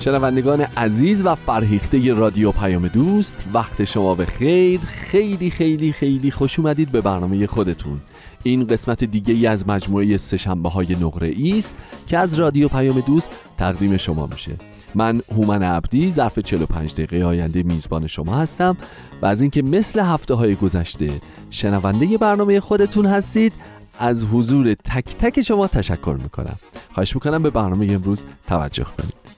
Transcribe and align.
شنوندگان 0.00 0.60
عزیز 0.60 1.22
و 1.24 1.34
فرهیخته 1.34 2.12
رادیو 2.12 2.52
پیام 2.52 2.88
دوست 2.88 3.44
وقت 3.54 3.84
شما 3.84 4.14
به 4.14 4.26
خیر. 4.26 4.80
خیلی 4.80 5.50
خیلی 5.50 5.92
خیلی 5.92 6.30
خوش 6.30 6.58
اومدید 6.58 6.92
به 6.92 7.00
برنامه 7.00 7.46
خودتون. 7.46 8.00
این 8.42 8.66
قسمت 8.66 9.04
دیگه 9.04 9.34
ای 9.34 9.46
از 9.46 9.68
مجموعه 9.68 10.16
سهشنبه 10.16 10.68
های 10.68 10.94
نقره 10.94 11.34
است 11.56 11.76
که 12.06 12.18
از 12.18 12.34
رادیو 12.34 12.68
پیام 12.68 13.00
دوست 13.00 13.30
تقدیم 13.58 13.96
شما 13.96 14.26
میشه. 14.26 14.56
من 14.94 15.20
هومن 15.32 15.62
عبدی 15.62 16.10
ظرف 16.10 16.38
45 16.38 16.92
دقیقه 16.92 17.24
آینده 17.24 17.62
میزبان 17.62 18.06
شما 18.06 18.34
هستم 18.34 18.76
و 19.22 19.26
از 19.26 19.40
اینکه 19.40 19.62
مثل 19.62 20.00
هفته 20.00 20.34
های 20.34 20.54
گذشته 20.54 21.20
شنونده 21.50 22.18
برنامه 22.18 22.60
خودتون 22.60 23.06
هستید 23.06 23.52
از 23.98 24.24
حضور 24.24 24.74
تک 24.74 25.04
تک 25.04 25.42
شما 25.42 25.66
تشکر 25.66 26.18
می‌کنم. 26.22 26.56
خواهش 26.94 27.14
می‌کنم 27.14 27.42
به 27.42 27.50
برنامه 27.50 27.86
امروز 27.86 28.26
توجه 28.46 28.84
کنید. 28.84 29.29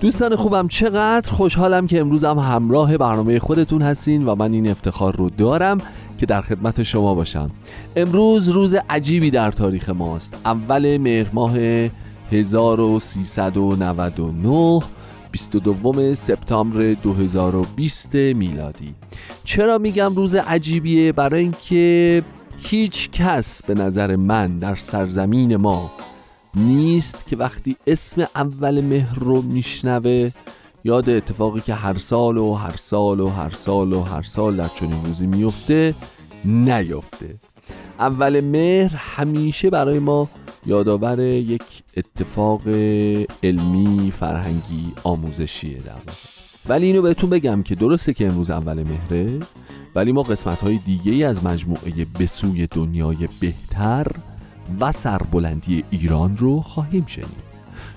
دوستان 0.00 0.36
خوبم 0.36 0.68
چقدر 0.68 1.30
خوشحالم 1.30 1.86
که 1.86 2.00
امروز 2.00 2.24
هم 2.24 2.38
همراه 2.38 2.98
برنامه 2.98 3.38
خودتون 3.38 3.82
هستین 3.82 4.26
و 4.26 4.34
من 4.34 4.52
این 4.52 4.70
افتخار 4.70 5.16
رو 5.16 5.30
دارم 5.30 5.78
که 6.18 6.26
در 6.26 6.40
خدمت 6.40 6.82
شما 6.82 7.14
باشم. 7.14 7.50
امروز 7.96 8.48
روز 8.48 8.76
عجیبی 8.90 9.30
در 9.30 9.50
تاریخ 9.50 9.88
ماست. 9.88 10.36
اول 10.44 10.98
مهر 10.98 11.26
ماه 11.32 11.56
1399 12.32 14.80
22 15.30 16.14
سپتامبر 16.14 16.92
2020 16.92 18.14
میلادی. 18.14 18.94
چرا 19.44 19.78
میگم 19.78 20.14
روز 20.14 20.34
عجیبیه؟ 20.34 21.12
برای 21.12 21.42
اینکه 21.42 22.22
هیچ 22.58 23.10
کس 23.10 23.62
به 23.62 23.74
نظر 23.74 24.16
من 24.16 24.58
در 24.58 24.74
سرزمین 24.74 25.56
ما 25.56 25.90
نیست 26.54 27.26
که 27.26 27.36
وقتی 27.36 27.76
اسم 27.86 28.26
اول 28.34 28.80
مهر 28.80 29.18
رو 29.18 29.42
میشنوه 29.42 30.30
یاد 30.84 31.10
اتفاقی 31.10 31.60
که 31.60 31.74
هر 31.74 31.98
سال 31.98 32.38
و 32.38 32.54
هر 32.54 32.76
سال 32.76 33.20
و 33.20 33.28
هر 33.28 33.50
سال 33.50 33.92
و 33.92 34.02
هر 34.02 34.22
سال 34.22 34.56
در 34.56 34.68
چنین 34.68 35.04
روزی 35.04 35.26
میفته 35.26 35.94
نیفته 36.44 37.34
اول 37.98 38.40
مهر 38.40 38.96
همیشه 38.96 39.70
برای 39.70 39.98
ما 39.98 40.28
یادآور 40.66 41.20
یک 41.20 41.62
اتفاق 41.96 42.68
علمی 43.42 44.12
فرهنگی 44.18 44.92
آموزشیه 45.04 45.78
در 45.78 45.92
ولی 46.68 46.86
اینو 46.86 47.02
بهتون 47.02 47.30
بگم 47.30 47.62
که 47.62 47.74
درسته 47.74 48.14
که 48.14 48.26
امروز 48.26 48.50
اول 48.50 48.82
مهره 48.82 49.40
ولی 49.94 50.12
ما 50.12 50.22
قسمت 50.22 50.62
های 50.62 50.78
دیگه 50.78 51.26
از 51.26 51.44
مجموعه 51.44 52.06
بسوی 52.20 52.66
دنیای 52.66 53.28
بهتر 53.40 54.06
و 54.80 54.92
سربلندی 54.92 55.84
ایران 55.90 56.36
رو 56.36 56.60
خواهیم 56.60 57.04
شنید. 57.06 57.50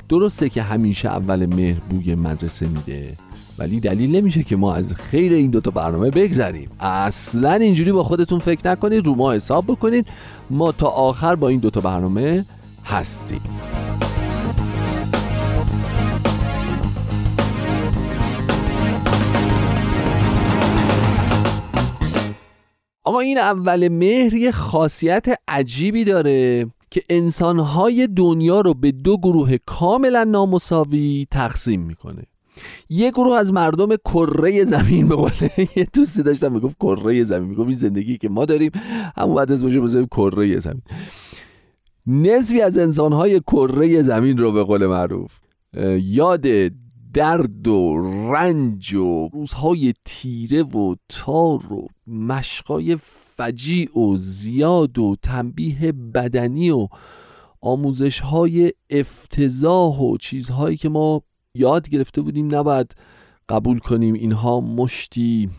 درسته 0.09 0.50
که 0.50 0.61
همیشه 0.61 1.09
اول 1.09 1.45
مهر 1.45 1.79
بوی 1.79 2.16
مدرسه 2.16 2.67
میده 2.67 3.13
ولی 3.59 3.79
دلیل 3.79 4.16
نمیشه 4.16 4.44
که 4.44 4.56
ما 4.56 4.73
از 4.73 4.95
خیر 4.95 5.33
این 5.33 5.51
دوتا 5.51 5.72
برنامه 5.72 6.09
بگذریم. 6.09 6.69
اصلا 6.79 7.53
اینجوری 7.53 7.91
با 7.91 8.03
خودتون 8.03 8.39
فکر 8.39 8.72
نکنید 8.72 9.06
رو 9.06 9.16
ما 9.16 9.33
حساب 9.33 9.66
بکنید. 9.66 10.07
ما 10.50 10.72
تا 10.72 10.88
آخر 10.88 11.35
با 11.35 11.47
این 11.47 11.59
دوتا 11.59 11.81
برنامه 11.81 12.45
هستیم. 12.85 13.41
اما 23.06 23.19
این 23.19 23.38
اول 23.38 23.88
مهر 23.88 24.34
یه 24.34 24.52
خاصیت 24.52 25.25
عجیبی 25.47 26.03
داره 26.03 26.68
که 26.91 27.03
انسانهای 27.09 28.08
دنیا 28.08 28.62
رو 28.62 28.74
به 28.74 28.91
دو 28.91 29.18
گروه 29.18 29.58
کاملا 29.66 30.24
نامساوی 30.24 31.28
تقسیم 31.31 31.81
می‌کنه. 31.81 32.24
یه 32.90 33.12
گروه 33.12 33.38
از 33.38 33.53
مردم 33.53 33.96
کره 33.96 34.66
زمین 34.66 35.08
به 35.08 35.16
قول 35.16 35.31
یه 35.75 35.88
دوستی 35.94 36.24
داشتم 36.24 36.52
می‌گفت 36.52 36.78
کره 36.80 37.24
زمین. 37.24 37.50
می‌گفت 37.50 37.68
این 37.68 37.78
زندگی 37.78 38.18
که 38.18 38.30
ما 38.30 38.46
داریم 38.46 38.72
همون 39.18 39.36
بعد 39.36 39.52
از 39.52 39.66
بزنیم 39.66 40.06
کره 40.06 40.59
زمین. 40.59 40.81
نصفی 42.08 42.62
از 42.62 42.78
انسانهای 42.78 43.40
کره 43.40 44.02
زمین 44.02 44.38
رو 44.38 44.52
به 44.52 44.63
قول 44.63 44.86
معروف 44.86 45.40
یاد 46.00 46.46
درد 47.13 47.68
و 47.68 47.97
رنج 48.34 48.94
و 48.94 49.29
روزهای 49.34 49.94
تیره 50.06 50.63
و 50.63 50.96
تار 51.09 51.74
و 51.74 51.88
مشقای 52.07 52.97
فجیع 53.35 54.00
و 54.00 54.18
زیاد 54.18 55.00
و 55.00 55.16
تنبیه 55.22 55.91
بدنی 55.91 56.69
و 56.69 56.88
آموزش 57.62 58.19
های 58.19 58.74
افتضاح 58.90 60.00
و 60.00 60.18
چیزهایی 60.18 60.78
که 60.78 60.90
ما 60.90 61.22
یاد 61.56 61.90
گرفته 61.90 62.22
بودیم 62.22 62.56
نباید 62.56 62.96
قبول 63.50 63.80
کنیم 63.80 64.13
اینها 64.13 64.59
مشتی 64.59 65.50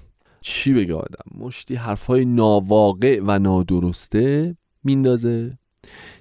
چی 0.40 0.72
بگه 0.72 0.94
آدم؟ 0.94 1.38
مشتی 1.38 1.74
حرفهای 1.74 2.24
ناواقع 2.24 3.20
و 3.26 3.38
نادرسته 3.38 4.56
میندازه؟ 4.84 5.58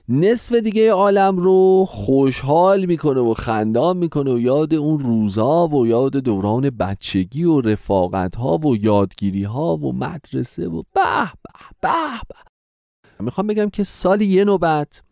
نصف 0.09 0.56
دیگه 0.56 0.91
عالم 0.91 1.38
رو 1.38 1.85
خوشحال 1.88 2.85
می‌کنه 2.85 3.22
و 3.22 3.34
خندان 3.34 3.97
می‌کنه 3.97 4.34
و 4.34 4.40
یاد 4.40 4.74
اون 4.74 5.00
روزا 5.00 5.68
و 5.68 5.88
یاد 5.88 6.12
دوران 6.12 6.69
بچگی 6.69 7.44
و 7.44 7.62
رفاقت 7.62 8.35
ها 8.35 8.57
و 8.57 8.75
یادگیری 8.78 9.44
ها 9.44 9.78
و 9.78 9.94
مدرسه 9.94 10.68
و 10.68 10.84
به 10.94 11.25
به 11.25 11.51
به 11.81 11.90
به. 12.29 12.35
می‌خوام 13.24 13.47
بگم 13.47 13.69
که 13.69 13.84
سال 13.84 14.22
یه 14.22 14.46
نوبت 14.46 15.03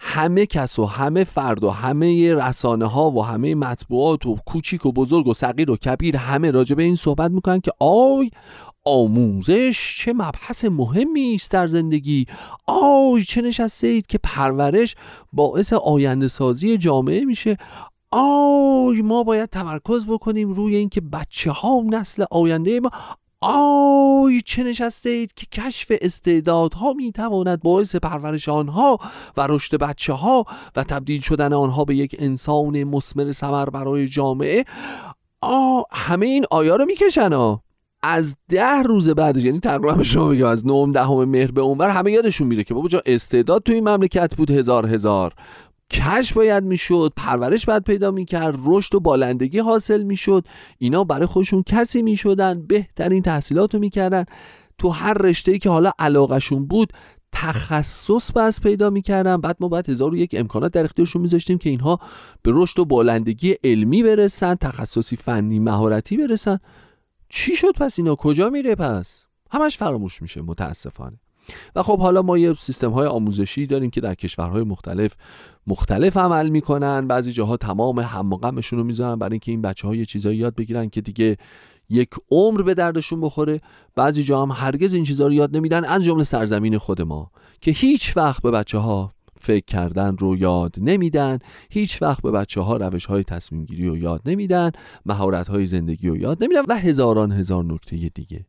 همه 0.00 0.46
کس 0.46 0.78
و 0.78 0.84
همه 0.84 1.24
فرد 1.24 1.64
و 1.64 1.70
همه 1.70 2.34
رسانه 2.34 2.86
ها 2.86 3.10
و 3.10 3.24
همه 3.24 3.54
مطبوعات 3.54 4.26
و 4.26 4.36
کوچیک 4.46 4.86
و 4.86 4.92
بزرگ 4.92 5.26
و 5.26 5.34
صغیر 5.34 5.70
و 5.70 5.76
کبیر 5.76 6.16
همه 6.16 6.50
راجع 6.50 6.74
به 6.74 6.82
این 6.82 6.96
صحبت 6.96 7.30
می‌کنن 7.30 7.60
که 7.60 7.72
آی 7.80 8.30
آموزش 8.88 9.96
چه 9.98 10.12
مبحث 10.12 10.64
مهمی 10.64 11.34
است 11.34 11.50
در 11.50 11.66
زندگی؟ 11.66 12.26
آی 12.66 13.22
چه 13.22 13.42
نشسته 13.42 13.86
اید 13.86 14.06
که 14.06 14.18
پرورش 14.18 14.94
باعث 15.32 15.72
آینده 15.72 16.28
سازی 16.28 16.78
جامعه 16.78 17.24
میشه؟ 17.24 17.56
آی 18.10 19.02
ما 19.02 19.22
باید 19.22 19.50
تمرکز 19.50 20.06
بکنیم 20.06 20.52
روی 20.52 20.76
اینکه 20.76 21.00
بچه 21.00 21.50
ها 21.50 21.82
نسل 21.90 22.24
آینده 22.30 22.80
ما 22.80 22.90
آی 23.40 24.40
چه 24.40 24.64
نشسته 24.64 25.10
اید 25.10 25.34
که 25.34 25.46
کشف 25.46 25.92
استعدادها 26.00 26.92
می 26.92 27.12
تواند 27.12 27.62
باعث 27.62 27.96
پرورش 27.96 28.48
آنها 28.48 28.98
و 29.36 29.46
رشد 29.46 29.78
بچه 29.78 30.12
ها 30.12 30.44
و 30.76 30.84
تبدیل 30.84 31.20
شدن 31.20 31.52
آنها 31.52 31.84
به 31.84 31.96
یک 31.96 32.16
انسان 32.18 32.84
مسمر 32.84 33.32
سمر 33.32 33.70
برای 33.70 34.08
جامعه؟ 34.08 34.64
آ 35.40 35.82
همه 35.90 36.26
این 36.26 36.44
آیا 36.50 36.76
رو 36.76 36.84
می‌کشن 36.84 37.32
ها؟ 37.32 37.62
از 38.02 38.36
ده 38.48 38.82
روز 38.82 39.08
بعدش 39.10 39.44
یعنی 39.44 39.60
تقریبا 39.60 40.02
شما 40.02 40.28
بگم 40.28 40.46
از 40.46 40.66
نهم 40.66 40.92
دهم 40.92 41.24
مهر 41.24 41.50
به 41.50 41.60
اونور 41.60 41.88
همه 41.88 42.12
یادشون 42.12 42.46
میره 42.46 42.64
که 42.64 42.74
بابا 42.74 42.88
جا 42.88 43.02
استعداد 43.06 43.62
تو 43.62 43.72
این 43.72 43.88
مملکت 43.88 44.36
بود 44.36 44.50
هزار 44.50 44.86
هزار. 44.86 45.34
کش 45.90 46.32
باید 46.32 46.64
می‌شد 46.64 47.12
پرورش 47.16 47.66
باید 47.66 47.84
پیدا 47.84 48.10
می‌کرد 48.10 48.58
رشد 48.64 48.94
و 48.94 49.00
بالندگی 49.00 49.58
حاصل 49.58 50.02
می‌شد. 50.02 50.44
اینا 50.78 51.04
برای 51.04 51.26
خودشون 51.26 51.62
کسی 51.62 52.02
می‌شدن 52.02 52.66
بهترین 52.66 53.22
تحصیلات 53.22 53.74
رو 53.74 53.80
می‌کردن. 53.80 54.24
تو 54.78 54.88
هر 54.88 55.12
رشته 55.12 55.58
که 55.58 55.70
حالا 55.70 55.92
علاقشون 55.98 56.66
بود 56.66 56.92
تخصص 57.32 58.32
بس 58.32 58.60
پیدا 58.60 58.90
می‌کردن. 58.90 59.36
بعد 59.36 59.56
ما 59.60 59.68
باید 59.68 59.90
هزار 59.90 60.10
و 60.10 60.16
یک 60.16 60.34
امکانات 60.38 60.72
در 60.72 60.84
اختیارشون 60.84 61.22
میذاشتیم 61.22 61.58
که 61.58 61.70
اینها 61.70 61.98
به 62.42 62.50
رشد 62.54 62.78
و 62.78 62.84
بالندگی 62.84 63.54
علمی 63.64 64.02
برسن 64.02 64.54
تخصصی 64.54 65.16
فنی 65.16 65.58
مهارتی 65.58 66.16
برسن. 66.16 66.58
چی 67.28 67.56
شد 67.56 67.72
پس 67.72 67.98
اینا؟ 67.98 68.14
کجا 68.14 68.50
میره 68.50 68.74
پس؟ 68.74 69.26
همش 69.50 69.76
فراموش 69.76 70.22
میشه 70.22 70.42
متاسفانه. 70.42 71.20
و 71.74 71.82
خب 71.82 71.98
حالا 71.98 72.22
ما 72.22 72.38
یه 72.38 72.54
سیستم 72.54 72.90
های 72.90 73.06
آموزشی 73.06 73.66
داریم 73.66 73.90
که 73.90 74.00
در 74.00 74.14
کشورهای 74.14 74.62
مختلف 74.62 75.14
مختلف 75.66 76.16
عمل 76.16 76.48
می‌کنن. 76.48 77.06
بعضی 77.06 77.32
جاها 77.32 77.56
تمام 77.56 77.98
هم 77.98 78.30
رو 78.70 78.84
می‌ذارن 78.84 79.16
برای 79.16 79.32
اینکه 79.32 79.52
این 79.52 79.62
بچه 79.62 79.88
ها 79.88 79.94
یه 79.94 80.04
چیزایی 80.04 80.38
یاد 80.38 80.54
بگیرن 80.54 80.88
که 80.88 81.00
دیگه 81.00 81.36
یک 81.90 82.10
عمر 82.30 82.62
به 82.62 82.74
دردشون 82.74 83.20
بخوره. 83.20 83.60
بعضی 83.94 84.22
جا 84.22 84.42
هم 84.42 84.50
هرگز 84.50 84.94
این 84.94 85.04
چیزها 85.04 85.26
رو 85.26 85.32
یاد 85.32 85.56
نمیدن 85.56 85.84
از 85.84 86.04
جمله 86.04 86.24
سرزمین 86.24 86.78
خود 86.78 87.02
ما 87.02 87.30
که 87.60 87.70
هیچ 87.70 88.16
وقت 88.16 88.42
به 88.42 88.50
بچه 88.50 88.78
ها 88.78 89.14
فکر 89.40 89.64
کردن 89.64 90.16
رو 90.16 90.36
یاد 90.36 90.74
نمیدن. 90.78 91.38
هیچ 91.70 92.02
وقت 92.02 92.22
به 92.22 92.30
بچه 92.30 92.60
ها 92.60 92.76
روش 92.76 93.06
های 93.06 93.24
تصمیم 93.24 93.64
گیری 93.64 93.86
رو 93.86 93.96
یاد 93.96 94.22
نمیدن. 94.26 94.70
مهارت 95.06 95.48
های 95.48 95.66
زندگی 95.66 96.08
رو 96.08 96.16
یاد 96.16 96.44
نمیدن 96.44 96.62
و 96.68 96.78
هزاران 96.78 97.32
هزار 97.32 97.64
نکته 97.64 97.96
دیگه. 97.96 98.46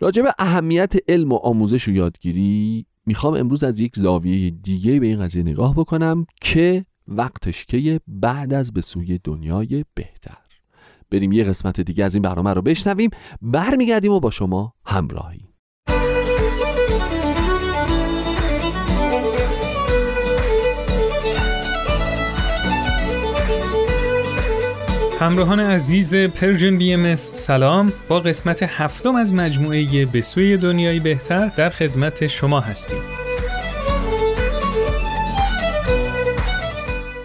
راجع 0.00 0.22
به 0.22 0.34
اهمیت 0.38 0.94
علم 1.08 1.32
و 1.32 1.36
آموزش 1.36 1.88
و 1.88 1.90
یادگیری 1.90 2.86
می‌خوام 3.06 3.34
امروز 3.34 3.64
از 3.64 3.80
یک 3.80 3.96
زاویه 3.96 4.50
دیگه 4.50 5.00
به 5.00 5.06
این 5.06 5.20
قضیه 5.20 5.42
نگاه 5.42 5.74
بکنم 5.74 6.26
که 6.40 6.84
وقتش 7.08 7.64
که 7.64 8.00
بعد 8.06 8.54
از 8.54 8.72
به 8.72 8.80
سوی 8.80 9.18
دنیای 9.24 9.84
بهتر. 9.94 10.38
بریم 11.10 11.32
یه 11.32 11.44
قسمت 11.44 11.80
دیگه 11.80 12.04
از 12.04 12.14
این 12.14 12.22
برنامه 12.22 12.52
رو 12.52 12.62
بشنویم. 12.62 13.10
برمیگردیم 13.42 14.12
و 14.12 14.20
با 14.20 14.30
شما 14.30 14.74
همراهی. 14.84 15.47
همراهان 25.20 25.60
عزیز 25.60 26.14
پرژن 26.14 26.78
بی 26.78 26.92
ام 26.92 27.16
سلام 27.16 27.92
با 28.08 28.20
قسمت 28.20 28.62
هفتم 28.62 29.14
از 29.14 29.34
مجموعه 29.34 30.06
به 30.06 30.20
سوی 30.20 30.56
دنیای 30.56 31.00
بهتر 31.00 31.46
در 31.46 31.68
خدمت 31.68 32.26
شما 32.26 32.60
هستیم 32.60 32.98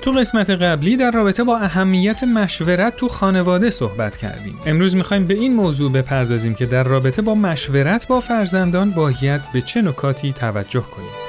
تو 0.02 0.12
قسمت 0.12 0.50
قبلی 0.50 0.98
در 0.98 1.12
رابطه 1.12 1.44
با 1.44 1.58
اهمیت 1.58 2.24
مشورت 2.24 2.96
تو 2.96 3.08
خانواده 3.08 3.70
صحبت 3.70 4.18
کردیم. 4.18 4.60
امروز 4.66 4.96
می‌خوایم 4.96 5.28
به 5.28 5.34
این 5.34 5.54
موضوع 5.54 5.92
بپردازیم 5.92 6.56
که 6.56 6.66
در 6.66 6.84
رابطه 6.84 7.22
با 7.22 7.36
مشورت 7.36 8.08
با 8.08 8.20
فرزندان 8.20 8.92
باید 8.92 9.42
به 9.54 9.62
چه 9.62 9.82
نکاتی 9.82 10.34
توجه 10.34 10.82
کنیم. 10.82 11.23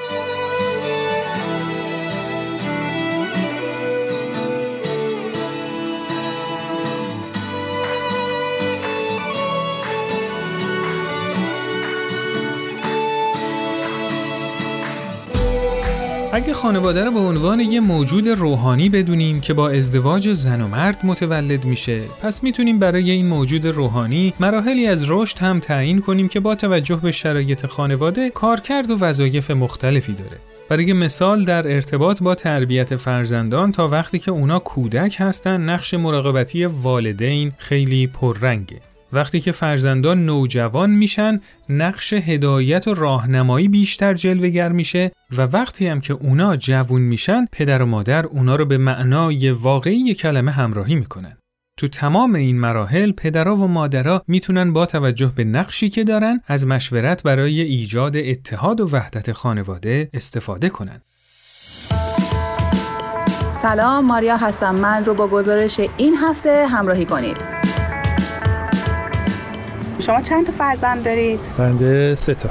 خانواده 16.64 17.04
رو 17.04 17.10
به 17.10 17.18
عنوان 17.18 17.60
یه 17.60 17.80
موجود 17.80 18.28
روحانی 18.28 18.88
بدونیم 18.88 19.40
که 19.40 19.54
با 19.54 19.70
ازدواج 19.70 20.32
زن 20.32 20.60
و 20.60 20.68
مرد 20.68 20.98
متولد 21.04 21.64
میشه. 21.64 22.00
پس 22.22 22.42
می‌تونیم 22.42 22.78
برای 22.78 23.10
این 23.10 23.26
موجود 23.26 23.66
روحانی 23.66 24.34
مراحلی 24.40 24.86
از 24.86 25.10
رشد 25.10 25.38
هم 25.38 25.60
تعیین 25.60 26.00
کنیم 26.00 26.28
که 26.28 26.40
با 26.40 26.54
توجه 26.54 26.96
به 26.96 27.12
شرایط 27.12 27.66
خانواده 27.66 28.30
کارکرد 28.30 28.90
و 28.90 28.98
وظایف 28.98 29.50
مختلفی 29.50 30.12
داره. 30.12 30.36
برای 30.68 30.92
مثال 30.92 31.44
در 31.44 31.74
ارتباط 31.74 32.22
با 32.22 32.34
تربیت 32.34 32.96
فرزندان 32.96 33.72
تا 33.72 33.88
وقتی 33.88 34.18
که 34.18 34.30
اونا 34.30 34.58
کودک 34.58 35.16
هستن 35.18 35.60
نقش 35.60 35.94
مراقبتی 35.94 36.64
والدین 36.64 37.52
خیلی 37.58 38.06
پررنگه. 38.06 38.80
وقتی 39.14 39.40
که 39.40 39.52
فرزندان 39.52 40.26
نوجوان 40.26 40.90
میشن 40.90 41.40
نقش 41.68 42.12
هدایت 42.12 42.88
و 42.88 42.94
راهنمایی 42.94 43.68
بیشتر 43.68 44.14
جلوگر 44.14 44.72
میشه 44.72 45.12
و 45.36 45.42
وقتی 45.42 45.86
هم 45.86 46.00
که 46.00 46.14
اونا 46.14 46.56
جوون 46.56 47.02
میشن 47.02 47.46
پدر 47.52 47.82
و 47.82 47.86
مادر 47.86 48.26
اونا 48.26 48.56
رو 48.56 48.64
به 48.64 48.78
معنای 48.78 49.50
واقعی 49.50 50.14
کلمه 50.14 50.50
همراهی 50.50 50.94
می‌کنن. 50.94 51.36
تو 51.78 51.88
تمام 51.88 52.34
این 52.34 52.60
مراحل 52.60 53.12
پدرها 53.12 53.56
و 53.56 53.68
مادرها 53.68 54.22
می‌تونن 54.28 54.72
با 54.72 54.86
توجه 54.86 55.32
به 55.36 55.44
نقشی 55.44 55.90
که 55.90 56.04
دارن 56.04 56.40
از 56.46 56.66
مشورت 56.66 57.22
برای 57.22 57.60
ایجاد 57.60 58.16
اتحاد 58.16 58.80
و 58.80 58.88
وحدت 58.92 59.32
خانواده 59.32 60.08
استفاده 60.14 60.68
کنن. 60.68 61.00
سلام 63.52 64.06
ماریا 64.06 64.36
هستم. 64.36 64.74
من 64.74 65.04
رو 65.04 65.14
با 65.14 65.28
گزارش 65.28 65.80
این 65.96 66.16
هفته 66.16 66.66
همراهی 66.66 67.04
کنید. 67.04 67.63
شما 70.06 70.20
چند 70.20 70.46
تا 70.46 70.52
فرزند 70.52 71.04
دارید؟ 71.04 71.40
بنده 71.58 72.14
سه 72.14 72.34
تا 72.34 72.48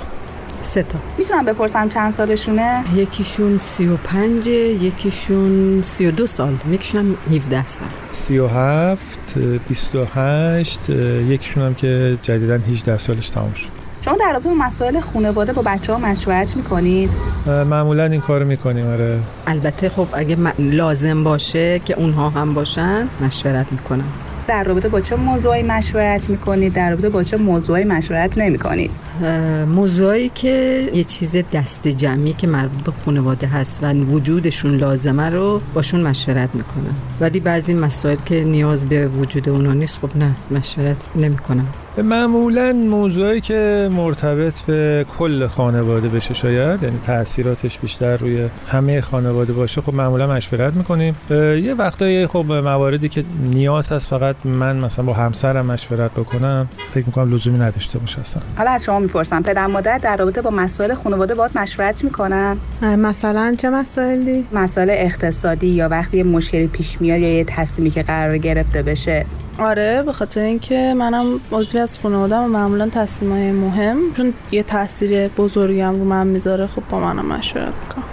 سه 0.62 0.84
تا 0.84 1.00
می‌تونم 1.18 1.46
بپرسم 1.46 1.90
چند 1.90 2.12
سالشونه؟ 2.12 2.84
یکیشون 2.96 3.60
سی 3.60 3.88
و 3.88 3.98
پنج 3.98 4.48
یکیشون 4.48 5.82
سی 5.82 6.06
و 6.06 6.12
دو 6.12 6.28
سال 6.28 6.56
یکیشون 6.72 7.02
هم 7.02 7.36
17 7.36 7.68
سال 7.68 7.88
سی 8.12 8.40
و 8.40 8.48
هفت 8.48 9.38
بیست 9.68 9.96
و 9.96 10.06
هشت 10.16 10.90
یکیشون 11.30 11.64
هم 11.64 11.74
که 11.74 12.18
جدیدن 12.22 12.62
18 12.62 12.98
سالش 12.98 13.30
تمام 13.30 13.54
شد 13.54 13.70
شما 14.06 14.18
در 14.18 14.32
رابطه 14.34 14.50
با 14.50 14.56
مسائل 14.56 15.00
خانواده 15.00 15.54
با 15.54 15.62
بچه 15.62 15.94
ها 15.94 16.00
مشورت 16.00 16.56
می‌کنید؟ 16.56 17.14
معمولا 17.46 18.06
این 18.06 18.22
کار 18.22 18.44
می‌کنیم 18.44 18.88
آره 18.88 19.20
البته 19.48 19.90
خب 19.90 20.08
اگه 20.14 20.38
لازم 20.60 21.24
باشه 21.24 21.80
که 21.80 21.94
اونها 21.94 22.30
هم 22.30 22.54
باشن 22.54 23.08
مشورت 23.22 23.66
می‌کنم 23.72 24.12
در 24.48 24.64
رابطه 24.64 24.90
با 24.90 25.02
چه 25.02 25.16
موضوعی 25.16 25.64
مشورت 25.64 26.30
می‌کنید؟ 26.30 26.74
در 26.74 26.90
رابطه 26.90 27.10
با 27.10 27.24
چه 27.24 27.38
موضوعی 27.38 27.84
مشورت 27.84 28.38
نمی‌کنید؟ 28.38 28.92
موضوعی 29.68 30.30
که 30.30 30.90
یه 30.94 31.04
چیز 31.04 31.36
دست 31.54 31.88
جمعی 31.88 32.34
که 32.34 32.48
مربوط 32.48 32.84
به 32.84 32.92
خانواده 33.06 33.48
هست 33.48 33.84
و 33.84 33.94
وجودشون 33.94 34.76
لازمه 34.76 35.30
رو 35.30 35.62
باشون 35.74 36.02
مشورت 36.02 36.50
می‌کنم. 36.54 36.96
ولی 37.22 37.40
بعضی 37.40 37.74
مسائل 37.74 38.18
که 38.26 38.44
نیاز 38.44 38.86
به 38.86 39.08
وجود 39.08 39.50
اونا 39.50 39.74
نیست 39.74 39.98
خب 40.02 40.18
نه 40.18 40.36
مشورت 40.52 40.98
نمی‌کنم. 41.16 41.68
معمولا 42.04 42.74
موضوعی 42.74 43.42
که 43.42 43.90
مرتبط 43.92 44.54
به 44.54 45.06
کل 45.20 45.48
خانواده 45.48 46.10
بشه 46.10 46.34
شاید 46.34 46.84
یعنی 46.84 47.00
تاثیراتش 47.06 47.78
بیشتر 47.78 48.18
روی 48.18 48.48
همه 48.68 49.02
خانواده 49.02 49.54
باشه 49.54 49.82
خب 49.82 49.94
معمولا 49.94 50.28
مشورت 50.28 50.74
می‌کنیم. 50.74 51.16
یه 51.30 51.76
وقتایی 51.78 52.28
خب 52.28 52.46
مواردی 52.52 53.10
که 53.10 53.24
نیاز 53.52 53.92
هست 53.92 54.08
فقط 54.08 54.36
من 54.44 54.76
مثلا 54.76 55.06
با 55.06 55.14
همسرم 55.14 55.66
مشورت 55.66 56.12
بکنم 56.12 56.68
فکر 56.90 57.06
می‌کنم 57.06 57.34
لزومی 57.36 57.58
نداشته 57.58 58.00
باشه 58.00 58.20
اصلا. 58.20 58.44
حالا 58.58 58.72
از 58.72 58.84
شما 58.84 59.03
می‌پرسم. 59.04 59.42
پدر 59.42 59.68
مادر 59.68 59.98
در 59.98 60.18
رابطه 60.18 60.42
با 60.42 60.50
مسائل 60.50 60.94
خانواده 60.94 61.36
باید 61.36 61.58
مشورت 61.58 62.04
می‌کنن؟ 62.04 62.58
مثلا 62.82 63.56
چه 63.58 63.70
مسائلی؟ 63.70 64.46
مسائل 64.54 64.90
اقتصادی 64.90 65.68
یا 65.68 65.90
وقتی 65.90 66.24
مشکلی 66.24 66.68
پیش 66.68 67.02
میاد 67.02 67.20
یا 67.20 67.38
یه 67.38 67.44
تصمیمی 67.44 67.92
که 67.92 68.04
قرار 68.04 68.38
گرفته 68.38 68.82
بشه؟ 68.82 69.26
آره 69.60 70.04
به 70.06 70.14
خاطر 70.14 70.42
اینکه 70.42 70.94
منم 70.98 71.40
عضوی 71.52 71.80
از 71.80 72.00
خانواده 72.00 72.36
و 72.36 72.48
معمولا 72.48 72.90
تصمیمای 72.90 73.52
مهم. 73.52 73.98
چون 74.18 74.34
یه 74.52 74.64
تاثیر 74.64 75.28
بزرگی 75.28 75.82
هم 75.82 75.94
رو 76.00 76.06
من 76.06 76.28
می‌ذاره 76.28 76.68
خب 76.68 76.84
با 76.90 77.00
منم 77.00 77.26
مشورت 77.26 77.74
می‌کنم. 77.84 78.04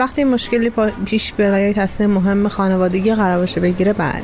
وقتی 0.00 0.24
مشکلی 0.24 0.72
پیش 1.04 1.32
بیاد 1.32 1.58
یا 1.58 1.72
تصمیم 1.72 2.10
مهم 2.10 2.48
خانوادگی 2.48 3.14
قرار 3.14 3.38
باشه 3.38 3.60
بگیره 3.60 3.92
بله. 3.92 4.22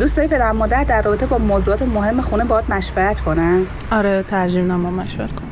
دوست 0.00 0.16
داری 0.16 0.28
پدر 0.28 0.52
مادر 0.52 0.84
در 0.84 1.02
رابطه 1.02 1.26
با 1.26 1.38
موضوعات 1.38 1.82
مهم 1.82 2.20
خونه 2.20 2.44
باید 2.44 2.64
مشورت 2.68 3.20
کنن؟ 3.20 3.62
آره 3.90 4.24
ترجیح 4.28 4.62
با 4.62 4.76
مشورت 4.76 5.32
کنم. 5.32 5.49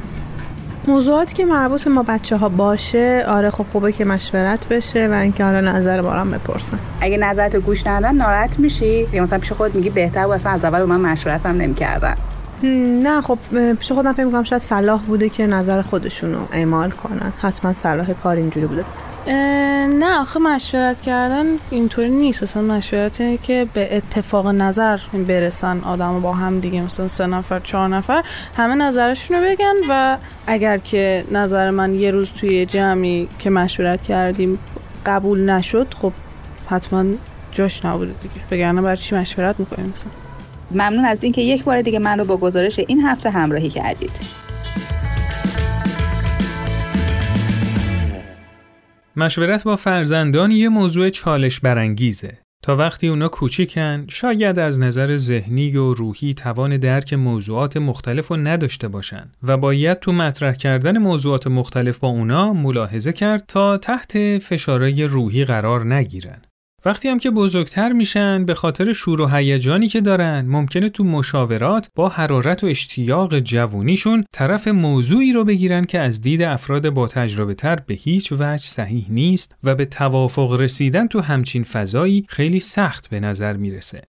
موضوعاتی 0.89 1.35
که 1.35 1.45
مربوط 1.45 1.85
به 1.85 1.91
ما 1.91 2.03
بچه 2.03 2.37
ها 2.37 2.49
باشه 2.49 3.25
آره 3.29 3.51
خب 3.51 3.67
خوبه 3.73 3.93
که 3.93 4.05
مشورت 4.05 4.69
بشه 4.69 5.09
و 5.09 5.13
اینکه 5.13 5.45
حالا 5.45 5.61
نظر 5.61 6.01
ما 6.01 6.11
هم 6.11 6.31
بپرسن. 6.31 6.79
اگه 7.01 7.17
نظرت 7.17 7.57
گوش 7.57 7.87
ندن 7.87 8.15
ناراحت 8.15 8.59
میشی؟ 8.59 9.07
یا 9.13 9.23
مثلا 9.23 9.39
پیش 9.39 9.53
خود 9.53 9.75
میگی 9.75 9.91
بهتر 9.91 10.25
بود 10.25 10.35
اصلا 10.35 10.53
از 10.53 10.65
اول 10.65 10.83
من 10.83 11.01
مشورت 11.01 11.47
هم 11.47 11.57
نمی‌کردن 11.57 12.15
نه 13.03 13.21
خب 13.21 13.39
پیش 13.79 13.93
خودم 13.93 14.13
فکر 14.13 14.25
می‌کنم 14.25 14.45
شاید 14.45 14.63
صلاح 14.63 15.01
بوده 15.03 15.29
که 15.29 15.47
نظر 15.47 15.83
خودشونو 15.83 16.39
اعمال 16.53 16.91
کنن. 16.91 17.33
حتما 17.43 17.73
صلاح 17.73 18.13
کار 18.13 18.37
اینجوری 18.37 18.67
بوده. 18.67 18.85
نه 19.27 20.21
آخه 20.21 20.41
مشورت 20.41 21.03
کردن 21.03 21.47
اینطوری 21.71 22.11
نیست. 22.11 22.43
اصلا 22.43 22.63
مشورت 22.63 23.43
که 23.43 23.67
به 23.75 23.97
اتفاق 23.97 24.47
نظر 24.47 24.99
برسن 25.29 25.81
آدم 25.81 26.21
با 26.21 26.33
هم 26.33 26.61
دیگه 26.61 26.83
مثلا 26.83 27.09
سه 27.09 27.27
نفر 27.27 27.61
چهار 27.61 27.89
نفر 27.89 28.25
همه 28.57 28.75
نظرشون 28.75 29.37
رو 29.37 29.45
بگن 29.45 29.75
و 29.89 30.17
اگر 30.47 30.79
که 30.79 31.25
نظر 31.33 31.71
من 31.71 31.95
یه 31.95 32.11
روز 32.11 32.31
توی 32.31 32.67
جمعی 32.67 33.29
که 33.39 33.51
مشورت 33.51 34.03
کردیم 34.03 34.59
قبول 35.07 35.51
نشد 35.51 35.95
خب 36.03 36.13
حتما 36.71 37.05
جاش 37.53 37.85
نبوده 37.85 38.13
دیگه. 38.23 38.35
بگرنه 38.51 38.83
برای 38.83 38.97
چی 38.97 39.15
مشورت 39.15 39.61
می‌کنیم؟ 39.61 39.95
مثلا 39.97 40.11
ممنون 40.71 41.05
از 41.05 41.23
اینکه 41.23 41.43
یک 41.43 41.65
بار 41.65 41.83
دیگه 41.83 41.99
من 41.99 42.19
رو 42.19 42.25
با 42.25 42.37
گزارش 42.37 42.79
این 42.79 43.01
هفته 43.01 43.31
همراهی 43.31 43.71
کردید. 43.71 44.48
مشورت 49.19 49.65
با 49.65 49.77
فرزندان 49.77 50.51
یه 50.51 50.69
موضوع 50.69 51.11
چالش 51.11 51.61
برانگیزه 51.61 52.39
تا 52.63 52.77
وقتی 52.77 53.09
اونا 53.09 53.29
کوچیکن 53.29 54.07
شاید 54.09 54.59
از 54.59 54.79
نظر 54.79 55.17
ذهنی 55.17 55.77
و 55.77 55.93
روحی 55.93 56.35
توان 56.35 56.77
درک 56.77 57.13
موضوعات 57.13 57.77
مختلف 57.77 58.29
رو 58.29 58.37
نداشته 58.37 58.89
باشن 58.89 59.33
و 59.43 59.57
باید 59.57 59.99
تو 59.99 60.13
مطرح 60.13 60.55
کردن 60.55 60.99
موضوعات 60.99 61.47
مختلف 61.47 61.99
با 61.99 62.09
اونا 62.09 62.53
ملاحظه 62.53 63.13
کرد 63.13 63.45
تا 63.49 63.79
تحت 63.79 64.39
فشارهای 64.39 65.05
روحی 65.05 65.45
قرار 65.45 65.95
نگیرن. 65.95 66.43
وقتی 66.85 67.09
هم 67.09 67.19
که 67.19 67.31
بزرگتر 67.31 67.93
میشن 67.93 68.45
به 68.45 68.55
خاطر 68.55 68.93
شور 68.93 69.21
و 69.21 69.27
هیجانی 69.27 69.89
که 69.89 70.01
دارن 70.01 70.47
ممکنه 70.47 70.89
تو 70.89 71.05
مشاورات 71.05 71.91
با 71.95 72.09
حرارت 72.09 72.65
و 72.65 72.67
اشتیاق 72.67 73.39
جوونیشون 73.39 74.25
طرف 74.33 74.69
موضوعی 74.69 75.33
رو 75.33 75.45
بگیرن 75.45 75.85
که 75.85 76.01
از 76.01 76.21
دید 76.21 76.43
افراد 76.43 76.91
با 76.91 77.09
تجربه 77.09 77.55
تر 77.55 77.77
به 77.77 77.95
هیچ 77.95 78.33
وجه 78.33 78.67
صحیح 78.67 79.07
نیست 79.11 79.57
و 79.65 79.75
به 79.75 79.85
توافق 79.85 80.53
رسیدن 80.53 81.07
تو 81.07 81.21
همچین 81.21 81.65
فضایی 81.65 82.27
خیلی 82.29 82.61
سخت 82.61 83.11
به 83.11 83.21
نظر 83.21 83.57
می‌رسه. 83.57 84.03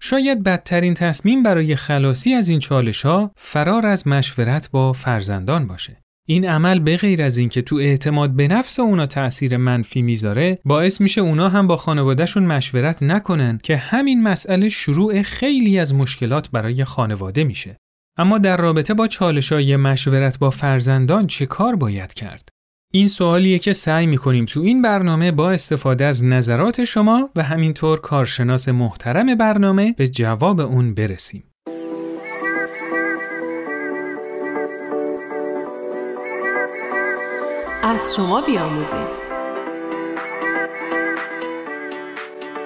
شاید 0.00 0.42
بدترین 0.42 0.94
تصمیم 0.94 1.42
برای 1.42 1.76
خلاصی 1.76 2.34
از 2.34 2.48
این 2.48 2.58
چالش 2.58 3.02
ها 3.02 3.30
فرار 3.36 3.86
از 3.86 4.06
مشورت 4.06 4.70
با 4.70 4.92
فرزندان 4.92 5.66
باشه. 5.66 5.96
این 6.30 6.48
عمل 6.48 6.78
به 6.78 6.96
غیر 6.96 7.22
از 7.22 7.38
اینکه 7.38 7.62
تو 7.62 7.76
اعتماد 7.76 8.30
به 8.30 8.48
نفس 8.48 8.80
اونا 8.80 9.06
تأثیر 9.06 9.56
منفی 9.56 10.02
می‌ذاره 10.02 10.58
باعث 10.64 11.00
میشه 11.00 11.20
اونا 11.20 11.48
هم 11.48 11.66
با 11.66 11.76
خانوادهشون 11.76 12.46
مشورت 12.46 13.02
نکنن 13.02 13.58
که 13.62 13.76
همین 13.76 14.22
مسئله 14.22 14.68
شروع 14.68 15.22
خیلی 15.22 15.78
از 15.78 15.94
مشکلات 15.94 16.50
برای 16.50 16.84
خانواده 16.84 17.44
میشه. 17.44 17.76
اما 18.18 18.38
در 18.38 18.56
رابطه 18.56 18.94
با 18.94 19.06
چالشای 19.06 19.76
مشورت 19.76 20.38
با 20.38 20.50
فرزندان 20.50 21.26
چه 21.26 21.46
کار 21.46 21.76
باید 21.76 22.14
کرد؟ 22.14 22.48
این 22.92 23.08
سوالیه 23.08 23.58
که 23.58 23.72
سعی 23.72 24.06
می‌کنیم 24.06 24.44
تو 24.44 24.60
این 24.60 24.82
برنامه 24.82 25.32
با 25.32 25.50
استفاده 25.50 26.04
از 26.04 26.24
نظرات 26.24 26.84
شما 26.84 27.30
و 27.36 27.42
همینطور 27.42 28.00
کارشناس 28.00 28.68
محترم 28.68 29.34
برنامه 29.34 29.94
به 29.98 30.08
جواب 30.08 30.60
اون 30.60 30.94
برسیم. 30.94 31.49
از 37.82 38.14
شما 38.16 38.40
بیاموزیم. 38.40 39.29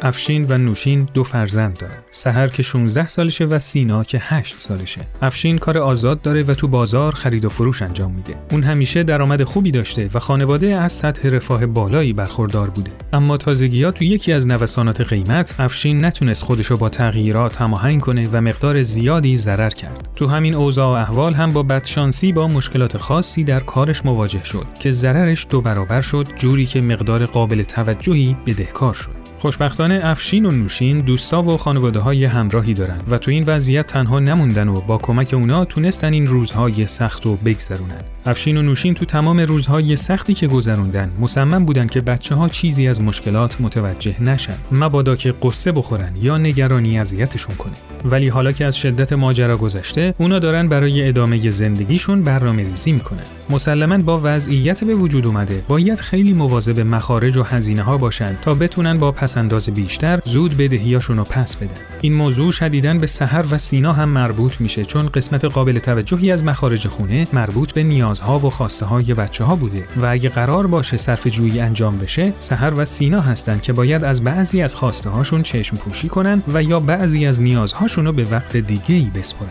افشین 0.04 0.46
و 0.48 0.58
نوشین 0.58 1.08
دو 1.14 1.24
فرزند 1.24 1.78
دارن. 1.78 1.98
سهر 2.10 2.48
که 2.48 2.62
16 2.62 3.06
سالشه 3.06 3.44
و 3.44 3.58
سینا 3.58 4.04
که 4.04 4.18
8 4.22 4.58
سالشه. 4.58 5.00
افشین 5.22 5.58
کار 5.58 5.78
آزاد 5.78 6.22
داره 6.22 6.42
و 6.42 6.54
تو 6.54 6.68
بازار 6.68 7.14
خرید 7.14 7.44
و 7.44 7.48
فروش 7.48 7.82
انجام 7.82 8.12
میده. 8.12 8.34
اون 8.50 8.62
همیشه 8.62 9.02
درآمد 9.02 9.42
خوبی 9.42 9.70
داشته 9.70 10.10
و 10.14 10.18
خانواده 10.18 10.66
از 10.66 10.92
سطح 10.92 11.28
رفاه 11.28 11.66
بالایی 11.66 12.12
برخوردار 12.12 12.70
بوده. 12.70 12.90
اما 13.12 13.36
تازگی‌ها 13.36 13.90
تو 13.90 14.04
یکی 14.04 14.32
از 14.32 14.46
نوسانات 14.46 15.00
قیمت 15.00 15.54
افشین 15.58 16.04
نتونست 16.04 16.42
خودشو 16.42 16.76
با 16.76 16.88
تغییرات 16.88 17.60
هماهنگ 17.60 18.00
کنه 18.00 18.28
و 18.32 18.40
مقدار 18.40 18.82
زیادی 18.82 19.36
ضرر 19.36 19.70
کرد. 19.70 20.08
تو 20.16 20.26
همین 20.26 20.54
اوضاع 20.54 20.88
و 20.88 20.94
احوال 20.94 21.34
هم 21.34 21.52
با 21.52 21.62
بدشانسی 21.62 22.32
با 22.32 22.48
مشکلات 22.48 22.96
خاصی 22.96 23.44
در 23.44 23.60
کارش 23.60 24.04
مواجه 24.04 24.44
شد 24.44 24.66
که 24.80 24.90
ضررش 24.90 25.46
دو 25.50 25.60
برابر 25.60 26.00
شد 26.00 26.26
جوری 26.36 26.66
که 26.66 26.80
مقدار 26.80 27.24
قابل 27.24 27.62
توجهی 27.62 28.36
بدهکار 28.46 28.94
شد. 28.94 29.23
خوشبختانه 29.44 30.00
افشین 30.02 30.46
و 30.46 30.50
نوشین 30.50 30.98
دوستا 30.98 31.42
و 31.42 31.56
خانواده 31.56 32.00
های 32.00 32.24
همراهی 32.24 32.74
دارن 32.74 33.00
و 33.10 33.18
تو 33.18 33.30
این 33.30 33.44
وضعیت 33.46 33.86
تنها 33.86 34.18
نموندن 34.18 34.68
و 34.68 34.80
با 34.80 34.98
کمک 34.98 35.34
اونا 35.34 35.64
تونستن 35.64 36.12
این 36.12 36.26
روزهای 36.26 36.86
سخت 36.86 37.26
و 37.26 37.36
بگذرونن. 37.36 38.00
افشین 38.26 38.56
و 38.56 38.62
نوشین 38.62 38.94
تو 38.94 39.04
تمام 39.04 39.40
روزهای 39.40 39.96
سختی 39.96 40.34
که 40.34 40.46
گذروندن 40.46 41.10
مصمم 41.20 41.64
بودن 41.64 41.86
که 41.86 42.00
بچه 42.00 42.34
ها 42.34 42.48
چیزی 42.48 42.88
از 42.88 43.02
مشکلات 43.02 43.60
متوجه 43.60 44.22
نشن 44.22 44.54
مبادا 44.72 45.16
که 45.16 45.34
قصه 45.42 45.72
بخورن 45.72 46.16
یا 46.20 46.38
نگرانی 46.38 46.98
اذیتشون 46.98 47.54
کنه 47.54 47.72
ولی 48.04 48.28
حالا 48.28 48.52
که 48.52 48.64
از 48.64 48.76
شدت 48.76 49.12
ماجرا 49.12 49.56
گذشته 49.56 50.14
اونا 50.18 50.38
دارن 50.38 50.68
برای 50.68 51.08
ادامه 51.08 51.50
زندگیشون 51.50 52.22
برنامه 52.22 52.62
ریزی 52.62 52.92
می‌کنن 52.92 53.24
مسلما 53.50 53.98
با 53.98 54.20
وضعیت 54.22 54.84
به 54.84 54.94
وجود 54.94 55.26
اومده 55.26 55.64
باید 55.68 56.00
خیلی 56.00 56.32
مواظب 56.32 56.80
مخارج 56.80 57.36
و 57.36 57.42
هزینه 57.42 57.82
ها 57.82 57.96
باشن 57.98 58.36
تا 58.42 58.54
بتونن 58.54 58.98
با 58.98 59.12
پسنداز 59.34 59.70
بیشتر 59.70 60.20
زود 60.24 60.56
بدهیاشون 60.56 61.16
رو 61.16 61.24
پس 61.24 61.56
بدن. 61.56 61.74
این 62.00 62.14
موضوع 62.14 62.52
شدیداً 62.52 62.94
به 62.94 63.06
سحر 63.06 63.44
و 63.50 63.58
سینا 63.58 63.92
هم 63.92 64.08
مربوط 64.08 64.60
میشه 64.60 64.84
چون 64.84 65.08
قسمت 65.08 65.44
قابل 65.44 65.78
توجهی 65.78 66.32
از 66.32 66.44
مخارج 66.44 66.88
خونه 66.88 67.26
مربوط 67.32 67.72
به 67.72 67.82
نیاز 67.82 67.96
نیازها 67.96 68.38
و 68.38 68.50
خواسته 68.50 68.86
های 68.86 69.14
بچه 69.14 69.44
ها 69.44 69.56
بوده 69.56 69.84
و 69.96 70.06
اگه 70.06 70.28
قرار 70.28 70.66
باشه 70.66 70.96
صرف 70.96 71.26
جویی 71.26 71.60
انجام 71.60 71.98
بشه 71.98 72.32
سحر 72.38 72.74
و 72.76 72.84
سینا 72.84 73.20
هستند 73.20 73.62
که 73.62 73.72
باید 73.72 74.04
از 74.04 74.24
بعضی 74.24 74.62
از 74.62 74.74
خواسته 74.74 75.10
هاشون 75.10 75.42
چشم 75.42 75.76
پوشی 75.76 76.08
کنن 76.08 76.42
و 76.54 76.62
یا 76.62 76.80
بعضی 76.80 77.26
از 77.26 77.42
نیازهاشون 77.42 78.04
رو 78.04 78.12
به 78.12 78.24
وقت 78.24 78.56
دیگه 78.56 78.94
ای 78.94 79.10
بسپرن. 79.14 79.48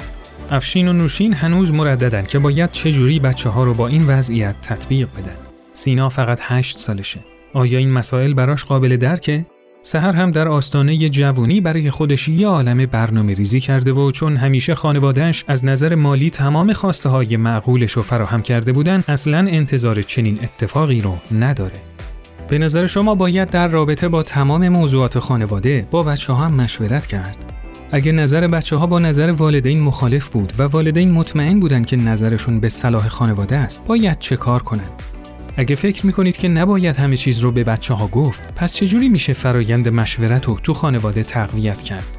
افشین 0.51 0.87
و 0.87 0.93
نوشین 0.93 1.33
هنوز 1.33 1.73
مرددن 1.73 2.23
که 2.23 2.39
باید 2.39 2.71
چجوری 2.71 3.19
بچه 3.19 3.49
ها 3.49 3.63
رو 3.63 3.73
با 3.73 3.87
این 3.87 4.07
وضعیت 4.07 4.55
تطبیق 4.61 5.07
بدن. 5.07 5.37
سینا 5.73 6.09
فقط 6.09 6.39
هشت 6.41 6.79
سالشه. 6.79 7.19
آیا 7.53 7.79
این 7.79 7.91
مسائل 7.91 8.33
براش 8.33 8.65
قابل 8.65 8.97
درکه؟ 8.97 9.45
سهر 9.85 10.11
هم 10.11 10.31
در 10.31 10.47
آستانه 10.47 11.09
جوونی 11.09 11.61
برای 11.61 11.91
خودش 11.91 12.27
یه 12.27 12.47
عالم 12.47 12.85
برنامه 12.85 13.33
ریزی 13.33 13.59
کرده 13.59 13.91
و 13.93 14.11
چون 14.11 14.37
همیشه 14.37 14.75
خانوادهش 14.75 15.45
از 15.47 15.65
نظر 15.65 15.95
مالی 15.95 16.29
تمام 16.29 16.73
خواسته 16.73 17.09
های 17.09 17.37
معقولش 17.37 17.91
رو 17.91 18.01
فراهم 18.01 18.41
کرده 18.41 18.71
بودن 18.71 19.03
اصلا 19.07 19.37
انتظار 19.37 20.01
چنین 20.01 20.39
اتفاقی 20.43 21.01
رو 21.01 21.17
نداره. 21.39 21.75
به 22.49 22.57
نظر 22.57 22.87
شما 22.87 23.15
باید 23.15 23.49
در 23.49 23.67
رابطه 23.67 24.07
با 24.07 24.23
تمام 24.23 24.69
موضوعات 24.69 25.19
خانواده 25.19 25.87
با 25.91 26.03
بچه 26.03 26.33
ها 26.33 26.45
هم 26.45 26.53
مشورت 26.53 27.05
کرد. 27.05 27.37
اگه 27.91 28.11
نظر 28.11 28.47
بچه 28.47 28.75
ها 28.75 28.87
با 28.87 28.99
نظر 28.99 29.31
والدین 29.31 29.81
مخالف 29.81 30.27
بود 30.27 30.53
و 30.57 30.63
والدین 30.63 31.11
مطمئن 31.11 31.59
بودن 31.59 31.83
که 31.83 31.95
نظرشون 31.95 32.59
به 32.59 32.69
صلاح 32.69 33.07
خانواده 33.07 33.55
است 33.55 33.85
باید 33.87 34.19
چه 34.19 34.35
کار 34.35 34.63
کنند؟ 34.63 35.12
اگه 35.57 35.75
فکر 35.75 36.05
می‌کنید 36.05 36.37
که 36.37 36.47
نباید 36.47 36.95
همه 36.97 37.17
چیز 37.17 37.39
رو 37.39 37.51
به 37.51 37.63
بچه 37.63 37.93
ها 37.93 38.07
گفت 38.07 38.53
پس 38.55 38.73
چجوری 38.73 39.09
میشه 39.09 39.33
فرایند 39.33 39.89
مشورت 39.89 40.45
رو 40.45 40.57
تو 40.63 40.73
خانواده 40.73 41.23
تقویت 41.23 41.81
کرد؟ 41.81 42.17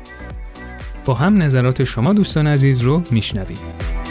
با 1.05 1.14
هم 1.14 1.43
نظرات 1.43 1.85
شما 1.85 2.12
دوستان 2.12 2.47
عزیز 2.47 2.81
رو 2.81 3.03
میشنوید. 3.11 4.03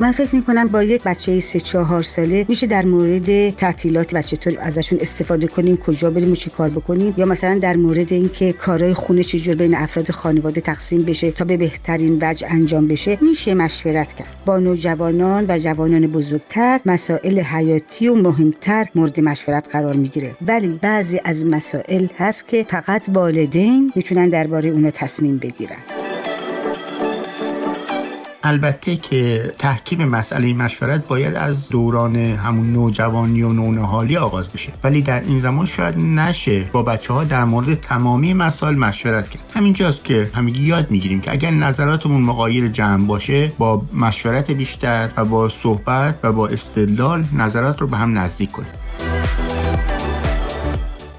من 0.00 0.12
فکر 0.12 0.34
می‌کنم 0.34 0.68
با 0.68 0.82
یک 0.82 1.02
بچه 1.02 1.40
سه 1.40 1.60
چهار 1.60 2.02
ساله 2.02 2.46
میشه 2.48 2.66
در 2.66 2.84
مورد 2.84 3.50
تعطیلات 3.50 4.14
و 4.14 4.22
چطور 4.22 4.56
ازشون 4.60 4.98
استفاده 5.00 5.46
کنیم 5.46 5.76
کجا 5.76 6.10
بریم 6.10 6.32
و 6.32 6.34
چی 6.34 6.50
کار 6.50 6.68
بکنیم 6.70 7.14
یا 7.16 7.26
مثلا 7.26 7.58
در 7.58 7.76
مورد 7.76 8.12
اینکه 8.12 8.52
کارهای 8.52 8.94
خونه 8.94 9.24
چجور 9.24 9.54
بین 9.54 9.74
افراد 9.74 10.10
خانواده 10.10 10.60
تقسیم 10.60 11.02
بشه 11.02 11.30
تا 11.30 11.44
به 11.44 11.56
بهترین 11.56 12.18
وجه 12.22 12.46
انجام 12.50 12.88
بشه 12.88 13.18
میشه 13.20 13.54
مشورت 13.54 14.12
کرد. 14.12 14.36
با 14.46 14.58
نوجوانان 14.58 15.46
و 15.48 15.58
جوانان 15.58 16.06
بزرگتر 16.06 16.80
مسائل 16.86 17.40
حیاتی 17.40 18.08
و 18.08 18.14
مهمتر 18.14 18.86
مورد 18.94 19.20
مشورت 19.20 19.68
قرار 19.72 19.96
می‌گیره. 19.96 20.36
ولی 20.46 20.78
بعضی 20.82 21.20
از 21.24 21.46
مسائل 21.46 22.06
هست 22.18 22.48
که 22.48 22.66
فقط 22.68 23.02
والدین 23.08 23.92
می‌تونن 23.94 24.28
درباره 24.28 24.70
اونو 24.70 24.90
تصمیم 24.90 25.38
بگیرن. 25.38 25.78
البته 28.42 28.96
که 28.96 29.54
تحکیم 29.58 30.04
مسئله 30.04 30.52
مشورت 30.52 31.06
باید 31.06 31.34
از 31.34 31.68
دوران 31.68 32.16
همون 32.16 32.72
نوجوانی 32.72 33.42
و 33.42 33.52
نونهالی 33.52 34.16
آغاز 34.16 34.48
بشه. 34.48 34.72
ولی 34.84 35.02
در 35.02 35.20
این 35.20 35.40
زمان 35.40 35.66
شاید 35.66 35.98
نشه 35.98 36.62
با 36.62 36.82
بچه 36.82 37.14
ها 37.14 37.24
در 37.24 37.44
مورد 37.44 37.74
تمامی 37.74 38.34
مسائل 38.34 38.74
مشورت 38.74 39.30
کرد. 39.30 39.42
همینجاست 39.54 40.04
که 40.04 40.30
همگی 40.34 40.62
یاد 40.62 40.90
می‌گیریم 40.90 41.20
که 41.20 41.32
اگر 41.32 41.50
نظراتمون 41.50 42.22
مقایر 42.22 42.68
جمع 42.68 43.06
باشه 43.06 43.52
با 43.58 43.82
مشورت 43.92 44.50
بیشتر 44.50 45.08
و 45.16 45.24
با 45.24 45.48
صحبت 45.48 46.18
و 46.22 46.32
با 46.32 46.48
استدلال 46.48 47.24
نظرات 47.36 47.80
رو 47.80 47.86
به 47.86 47.96
هم 47.96 48.18
نزدیک 48.18 48.50
کنیم. 48.50 48.70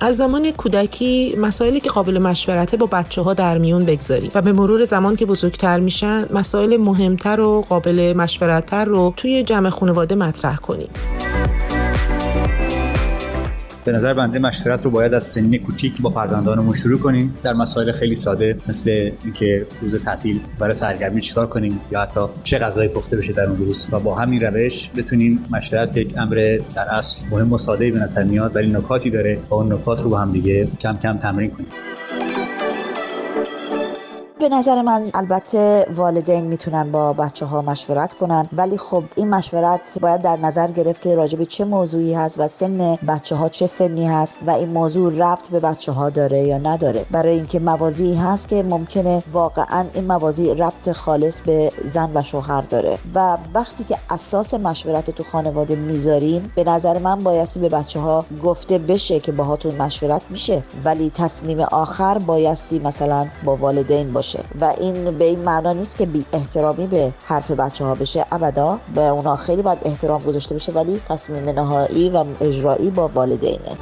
از 0.01 0.17
زمان 0.17 0.51
کودکی 0.51 1.35
مسائلی 1.37 1.79
که 1.79 1.89
قابل 1.89 2.19
مشورته 2.19 2.77
با 2.77 2.85
بچه 2.85 3.21
ها 3.21 3.33
در 3.33 3.57
میون 3.57 3.85
بگذاریم 3.85 4.31
و 4.35 4.41
به 4.41 4.51
مرور 4.51 4.83
زمان 4.83 5.15
که 5.15 5.25
بزرگتر 5.25 5.79
میشن 5.79 6.25
مسائل 6.33 6.77
مهمتر 6.77 7.39
و 7.39 7.61
قابل 7.61 8.13
مشورتتر 8.17 8.85
رو 8.85 9.13
توی 9.17 9.43
جمع 9.43 9.69
خانواده 9.69 10.15
مطرح 10.15 10.55
کنیم 10.55 10.89
به 13.89 13.95
نظر 13.95 14.13
بنده 14.13 14.39
مشورت 14.39 14.85
رو 14.85 14.91
باید 14.91 15.13
از 15.13 15.23
سنین 15.23 15.57
کوچیک 15.57 16.01
با 16.01 16.09
فرزندانمون 16.09 16.75
شروع 16.75 16.99
کنیم. 16.99 17.37
در 17.43 17.53
مسائل 17.53 17.91
خیلی 17.91 18.15
ساده 18.15 18.57
مثل 18.67 19.11
اینکه 19.23 19.65
روز 19.81 20.03
تعطیل 20.05 20.39
برای 20.59 20.73
سرگرمی 20.75 21.21
چیکار 21.21 21.47
کنیم 21.47 21.81
یا 21.91 22.01
حتی 22.01 22.19
چه 22.43 22.59
غذایی 22.59 22.89
پخته 22.89 23.17
بشه 23.17 23.33
در 23.33 23.43
اون 23.43 23.57
روز. 23.57 23.87
و 23.91 23.99
با 23.99 24.15
همین 24.15 24.41
روش 24.41 24.89
بتونیم 24.97 25.45
مشورت 25.51 25.97
یک 25.97 26.17
امر 26.17 26.59
در 26.75 26.87
اصل 26.91 27.21
مهم 27.31 27.53
و 27.53 27.57
ساده 27.57 27.91
به 27.91 27.99
نظر 27.99 28.23
میاد 28.23 28.55
ولی 28.55 28.71
نکاتی 28.71 29.09
داره 29.09 29.39
و 29.49 29.53
اون 29.55 29.73
نکات 29.73 30.01
رو 30.01 30.09
با 30.09 30.19
هم 30.19 30.31
دیگه 30.31 30.67
کم 30.79 30.97
کم 30.97 31.17
تمرین 31.17 31.51
کنیم. 31.51 31.67
به 34.39 34.49
نظر 34.49 34.81
من 34.81 35.09
البته 35.13 35.85
والدین 35.95 36.45
می‌تونن 36.45 36.91
با 36.91 37.13
بچه 37.13 37.45
ها 37.45 37.61
مشورت 37.61 38.13
کنن 38.13 38.49
ولی 38.53 38.77
خب 38.77 39.03
این 39.15 39.29
مشورت 39.29 39.97
باید 40.01 40.21
در 40.21 40.37
نظر 40.37 40.67
گرفت 40.67 41.01
که 41.01 41.15
راجع 41.15 41.37
به 41.37 41.45
چه 41.45 41.65
موضوعی 41.65 42.13
هست 42.13 42.39
و 42.39 42.47
سن 42.47 42.95
بچه 42.95 43.35
ها 43.35 43.49
چه 43.49 43.67
سنی 43.67 44.07
هست 44.07 44.37
و 44.47 44.51
این 44.51 44.69
موضوع 44.69 45.13
ربط 45.13 45.49
به 45.49 45.59
بچه 45.59 45.91
ها 45.91 46.09
داره 46.09 46.39
یا 46.39 46.57
نداره. 46.57 47.05
برای 47.11 47.33
اینکه 47.33 47.59
موازی 47.59 48.13
هست 48.13 48.47
که 48.47 48.63
ممکنه 48.63 49.23
واقعا 49.33 49.85
این 49.93 50.05
موازی 50.05 50.53
ربط 50.53 50.91
خالص 50.91 51.39
به 51.41 51.71
زن 51.85 52.11
و 52.13 52.23
شوهر 52.23 52.61
داره. 52.61 52.97
و 53.15 53.37
وقتی 53.53 53.83
که 53.83 53.97
اساس 54.09 54.53
مشورت 54.53 55.11
تو 55.11 55.23
خانواده 55.23 55.75
می‌ذاریم 55.75 56.51
به 56.55 56.63
نظر 56.63 56.97
من 56.97 57.19
بایستی 57.23 57.59
به 57.59 57.69
بچه 57.69 57.99
ها 57.99 58.25
گفته 58.43 58.77
بشه 58.77 59.19
که 59.19 59.31
باهاتون 59.31 59.75
مشورت 59.75 60.21
میشه. 60.29 60.63
ولی 60.85 61.09
تصمیم 61.09 61.59
آخر 61.59 62.17
بایستی 62.17 62.79
مثلا 62.79 63.27
با 63.43 63.55
والدین 63.55 64.13
باشه. 64.13 64.28
و 64.61 64.73
این 64.77 65.17
به 65.17 65.25
این 65.25 65.39
معنا 65.39 65.73
نیست 65.73 65.97
که 65.97 66.05
بی 66.05 66.25
احترامی 66.33 66.87
به 66.87 67.13
حرف 67.25 67.51
بچه 67.51 67.85
ها 67.85 67.95
بشه. 67.95 68.25
ابدا 68.31 68.79
به 68.95 69.01
اونا 69.01 69.35
خیلی 69.35 69.61
باید 69.61 69.79
احترام 69.85 70.21
گذاشته 70.21 70.55
بشه 70.55 70.71
ولی 70.71 71.01
تصمیم 71.09 71.49
نهایی 71.49 72.09
و 72.09 72.25
اجرایی 72.41 72.89
با 72.89 73.07
والدینه. 73.07 73.77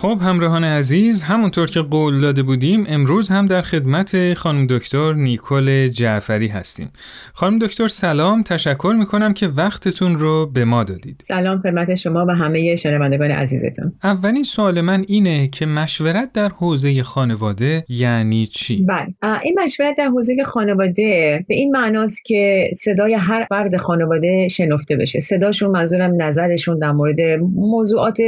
خب 0.00 0.18
همراهان 0.22 0.64
عزیز 0.64 1.22
همونطور 1.22 1.70
که 1.70 1.80
قول 1.80 2.20
داده 2.20 2.42
بودیم 2.42 2.84
امروز 2.88 3.28
هم 3.28 3.46
در 3.46 3.62
خدمت 3.62 4.34
خانم 4.34 4.66
دکتر 4.66 5.12
نیکل 5.12 5.88
جعفری 5.88 6.48
هستیم. 6.48 6.90
خانم 7.32 7.58
دکتر 7.58 7.88
سلام. 7.88 8.42
تشکر 8.42 8.94
می‌کنم 8.98 9.34
که 9.34 9.46
وقتتون 9.48 10.16
رو 10.16 10.46
به 10.46 10.64
ما 10.64 10.84
دادید. 10.84 11.20
سلام 11.24 11.58
خدمت 11.58 11.94
شما 11.94 12.26
و 12.28 12.30
همه 12.30 12.76
شنوندگان 12.76 13.30
عزیزتون. 13.30 13.92
اولین 14.04 14.42
سوال 14.42 14.80
من 14.80 15.04
اینه 15.08 15.48
که 15.48 15.66
مشورت 15.66 16.32
در 16.32 16.48
حوزه 16.48 17.02
خانواده 17.02 17.84
یعنی 17.88 18.46
چی؟ 18.46 18.82
بله. 18.82 19.40
این 19.42 19.58
مشورت 19.64 19.94
در 19.98 20.08
حوزه 20.08 20.44
خانواده 20.44 21.44
به 21.48 21.54
این 21.54 21.70
معناست 21.70 22.24
که 22.24 22.70
صدای 22.76 23.14
هر 23.14 23.46
فرد 23.48 23.76
خانواده 23.76 24.48
شنفته 24.48 24.96
بشه. 24.96 25.20
صداشون 25.20 25.70
منظورم 25.70 26.22
نظرشون 26.22 26.78
در 26.78 26.92
مورد 26.92 27.20
موضوعات 27.54 28.18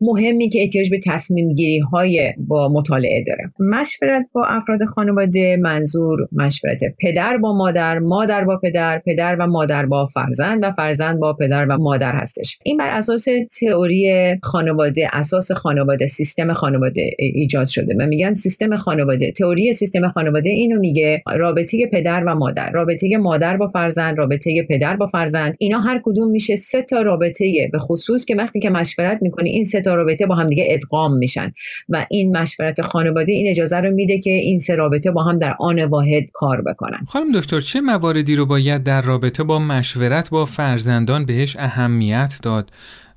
مهمی 0.00 0.48
که 0.48 0.60
احتیاج 0.60 0.90
به 0.90 0.98
تصمیم 1.10 1.54
گیری 1.54 1.78
های 1.78 2.32
با 2.38 2.68
مطالعه 2.68 3.24
داره. 3.26 3.52
مشورت 3.58 4.26
با 4.32 4.44
افراد 4.44 4.84
خانواده 4.84 5.56
منظور 5.56 6.28
مشورت 6.32 6.80
پدر 7.00 7.36
با 7.36 7.56
مادر 7.56 7.98
مادر 7.98 8.44
با 8.44 8.56
پدر 8.56 8.98
پدر 9.06 9.36
و 9.36 9.46
مادر 9.46 9.86
با 9.86 10.06
فرزند 10.06 10.64
و 10.64 10.72
فرزند 10.72 11.18
با 11.18 11.32
پدر 11.32 11.66
و 11.66 11.76
مادر 11.76 12.12
هستش. 12.12 12.58
این 12.64 12.76
بر 12.76 12.90
اساس 12.90 13.26
تئوری 13.60 14.34
خانواده 14.42 15.08
اساس 15.12 15.52
خانواده 15.52 16.06
سیستم 16.06 16.52
خانواده 16.52 17.10
ایجاد 17.18 17.66
شده 17.66 17.94
و 17.98 18.06
میگن 18.06 18.32
سیستم 18.32 18.76
خانواده. 18.76 19.32
تئوری 19.32 19.72
سیستم 19.72 20.08
خانواده 20.08 20.50
اینو 20.50 20.80
میگه 20.80 21.22
رابطه 21.36 21.86
پدر 21.92 22.24
و 22.26 22.34
مادر 22.34 22.70
رابطه 22.70 23.16
مادر 23.16 23.56
با 23.56 23.68
فرزند 23.68 24.18
رابطه 24.18 24.62
پدر 24.68 24.96
با 24.96 25.06
فرزند. 25.06 25.54
اینا 25.58 25.80
هر 25.80 26.00
کدوم 26.04 26.30
میشه 26.30 26.56
سه 26.56 26.82
تا 26.82 27.02
رابطه 27.02 27.68
به 27.72 27.78
خصوص 27.78 28.24
که 28.24 28.34
وقتی 28.34 28.60
که 28.60 28.70
مشورت 28.70 29.18
می‌کنی 29.22 29.50
این 29.50 29.64
سه 29.64 29.80
تا 29.80 29.94
رابطه 29.94 30.26
با 30.26 30.34
هم 30.34 30.48
دیگه 30.48 30.66
ادغام 30.68 30.99
میشن. 31.08 31.52
و 31.88 32.06
این 32.10 32.36
مشورت 32.36 32.82
خانواده 32.82 33.32
این 33.32 33.50
اجازه 33.50 33.76
رو 33.76 33.94
میده 33.94 34.18
که 34.18 34.30
این 34.30 34.58
سه 34.58 34.74
رابطه 34.74 35.10
با 35.10 35.22
هم 35.22 35.36
در 35.36 35.54
آن 35.60 35.84
واحد 35.84 36.30
کار 36.32 36.62
بکنن. 36.62 37.04
خانم 37.08 37.32
دکتر 37.32 37.60
چه 37.60 37.80
مواردی 37.80 38.36
رو 38.36 38.46
باید 38.46 38.82
در 38.82 39.02
رابطه 39.02 39.42
با 39.42 39.58
مشورت 39.58 40.30
با 40.30 40.44
فرزندان 40.44 41.24
بهش 41.24 41.56
اهمیت 41.56 42.38
داد؟ 42.42 42.70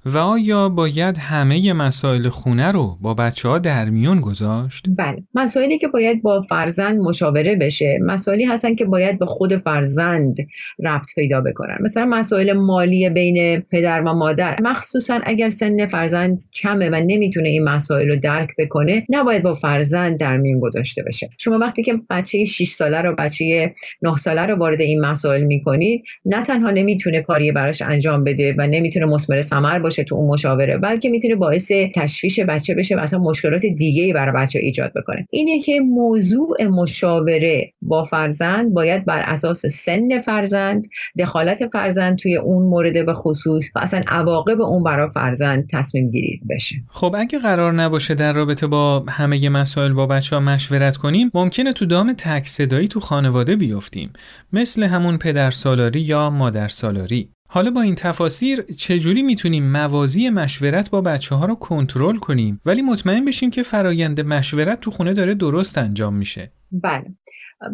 و 0.06 0.18
آیا 0.18 0.70
باید 0.70 1.18
همه 1.18 1.74
مسائل 1.74 2.30
خونه 2.30 2.72
رو 2.72 2.98
با 3.02 3.14
بچه 3.14 3.50
ها 3.50 3.60
در 3.60 3.90
میون 3.90 4.22
گذاشت؟ 4.22 4.86
بله 4.98 5.24
مسائلی 5.34 5.78
که 5.78 5.88
باید 5.88 6.22
با 6.22 6.42
فرزند 6.42 7.00
مشاوره 7.00 7.56
بشه 7.56 8.00
مسائلی 8.02 8.46
هستن 8.46 8.76
که 8.76 8.86
باید 8.86 9.20
به 9.20 9.26
خود 9.26 9.58
فرزند 9.58 10.38
ربط 10.80 11.06
پیدا 11.16 11.42
بکنن. 11.42 11.78
مثلا 11.82 12.06
مسائل 12.06 12.54
مالی 12.54 13.10
بین 13.10 13.60
پدر 13.60 14.02
و 14.02 14.14
مادر. 14.14 14.58
مخصوصا 14.62 15.20
اگر 15.24 15.50
سن 15.50 15.86
فرزند 15.86 16.42
کمه 16.54 16.90
و 16.90 16.96
نمی‌تونه 16.96 17.50
این 17.50 17.64
مسائل 17.64 18.10
رو 18.10 18.16
درک 18.16 18.50
بکنه 18.58 19.06
نباید 19.10 19.44
با 19.44 19.54
فرزند 19.54 20.20
در 20.20 20.38
میون 20.38 20.60
گذاشته 20.60 21.04
بشه. 21.04 21.30
شما 21.38 21.58
وقتی 21.58 21.84
که 21.84 21.94
بچه 22.10 22.46
6 22.46 22.68
ساله 22.68 23.02
رو 23.02 23.16
بچه 23.16 23.76
9 24.02 24.18
ساله 24.18 24.42
رو 24.42 24.56
وارد 24.56 24.82
این 24.82 25.02
مسائل 25.02 25.44
می‌کنید 25.44 26.04
نه 26.26 26.44
تنها 26.44 26.70
نمی‌تونه 26.70 27.22
کاری 27.22 27.52
براش 27.52 27.82
انجام 27.82 28.24
بده 28.24 28.56
و 28.58 28.68
نمی‌تونه 28.68 29.06
مثمر 29.06 29.42
ثمر 29.42 29.80
تو 30.00 30.16
اون 30.16 30.34
مشاوره 30.34 30.78
بلکه 30.78 31.10
می‌تونه 31.10 31.36
باعث 31.36 31.72
تشویش 31.96 32.40
بچه 32.40 32.74
بشه 32.74 32.96
و 32.96 33.00
اصلا 33.00 33.20
مشکلات 33.20 33.66
دیگه 33.66 34.04
ای 34.04 34.14
برای 34.14 34.44
بچه 34.44 34.60
ایجاد 34.60 34.92
بکنه. 34.96 35.28
اینه 35.30 35.60
که 35.60 35.80
موضوع 35.80 36.64
مشاوره 36.64 37.74
با 37.82 38.04
فرزند 38.04 38.74
باید 38.74 39.06
بر 39.06 39.22
اساس 39.22 39.66
سن 39.66 40.22
فرزند 40.22 40.88
دخالت 41.20 41.68
فرزند 41.68 42.18
توی 42.18 42.36
اون 42.36 42.66
مورد 42.66 43.06
به 43.06 43.14
خصوص 43.14 43.70
و 43.76 43.80
اصلا 43.80 44.02
عواقب 44.08 44.62
اون 44.62 44.84
برای 44.84 45.10
فرزند 45.10 45.70
تصمیم 45.72 46.10
گیری 46.10 46.42
بشه. 46.50 46.76
خب 46.90 47.16
اگه 47.18 47.40
قرار 47.40 47.74
نباشه 47.74 48.16
در 48.16 48.34
رابطه 48.34 48.68
با 48.68 49.06
همه 49.10 49.50
مسائل 49.50 49.94
با 49.94 50.08
بچه 50.08 50.36
ها 50.36 50.40
مشورت 50.42 50.98
کنیم 50.98 51.32
ممکنه 51.34 51.74
تو 51.74 51.86
دام 51.86 52.14
تک 52.14 52.48
صدایی 52.48 52.88
تو 52.88 53.00
خانواده 53.00 53.56
بیفتیم 53.56 54.14
مثل 54.54 54.84
همون 54.84 55.18
پدر 55.18 55.52
سالاری 55.52 56.02
یا 56.02 56.30
مادر 56.30 56.68
سالاری. 56.68 57.30
حالا 57.54 57.72
با 57.72 57.82
این 57.82 57.96
تفاسیر 57.96 58.62
چجوری 58.62 59.24
می‌تونیم 59.24 59.72
موازی 59.72 60.30
مشورت 60.30 60.90
با 60.90 61.02
بچه 61.02 61.36
ها 61.36 61.46
رو 61.46 61.56
کنترل 61.56 62.16
کنیم؟ 62.16 62.62
ولی 62.66 62.82
مطمئن 62.82 63.26
بشیم 63.26 63.50
که 63.50 63.64
فرایند 63.64 64.22
مشورت 64.22 64.80
تو 64.80 64.92
خونه 64.92 65.14
داره 65.14 65.34
درست 65.34 65.78
انجام 65.78 66.16
میشه. 66.16 66.52
بله. 66.72 67.06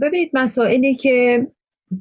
ببینید 0.01 0.31
مسائلی 0.33 0.93
که 0.93 1.47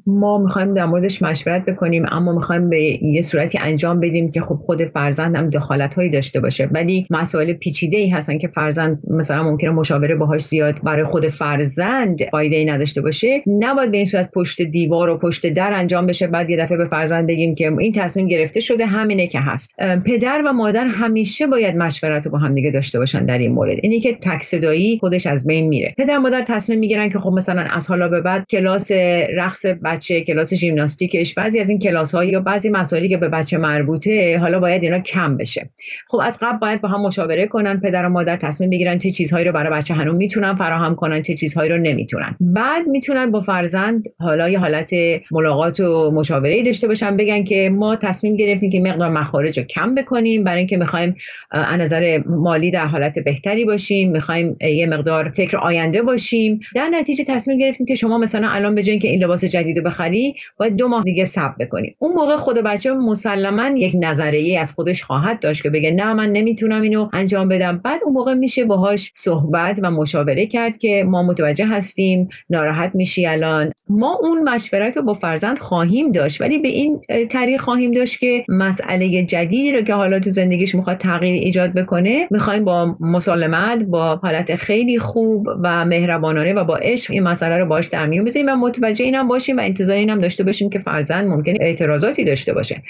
ما 0.07 0.37
می‌خوایم 0.37 0.73
در 0.73 0.85
موردش 0.85 1.21
مشورت 1.21 1.65
بکنیم 1.65 2.05
اما 2.11 2.33
می‌خوایم 2.35 2.69
به 2.69 3.03
یه 3.03 3.21
صورتی 3.21 3.57
انجام 3.57 3.99
بدیم 3.99 4.29
که 4.29 4.41
خب 4.41 4.55
خود 4.65 4.85
فرزند 4.85 5.35
هم 5.35 5.49
دخالت 5.49 5.93
هایی 5.93 6.09
داشته 6.09 6.39
باشه. 6.39 6.65
ولی 6.71 7.07
مسائل 7.09 7.53
پیچیده 7.53 7.97
ای 7.97 8.09
هستن 8.09 8.37
که 8.37 8.47
فرزند 8.47 8.99
مثلا 9.09 9.43
ممکنه 9.43 9.69
مشاوره 9.69 10.15
باهاش 10.15 10.41
زیاد 10.41 10.79
برای 10.83 11.03
خود 11.03 11.27
فرزند 11.27 12.23
فایده 12.31 12.55
ای 12.55 12.65
نداشته 12.65 13.01
باشه. 13.01 13.43
نباید 13.47 13.91
به 13.91 13.97
این 13.97 14.05
صورت 14.05 14.31
پشت 14.31 14.61
دیوار 14.61 15.09
و 15.09 15.17
پشت 15.17 15.47
در 15.47 15.73
انجام 15.73 16.05
بشه. 16.05 16.27
بعد 16.27 16.49
یه 16.49 16.57
دفعه 16.57 16.77
به 16.77 16.85
فرزند 16.85 17.27
بگیم 17.27 17.55
که 17.55 17.71
این 17.79 17.91
تصمیم 17.91 18.27
گرفته 18.27 18.59
شده 18.59 18.85
همینه 18.85 19.27
که 19.27 19.39
هست. 19.39 19.75
پدر 20.05 20.41
و 20.45 20.53
مادر 20.53 20.85
همیشه 20.85 21.47
باید 21.47 21.75
مشورت 21.75 22.25
رو 22.25 22.31
با 22.31 22.37
هم 22.37 22.55
دیگه 22.55 22.71
داشته 22.71 22.99
باشن 22.99 23.25
در 23.25 23.37
این 23.37 23.51
مورد. 23.51 23.77
اینی 23.81 23.99
که 23.99 24.13
تک 24.13 24.43
صدایی 24.43 24.97
خودش 24.99 25.27
از 25.27 25.47
بین 25.47 25.67
میره. 25.67 25.93
پدر 25.97 26.17
مادر 26.17 26.43
تصمیم 26.47 26.79
می‌گیرن 26.79 27.09
که 27.09 27.19
خب 27.19 27.31
مثلا 27.31 27.61
از 27.61 27.87
حالا 27.87 28.07
به 28.07 28.21
بعد 28.21 28.45
کلاس 28.49 28.91
رقص 29.35 29.65
بچه 29.85 30.21
کلاس 30.21 30.53
ژیمناستیکش 30.53 31.33
بعضی 31.33 31.59
از 31.59 31.69
این 31.69 31.79
کلاس 31.79 32.15
ها 32.15 32.23
یا 32.23 32.39
بعضی 32.39 32.69
مسائلی 32.69 33.09
که 33.09 33.17
به 33.17 33.27
بچه 33.29 33.57
مربوطه 33.57 34.37
حالا 34.37 34.59
باید 34.59 34.83
اینا 34.83 34.99
کم 34.99 35.37
بشه. 35.37 35.69
خب 36.07 36.19
از 36.23 36.37
قبل 36.41 36.57
باید 36.57 36.81
با 36.81 36.89
هم 36.89 37.01
مشاوره 37.01 37.47
کنن 37.47 37.79
پدر 37.79 38.05
و 38.05 38.09
مادر 38.09 38.37
تصمیم 38.37 38.69
بگیرن 38.69 38.97
چه 38.97 39.11
چیزهایی 39.11 39.45
رو 39.45 39.51
برای 39.51 39.73
بچه 39.73 39.93
هنوز 39.93 40.15
می‌تونن 40.15 40.55
فراهم 40.55 40.95
کنن 40.95 41.21
چه 41.21 41.33
چیزهایی 41.33 41.69
رو 41.69 41.77
نمی‌تونن. 41.77 42.35
بعد 42.39 42.87
می‌تونن 42.87 43.31
با 43.31 43.41
فرزند 43.41 44.03
حالا 44.19 44.49
یه 44.49 44.59
حالت 44.59 44.91
ملاقات 45.31 45.79
و 45.79 46.11
مشاوره 46.11 46.63
داشته 46.63 46.87
باشن 46.87 47.17
بگن 47.17 47.43
که 47.43 47.69
ما 47.73 47.95
تصمیم 47.95 48.35
گرفتیم 48.35 48.69
که 48.69 48.79
مقدار 48.79 49.09
مخارج 49.09 49.59
رو 49.59 49.65
کم 49.65 49.95
بکنیم 49.95 50.43
برای 50.43 50.57
اینکه 50.57 50.77
می‌خوایم 50.77 51.15
از 51.51 51.79
نظر 51.79 52.21
مالی 52.25 52.71
در 52.71 52.85
حالت 52.85 53.19
بهتری 53.19 53.65
باشیم 53.65 54.11
می‌خوایم 54.11 54.57
یه 54.61 54.85
مقدار 54.85 55.31
فکر 55.35 55.57
آینده 55.57 56.01
باشیم. 56.01 56.59
در 56.75 56.89
نتیجه 56.89 57.23
تصمیم 57.23 57.57
گرفتیم 57.57 57.85
که 57.85 57.95
شما 57.95 58.17
مثلا 58.17 58.49
الان 58.49 58.75
به 58.75 58.81
که 58.83 59.07
این 59.07 59.23
لباس 59.23 59.45
جدید 59.45 59.68
رو 59.77 59.83
بخری 59.83 60.35
باید 60.57 60.75
دو 60.75 60.87
ماه 60.87 61.03
دیگه 61.03 61.25
صبر 61.25 61.55
بکنی. 61.59 61.95
اون 61.99 62.13
موقع 62.13 62.35
خود 62.35 62.57
بچه 62.57 62.93
مسلما 62.93 63.77
یک 63.77 63.95
نظریه 63.99 64.59
از 64.59 64.71
خودش 64.71 65.03
خواهد 65.03 65.39
داشت 65.39 65.63
که 65.63 65.69
بگه 65.69 65.91
نه 65.91 66.13
من 66.13 66.29
نمی‌تونم 66.29 66.81
اینو 66.81 67.09
انجام 67.13 67.47
بدم. 67.47 67.77
بعد 67.77 67.99
اون 68.05 68.13
موقع 68.13 68.33
میشه 68.33 68.65
باهاش 68.65 69.11
صحبت 69.15 69.79
و 69.83 69.91
مشاوره 69.91 70.45
کرد 70.45 70.77
که 70.77 71.03
ما 71.07 71.23
متوجه 71.23 71.65
هستیم 71.65 72.29
ناراحت 72.49 72.91
میشی 72.93 73.25
الان. 73.25 73.71
ما 73.89 74.19
اون 74.21 74.49
مشورت 74.49 74.97
رو 74.97 75.03
با 75.03 75.13
فرزند 75.13 75.59
خواهیم 75.59 76.11
داشت 76.11 76.41
ولی 76.41 76.57
به 76.57 76.67
این 76.67 77.01
طریق 77.29 77.61
خواهیم 77.61 77.91
داشت 77.91 78.19
که 78.19 78.45
مسئله 78.49 79.23
جدیدی 79.23 79.71
رو 79.71 79.81
که 79.81 79.93
حالا 79.93 80.19
تو 80.19 80.29
زندگیش 80.29 80.75
می‌خواد 80.75 80.97
تغییر 80.97 81.33
ایجاد 81.33 81.73
بکنه 81.73 82.27
می‌خوایم 82.31 82.65
با 82.65 82.95
مسالمت 82.99 83.83
با 83.83 84.15
حالت 84.15 84.55
خیلی 84.55 84.99
خوب 84.99 85.47
و 85.63 85.85
مهربانانه 85.85 86.53
و 86.53 86.63
با 86.63 86.75
عشق 86.75 87.11
این 87.11 87.23
مسئله 87.23 87.57
رو 87.57 87.65
باش 87.65 87.85
در 87.85 88.05
میون 88.05 88.25
بذاریم 88.25 88.49
و 88.49 88.55
متوجه 88.55 89.05
اینم 89.05 89.27
باشیم 89.27 89.58
و 89.59 89.61
انتظار 89.61 89.97
اینم 89.97 90.19
داشته 90.19 90.43
باشیم 90.43 90.69
که 90.69 90.79
فرزند 90.79 91.27
ممکنه 91.27 91.57
اعتراضاتی 91.61 92.23
داشته 92.23 92.53
باشه. 92.53 92.83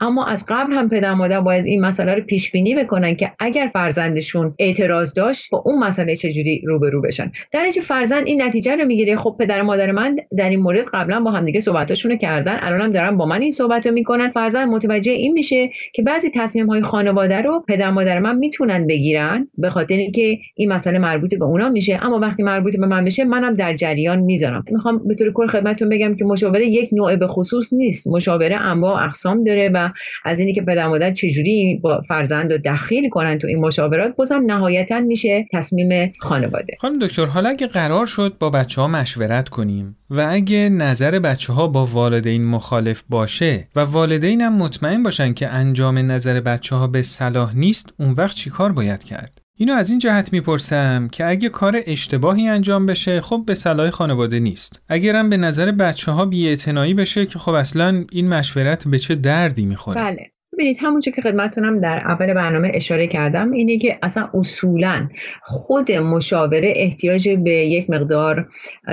اما 0.00 0.26
از 0.26 0.44
قبل 0.48 0.72
هم 0.72 0.88
پدر 0.88 1.14
مادر 1.14 1.40
باید 1.40 1.64
این 1.64 1.80
مسئله 1.80 2.14
رو 2.14 2.22
پیش 2.22 2.50
بینی 2.50 2.74
بکنن 2.74 3.14
که 3.16 3.32
اگر 3.38 3.70
فرزندشون 3.72 4.54
اعتراض 4.58 5.14
داشت 5.14 5.50
با 5.50 5.62
اون 5.66 5.78
مسئله 5.78 6.16
چجوری 6.16 6.62
روبرو 6.66 7.02
بشن؟ 7.02 7.32
در 7.52 7.64
فرزند 7.82 8.26
این 8.26 8.42
نتیجه 8.42 8.76
رو 8.76 8.84
می‌گیره. 8.84 9.16
خب 9.16 9.36
پدر 9.40 9.62
مادر 9.62 9.90
من 9.90 10.16
در 10.36 10.50
این 10.50 10.60
مورد 10.60 10.84
قبلا 10.92 11.20
با 11.20 11.30
همدیگه 11.30 11.60
صحبتاشون 11.60 12.10
رو 12.10 12.16
کردن 12.16 12.58
الانم 12.60 12.90
دارن 12.90 13.16
با 13.16 13.26
من 13.26 13.42
این 13.42 13.50
صحبت 13.50 13.86
رو 13.86 13.92
می‌کنن. 13.92 14.30
فرزند 14.30 14.68
متوجه 14.68 15.12
این 15.12 15.32
میشه 15.32 15.70
که 15.94 16.02
بعضی 16.02 16.30
تصمیم 16.34 16.66
های 16.66 16.82
خانواده 16.82 17.42
رو 17.42 17.64
پدر 17.68 17.90
مادر 17.90 18.18
من 18.18 18.36
می‌تونن 18.36 18.86
بگیرن 18.86 19.48
به 19.58 19.70
خاطر 19.70 19.96
اینکه 19.96 20.38
این 20.54 20.72
مسئله 20.72 20.98
مربوط 20.98 21.34
به 21.34 21.44
اونا 21.44 21.68
میشه. 21.68 21.98
اما 22.02 22.18
وقتی 22.18 22.42
مربوط 22.42 22.76
به 22.76 22.86
من 22.86 23.04
بشه 23.04 23.24
منم 23.24 23.54
در 23.54 23.74
جریان 23.74 24.18
می‌ذارم. 24.18 24.64
می‌خوام 24.70 25.08
به 25.08 25.14
طور 25.14 25.32
کل 25.32 25.46
خدمتتون 25.46 25.88
بگم 25.88 26.13
که 26.16 26.24
مشاوره 26.24 26.66
یک 26.66 26.88
نوع 26.92 27.16
به 27.16 27.26
خصوص 27.26 27.72
نیست 27.72 28.06
مشاوره 28.06 28.56
انواع 28.56 29.04
اقسام 29.04 29.44
داره 29.44 29.70
و 29.74 29.90
از 30.24 30.40
اینی 30.40 30.52
که 30.52 30.62
پدر 30.62 30.88
مادر 30.88 31.10
چجوری 31.10 31.80
با 31.82 32.00
فرزند 32.08 32.52
رو 32.52 32.58
دخیل 32.58 33.08
کنن 33.08 33.38
تو 33.38 33.46
این 33.46 33.58
مشاورات 33.58 34.16
بازم 34.16 34.42
نهایتا 34.46 35.00
میشه 35.00 35.46
تصمیم 35.52 36.12
خانواده 36.18 36.76
خانم 36.80 36.98
دکتر 36.98 37.26
حالا 37.26 37.48
اگه 37.48 37.66
قرار 37.66 38.06
شد 38.06 38.36
با 38.38 38.50
بچه 38.50 38.80
ها 38.80 38.88
مشورت 38.88 39.48
کنیم 39.48 39.96
و 40.10 40.26
اگه 40.30 40.68
نظر 40.68 41.18
بچه 41.18 41.52
ها 41.52 41.66
با 41.66 41.86
والدین 41.86 42.44
مخالف 42.44 43.02
باشه 43.08 43.68
و 43.76 43.80
والدین 43.80 44.40
هم 44.40 44.56
مطمئن 44.56 45.02
باشن 45.02 45.34
که 45.34 45.48
انجام 45.48 45.98
نظر 46.12 46.40
بچه 46.40 46.76
ها 46.76 46.86
به 46.86 47.02
صلاح 47.02 47.56
نیست 47.56 47.88
اون 47.98 48.10
وقت 48.10 48.36
چیکار 48.36 48.72
باید 48.72 49.04
کرد؟ 49.04 49.43
اینو 49.56 49.74
از 49.74 49.90
این 49.90 49.98
جهت 49.98 50.32
می‌پرسم 50.32 51.08
که 51.12 51.26
اگه 51.26 51.48
کار 51.48 51.80
اشتباهی 51.86 52.48
انجام 52.48 52.86
بشه 52.86 53.20
خب 53.20 53.42
به 53.46 53.54
صلاح 53.54 53.90
خانواده 53.90 54.38
نیست. 54.38 54.82
اگرم 54.88 55.30
به 55.30 55.36
نظر 55.36 55.72
بچه 55.72 56.12
ها 56.12 56.26
بشه 56.26 57.26
که 57.26 57.38
خب 57.38 57.52
اصلا 57.52 58.04
این 58.12 58.28
مشورت 58.28 58.88
به 58.88 58.98
چه 58.98 59.14
دردی 59.14 59.64
می‌خوره؟ 59.64 60.00
بله. 60.00 60.30
ببینید 60.52 60.76
همونجور 60.80 61.14
که 61.14 61.22
خدمتتونم 61.22 61.76
در 61.76 61.98
اول 61.98 62.34
برنامه 62.34 62.70
اشاره 62.74 63.06
کردم 63.06 63.52
اینه 63.52 63.78
که 63.78 63.98
اصلا 64.02 64.30
اصولا 64.34 65.08
خود 65.42 65.92
مشاوره 65.92 66.72
احتیاج 66.76 67.28
به 67.28 67.50
یک 67.50 67.90
مقدار 67.90 68.48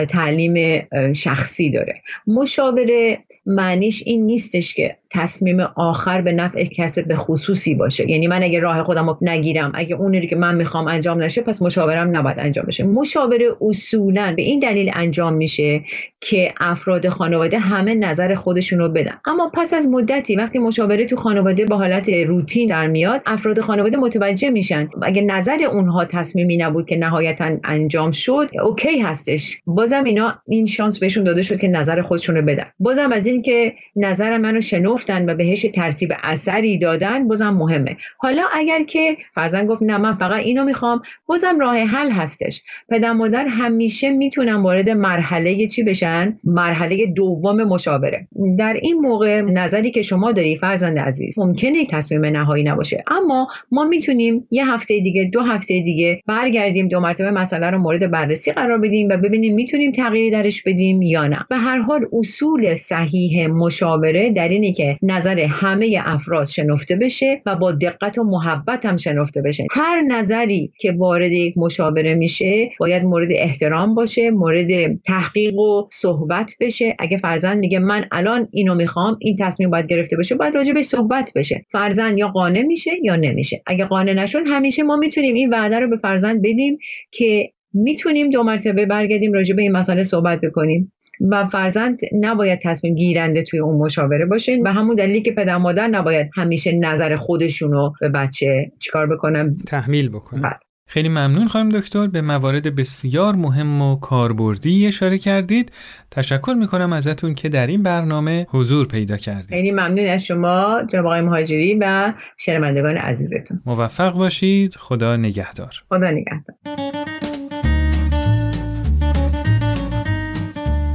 تعلیم 0.10 0.82
شخصی 1.13 1.69
داره. 1.69 2.02
مشاوره 2.28 3.19
معنیش 3.45 4.04
این 4.06 4.26
نیستش 4.26 4.74
که 4.74 4.97
تصمیم 5.13 5.60
آخر 5.76 6.21
به 6.21 6.32
نفع 6.32 6.63
کسی 6.63 7.02
به 7.02 7.15
خصوصی 7.15 7.76
باشه. 7.76 8.12
یعنی 8.12 8.28
من 8.28 8.43
اگه 8.43 8.60
راه 8.60 8.84
خودم 8.84 9.10
رو 9.10 9.17
نگیرم 9.21 9.71
اگه 9.76 9.95
اونی 9.95 10.21
که 10.21 10.36
من 10.36 10.56
می‌خوام 10.56 10.88
انجام 10.88 11.24
نشه 11.24 11.41
پس 11.41 11.62
مشاورم 11.62 12.17
نباید 12.17 12.39
انجام 12.39 12.65
بشه. 12.65 12.84
مشاوره 12.84 13.50
اصولا 13.62 14.34
به 14.36 14.41
این 14.41 14.60
دلیل 14.60 14.91
انجام 14.93 15.34
میشه 15.34 15.84
که 16.19 16.54
افراد 16.60 17.10
خانواده 17.10 17.60
همه 17.60 17.95
نظر 17.95 18.36
خودشون 18.36 18.80
رو 18.80 18.89
بدن. 18.89 19.19
اما 19.26 19.52
پس 19.54 19.74
از 19.74 19.88
مدتی 19.88 20.36
وقتی 20.36 20.60
مشاوره 20.60 21.06
تو 21.06 21.15
خانواده 21.15 21.65
با 21.65 21.78
حالت 21.78 22.10
روتین 22.10 22.67
در 22.67 22.88
میاد 22.88 23.21
افراد 23.26 23.60
خانواده 23.60 23.97
متوجه 23.97 24.50
میشن. 24.50 24.89
اگه 25.02 25.21
نظر 25.21 25.58
اونها 25.71 26.06
تصمیمی 26.06 26.58
نبود 26.58 26.86
که 26.86 26.97
نهایتا 26.97 27.58
انجام 27.63 28.12
شد 28.12 28.50
اوکی 28.63 29.00
هستش. 29.00 29.62
بازم 29.65 30.04
اینا 30.04 30.41
این 30.47 30.65
شانس 30.65 31.00
بهشون 31.00 31.24
داده 31.24 31.41
شد 31.41 31.60
که 31.60 31.67
نظر 31.67 32.02
خودشون 32.02 32.36
رو 32.36 32.41
بدن. 32.41 32.65
بازم 32.80 33.12
از 33.12 33.28
این 33.28 33.41
که 33.41 33.74
نظر 33.95 34.38
منو 34.38 34.62
شنفتن 35.02 35.30
و 35.30 35.36
بهش 35.36 35.62
ترتیب 35.62 36.14
اثری 36.24 36.78
دادن 36.78 37.28
بازم 37.28 37.50
مهمه. 37.50 37.98
حالا 38.18 38.44
اگر 38.54 38.84
که 38.84 39.18
فرزن 39.34 39.66
گفت 39.66 39.82
نه 39.84 39.98
من 39.98 40.16
فقط 40.16 40.40
اینو 40.40 40.66
می‌خوام 40.66 41.02
بازم 41.26 41.60
راه 41.60 41.78
حل 41.78 42.12
هستش. 42.12 42.62
پدر 42.90 43.12
مادر 43.12 43.46
همیشه 43.48 44.10
می‌تونن 44.10 44.56
وارد 44.56 44.90
مرحله 44.90 45.68
چی 45.68 45.84
بشن؟ 45.84 46.40
مرحله 46.44 47.06
دوم 47.06 47.64
مشاوره. 47.64 48.28
در 48.58 48.74
این 48.82 49.00
موقع 49.00 49.42
نظری 49.42 49.92
که 49.92 50.02
شما 50.02 50.32
داری 50.32 50.58
فرزند 50.58 51.00
عزیز 51.00 51.40
ممکنه 51.40 51.86
تصمیم 51.86 52.26
نهایی 52.26 52.64
نباشه. 52.64 53.04
اما 53.08 53.48
ما 53.72 53.84
می‌تونیم 53.84 54.48
یه 54.52 54.74
هفته 54.74 55.00
دیگه 55.00 55.24
دو 55.24 55.42
هفته 55.42 55.82
دیگه 55.82 56.22
برگردیم 56.28 56.88
دو 56.88 57.00
مرتبه 57.00 57.32
مسئله 57.32 57.70
رو 57.70 57.78
مورد 57.78 58.12
بررسی 58.12 58.52
قرار 58.52 58.78
بدیم 58.78 59.08
و 59.10 59.18
ببینیم 59.18 59.56
می‌تونیم 59.56 59.92
تغییری 59.92 60.32
درش 60.32 60.64
بدیم 60.64 61.02
یا 61.02 61.28
نه. 61.28 61.46
به 61.50 61.58
هر 61.58 61.78
حال 61.78 62.06
اصول 62.14 62.76
صحیح 62.76 63.48
مشاوره 63.48 64.30
در 64.30 64.50
اینه 64.50 64.72
که 64.74 64.90
نظر 65.01 65.39
همه 65.39 66.01
افراد 66.06 66.45
شنفته 66.45 66.95
بشه 66.95 67.41
و 67.45 67.56
با 67.56 67.71
دقت 67.71 68.17
و 68.17 68.23
محبت 68.23 68.86
هم 68.86 68.97
شنفته 68.97 69.41
بشه. 69.41 69.67
هر 69.71 70.01
نظری 70.01 70.71
که 70.80 70.91
وارد 70.91 71.32
یک 71.32 71.58
مشاوره 71.58 72.15
میشه 72.15 72.69
باید 72.80 73.04
مورد 73.04 73.30
احترام 73.32 73.95
باشه 73.95 74.32
مورد 74.32 74.97
تحقیق 75.08 75.58
و 75.58 75.88
صحبت 75.91 76.56
بشه. 76.60 76.95
اگه 76.99 77.17
فرزند 77.17 77.58
میگه 77.58 77.80
من 77.80 78.06
الان 78.12 78.47
اینو 78.51 78.75
می‌خوام 78.75 79.17
این 79.21 79.36
تصمیم 79.39 79.69
باید 79.69 79.88
گرفته 79.88 80.17
بشه 80.17 80.36
باید 80.36 80.56
راجع 80.56 80.73
به 80.73 80.84
صحبت 80.84 81.32
بشه. 81.36 81.65
فرزند 81.71 82.17
یا 82.17 82.27
قانع 82.27 82.62
میشه 82.62 82.91
یا 83.04 83.15
نمیشه. 83.15 83.62
اگه 83.65 83.86
قانع 83.86 84.13
نشد 84.13 84.43
همیشه 84.47 84.84
ما 84.84 84.95
می‌تونیم 84.95 85.36
این 85.36 85.49
وعده 85.49 85.80
رو 85.80 85.89
به 85.89 85.97
فرزند 85.97 86.41
بدیم 86.41 86.77
که 87.12 87.51
می‌تونیم 87.73 88.30
دو 88.30 88.43
مرتبه 88.43 88.86
برگردیم 88.86 89.34
راجع 89.34 89.56
به 89.56 89.62
این 89.62 89.71
مسئله 89.71 90.04
صحبت 90.04 90.41
بکنیم. 90.41 90.91
و 91.29 91.47
فرزند 91.47 91.99
نباید 92.21 92.60
تصمیم 92.60 92.95
گیرنده 92.95 93.43
توی 93.43 93.60
اون 93.60 93.77
مشاوره 93.77 94.25
باشه 94.25 94.60
و 94.63 94.73
همون 94.73 94.95
دلیلی 94.95 95.21
که 95.21 95.31
پدر 95.31 95.57
مادر 95.57 95.88
نباید 95.88 96.29
همیشه 96.36 96.71
نظر 96.71 97.15
خودشونو 97.15 97.91
به 98.01 98.10
بچه 98.10 98.71
چیکار 98.79 99.07
بکنن. 99.07 99.57
تحمیل 99.67 100.10
بکنن. 100.10 100.41
بله. 100.41 100.60
خیلی 100.88 101.10
ممنون 101.10 101.47
خانم 101.47 101.69
دکتر. 101.69 102.07
به 102.07 102.21
موارد 102.21 102.75
بسیار 102.75 103.36
مهم 103.36 103.81
و 103.81 103.99
کاربردی 103.99 104.88
اشاره 104.88 105.17
کردید. 105.17 105.71
تشکر 106.12 106.55
می‌کنم 106.60 106.93
ازتون 106.93 107.36
که 107.36 107.49
در 107.49 107.67
این 107.67 107.84
برنامه 107.84 108.47
حضور 108.49 108.88
پیدا 108.88 109.17
کردید. 109.17 109.49
خیلی 109.49 109.71
ممنون 109.71 110.07
از 110.07 110.25
شما 110.25 110.81
جناب 110.89 111.05
آقای 111.05 111.21
مهاجری 111.21 111.77
و 111.81 112.13
شنوندگان 112.39 112.97
عزیزتون. 112.97 113.62
موفق 113.65 114.13
باشید. 114.13 114.75
خدا 114.75 115.15
نگهدار. 115.15 115.71
خدا 115.89 116.12
نگهدار. 116.12 116.81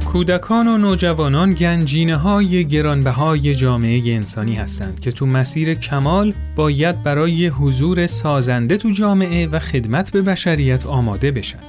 کودکان 0.07 0.67
و 0.67 0.77
نوجوانان 0.77 1.53
گنجینه 1.53 2.15
های 2.15 2.65
گرانبهای 2.65 3.55
جامعه 3.55 4.13
انسانی 4.15 4.55
هستند 4.55 4.99
که 4.99 5.11
تو 5.11 5.25
مسیر 5.25 5.73
کمال 5.73 6.33
باید 6.55 7.03
برای 7.03 7.47
حضور 7.47 8.07
سازنده 8.07 8.77
تو 8.77 8.89
جامعه 8.91 9.47
و 9.47 9.59
خدمت 9.59 10.11
به 10.11 10.21
بشریت 10.21 10.85
آماده 10.85 11.31
بشن. 11.31 11.59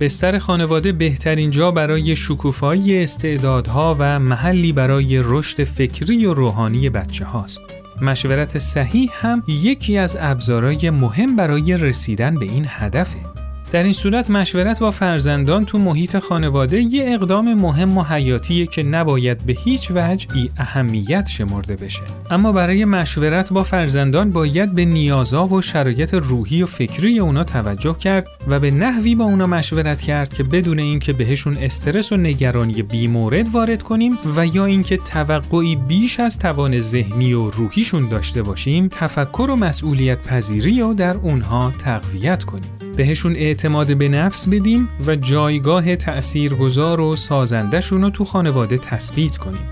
بستر 0.00 0.38
خانواده 0.38 0.92
بهترین 0.92 1.50
جا 1.50 1.70
برای 1.70 2.16
شکوفایی 2.16 3.02
استعدادها 3.02 3.96
و 3.98 4.18
محلی 4.18 4.72
برای 4.72 5.22
رشد 5.24 5.64
فکری 5.64 6.26
و 6.26 6.34
روحانی 6.34 6.90
بچه 6.90 7.24
هاست. 7.24 7.60
مشورت 8.02 8.58
صحیح 8.58 9.10
هم 9.12 9.42
یکی 9.48 9.98
از 9.98 10.16
ابزارهای 10.20 10.90
مهم 10.90 11.36
برای 11.36 11.76
رسیدن 11.76 12.34
به 12.34 12.44
این 12.44 12.66
هدفه. 12.68 13.33
در 13.74 13.82
این 13.82 13.92
صورت 13.92 14.30
مشورت 14.30 14.80
با 14.80 14.90
فرزندان 14.90 15.64
تو 15.64 15.78
محیط 15.78 16.18
خانواده 16.18 16.80
یه 16.80 17.04
اقدام 17.14 17.54
مهم 17.54 17.96
و 17.96 18.02
حیاتیه 18.02 18.66
که 18.66 18.82
نباید 18.82 19.38
به 19.46 19.52
هیچ 19.64 19.90
وجه 19.94 20.28
بی 20.28 20.50
اهمیت 20.58 21.28
شمرده 21.28 21.76
بشه. 21.76 22.00
اما 22.30 22.52
برای 22.52 22.84
مشورت 22.84 23.52
با 23.52 23.62
فرزندان 23.62 24.30
باید 24.30 24.74
به 24.74 24.84
نیازها 24.84 25.46
و 25.46 25.62
شرایط 25.62 26.14
روحی 26.14 26.62
و 26.62 26.66
فکری 26.66 27.18
اونا 27.18 27.44
توجه 27.44 27.96
کرد 27.98 28.26
و 28.48 28.60
به 28.60 28.70
نحوی 28.70 29.14
با 29.14 29.24
اونا 29.24 29.46
مشورت 29.46 30.02
کرد 30.02 30.34
که 30.34 30.42
بدون 30.42 30.78
اینکه 30.78 31.12
بهشون 31.12 31.56
استرس 31.56 32.12
و 32.12 32.16
نگرانی 32.16 32.82
بیمورد 32.82 33.48
وارد 33.48 33.82
کنیم 33.82 34.18
و 34.36 34.46
یا 34.46 34.64
اینکه 34.64 34.96
توقعی 34.96 35.76
بیش 35.76 36.20
از 36.20 36.38
توان 36.38 36.80
ذهنی 36.80 37.32
و 37.32 37.50
روحیشون 37.50 38.08
داشته 38.08 38.42
باشیم، 38.42 38.88
تفکر 38.88 39.46
و 39.50 39.56
مسئولیت 39.56 40.28
پذیری 40.28 40.80
رو 40.80 40.94
در 40.94 41.16
اونها 41.16 41.72
تقویت 41.78 42.44
کنیم. 42.44 42.70
بهشون 42.96 43.36
اعتماد 43.64 43.96
به 43.96 44.08
نفس 44.08 44.48
بدیم 44.48 44.88
و 45.06 45.16
جایگاه 45.16 45.96
تأثیرگذار 45.96 47.00
و 47.00 47.16
سازندشون 47.16 48.02
رو 48.02 48.10
تو 48.10 48.24
خانواده 48.24 48.78
تثبیت 48.78 49.36
کنیم. 49.36 49.68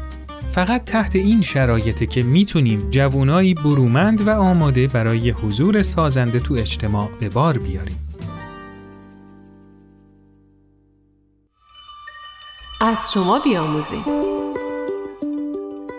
فقط 0.50 0.84
تحت 0.84 1.16
این 1.16 1.42
شرایطه 1.42 2.06
که 2.06 2.22
می‌تونیم 2.22 2.90
جوانایی 2.90 3.54
برومند 3.54 4.26
و 4.26 4.30
آماده 4.30 4.86
برای 4.86 5.30
حضور 5.30 5.82
سازنده 5.82 6.40
تو 6.40 6.54
اجتماع 6.54 7.08
به 7.20 7.28
بار 7.28 7.58
بیاریم. 7.58 8.08
از 12.80 13.12
شما 13.14 13.40
بیاموزیم 13.44 14.21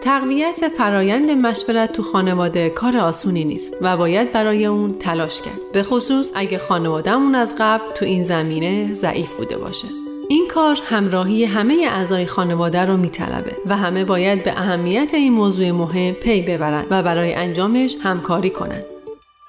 تقویت 0.03 0.69
فرایند 0.77 1.31
مشورت 1.31 1.93
تو 1.93 2.03
خانواده 2.03 2.69
کار 2.69 2.97
آسونی 2.97 3.45
نیست 3.45 3.77
و 3.81 3.97
باید 3.97 4.31
برای 4.31 4.65
اون 4.65 4.93
تلاش 4.93 5.41
کرد. 5.41 5.59
به 5.73 5.83
خصوص 5.83 6.29
اگه 6.35 6.57
خانوادهمون 6.57 7.35
از 7.35 7.55
قبل 7.59 7.91
تو 7.95 8.05
این 8.05 8.23
زمینه 8.23 8.93
ضعیف 8.93 9.33
بوده 9.33 9.57
باشه. 9.57 9.87
این 10.29 10.47
کار 10.47 10.79
همراهی 10.85 11.45
همه 11.45 11.87
اعضای 11.89 12.25
خانواده 12.25 12.85
رو 12.85 12.97
میطلبه 12.97 13.55
و 13.65 13.77
همه 13.77 14.05
باید 14.05 14.43
به 14.43 14.51
اهمیت 14.51 15.13
این 15.13 15.33
موضوع 15.33 15.71
مهم 15.71 16.13
پی 16.13 16.41
ببرند 16.41 16.87
و 16.89 17.03
برای 17.03 17.33
انجامش 17.33 17.95
همکاری 18.03 18.49
کنند 18.49 18.85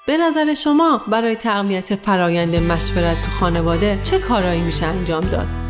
به 0.07 0.17
نظر 0.17 0.53
شما 0.53 1.01
برای 1.07 1.35
تقویت 1.35 1.95
فرایند 1.95 2.55
مشورت 2.55 3.21
تو 3.21 3.31
خانواده 3.39 3.99
چه 4.03 4.19
کارایی 4.19 4.61
میشه 4.61 4.85
انجام 4.85 5.21
داد؟ 5.21 5.64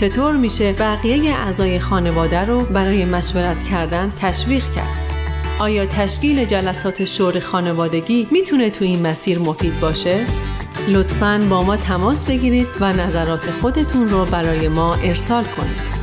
چطور 0.00 0.36
میشه 0.36 0.72
بقیه 0.72 1.34
اعضای 1.34 1.80
خانواده 1.80 2.40
رو 2.40 2.60
برای 2.60 3.04
مشورت 3.04 3.62
کردن 3.62 4.12
تشویق 4.20 4.72
کرد 4.72 5.12
آیا 5.58 5.86
تشکیل 5.86 6.44
جلسات 6.44 7.04
شور 7.04 7.40
خانوادگی 7.40 8.28
می‌تونه 8.30 8.70
تو 8.70 8.84
این 8.84 9.06
مسیر 9.06 9.38
مفید 9.38 9.80
باشه؟ 9.80 10.26
لطفاً 10.88 11.46
با 11.50 11.64
ما 11.64 11.76
تماس 11.76 12.24
بگیرید 12.24 12.66
و 12.80 12.92
نظرات 12.92 13.50
خودتون 13.50 14.08
رو 14.08 14.24
برای 14.24 14.68
ما 14.68 14.94
ارسال 14.94 15.44
کنید. 15.44 15.96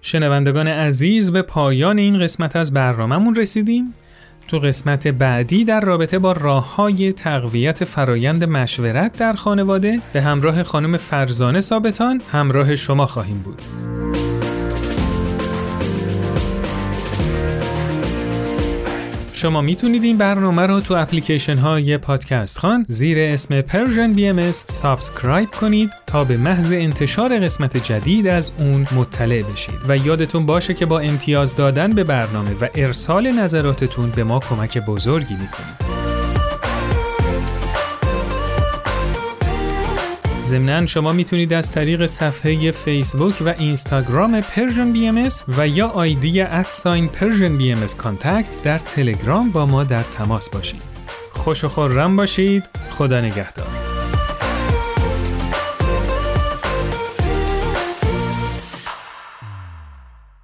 شنوندگان 0.00 0.68
عزیز 0.68 1.32
به 1.32 1.42
پایان 1.42 1.98
این 1.98 2.20
قسمت 2.20 2.56
از 2.56 2.72
برنامهمون 2.72 3.34
رسیدیم 3.34 3.94
تو 4.48 4.58
قسمت 4.58 5.08
بعدی 5.08 5.64
در 5.64 5.80
رابطه 5.80 6.18
با 6.18 6.32
راه 6.32 6.74
های 6.74 7.12
تقویت 7.12 7.84
فرایند 7.84 8.44
مشورت 8.44 9.18
در 9.18 9.32
خانواده 9.32 10.00
به 10.12 10.22
همراه 10.22 10.62
خانم 10.62 10.96
فرزانه 10.96 11.60
ثابتان 11.60 12.20
همراه 12.32 12.76
شما 12.76 13.06
خواهیم 13.06 13.38
بود. 13.38 13.62
شما 19.44 19.60
می‌تونید 19.60 20.04
این 20.04 20.18
برنامه 20.18 20.62
رو 20.62 20.80
تو 20.80 20.94
اپلیکیشن 20.94 21.56
های 21.56 21.98
پادکست 21.98 22.58
خوان 22.58 22.86
زیر 22.88 23.18
اسم 23.20 23.62
BM 24.12 24.52
subscribe 24.52 25.50
کنید 25.50 25.90
تا 26.06 26.24
به 26.24 26.36
محض 26.36 26.72
انتشار 26.72 27.38
قسمت 27.38 27.76
جدید 27.76 28.26
از 28.26 28.52
اون 28.58 28.86
مطلع 28.96 29.42
بشید 29.42 29.74
و 29.88 29.96
یادتون 29.96 30.46
باشه 30.46 30.74
که 30.74 30.86
با 30.86 31.00
امتیاز 31.00 31.56
دادن 31.56 31.90
به 31.90 32.04
برنامه 32.04 32.50
و 32.60 32.68
ارسال 32.74 33.30
نظراتتون 33.30 34.10
به 34.10 34.24
ما 34.24 34.38
کمک 34.38 34.78
بزرگی 34.78 35.34
می‌کنید. 35.34 36.03
ضمنا 40.44 40.86
شما 40.86 41.12
می‌تونید 41.12 41.52
از 41.52 41.70
طریق 41.70 42.06
صفحه 42.06 42.70
فیسبوک 42.70 43.34
و 43.40 43.54
اینستاگرام 43.58 44.40
Persian 44.40 44.92
BM 44.92 45.28
و 45.48 45.68
یا 45.68 45.88
آیدی 45.88 46.40
at 46.40 47.08
sign 47.08 47.56
Persian 47.56 47.72
BM 47.72 47.86
contact 47.98 48.62
در 48.62 48.78
تلگرام 48.78 49.50
با 49.50 49.66
ما 49.66 49.84
در 49.84 50.02
تماس 50.02 50.50
باشید. 50.50 50.82
خوش 51.32 51.64
و 51.64 51.68
خورم 51.68 52.16
باشید. 52.16 52.64
خدا 52.90 53.20
نگهدار. 53.20 53.66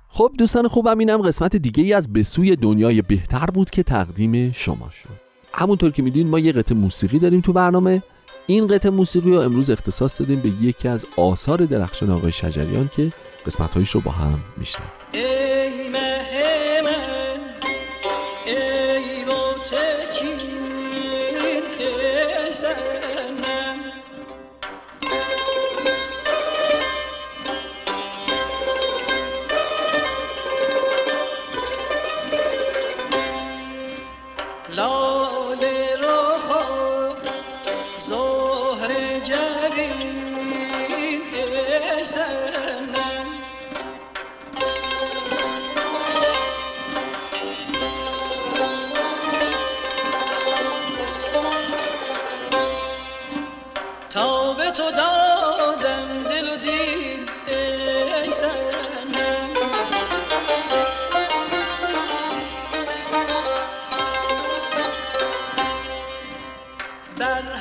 خب 0.09 0.33
دوستان 0.39 0.69
خوبم 0.69 0.99
اینم 0.99 1.23
قسمت 1.23 1.57
دیگه 1.57 1.85
ای 1.85 1.93
از 1.93 2.13
به 2.13 2.23
دنیای 2.61 3.03
بهتر 3.03 3.47
بود 3.47 3.71
که 3.71 3.83
تقدیم 3.83 4.53
شما 4.53 4.91
شد 5.03 5.31
همونطور 5.53 5.91
که 5.91 6.03
می‌دونید 6.03 6.27
ما 6.27 6.39
یه 6.39 6.53
قطعه 6.53 6.79
موسیقی 6.79 7.19
داریم 7.19 7.41
تو 7.41 7.53
برنامه 7.53 8.03
این 8.51 8.67
قطعه 8.67 8.91
موسیقی 8.91 9.31
رو 9.31 9.41
امروز 9.41 9.71
اختصاص 9.71 10.21
دادیم 10.21 10.41
به 10.41 10.49
یکی 10.49 10.89
از 10.89 11.05
آثار 11.17 11.59
درخشان 11.59 12.11
آقای 12.11 12.33
شجریان 12.33 12.91
که 12.97 13.13
قسمتهایش 13.47 13.91
رو 13.91 14.01
با 14.01 14.11
هم 14.11 14.41
میشنیم 14.57 14.89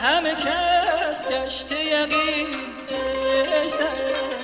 همه 0.02 0.36
کس 0.36 1.26
گشته 1.26 1.86
یقین 1.86 2.48
سر. 3.70 4.39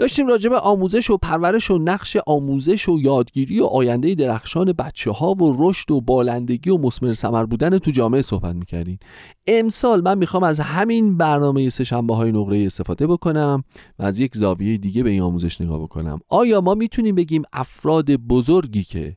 داشتیم 0.00 0.26
راجع 0.26 0.50
به 0.50 0.58
آموزش 0.58 1.10
و 1.10 1.16
پرورش 1.16 1.70
و 1.70 1.78
نقش 1.78 2.16
آموزش 2.26 2.88
و 2.88 2.98
یادگیری 3.00 3.60
و 3.60 3.64
آینده 3.64 4.14
درخشان 4.14 4.72
بچه 4.72 5.10
ها 5.10 5.34
و 5.34 5.56
رشد 5.58 5.90
و 5.90 6.00
بالندگی 6.00 6.70
و 6.70 6.78
مسمر 6.78 7.12
سمر 7.12 7.46
بودن 7.46 7.78
تو 7.78 7.90
جامعه 7.90 8.22
صحبت 8.22 8.54
می‌کردیم. 8.54 8.98
امسال 9.46 10.02
من 10.02 10.18
می‌خوام 10.18 10.42
از 10.42 10.60
همین 10.60 11.16
برنامه 11.16 11.68
سهشنبه 11.68 12.14
های 12.14 12.32
نقره 12.32 12.66
استفاده 12.66 13.06
بکنم 13.06 13.64
و 13.98 14.02
از 14.02 14.18
یک 14.18 14.36
زاویه 14.36 14.76
دیگه 14.76 15.02
به 15.02 15.10
این 15.10 15.22
آموزش 15.22 15.60
نگاه 15.60 15.80
بکنم. 15.80 16.18
آیا 16.28 16.60
ما 16.60 16.74
می‌تونیم 16.74 17.14
بگیم 17.14 17.42
افراد 17.52 18.10
بزرگی 18.10 18.82
که 18.82 19.16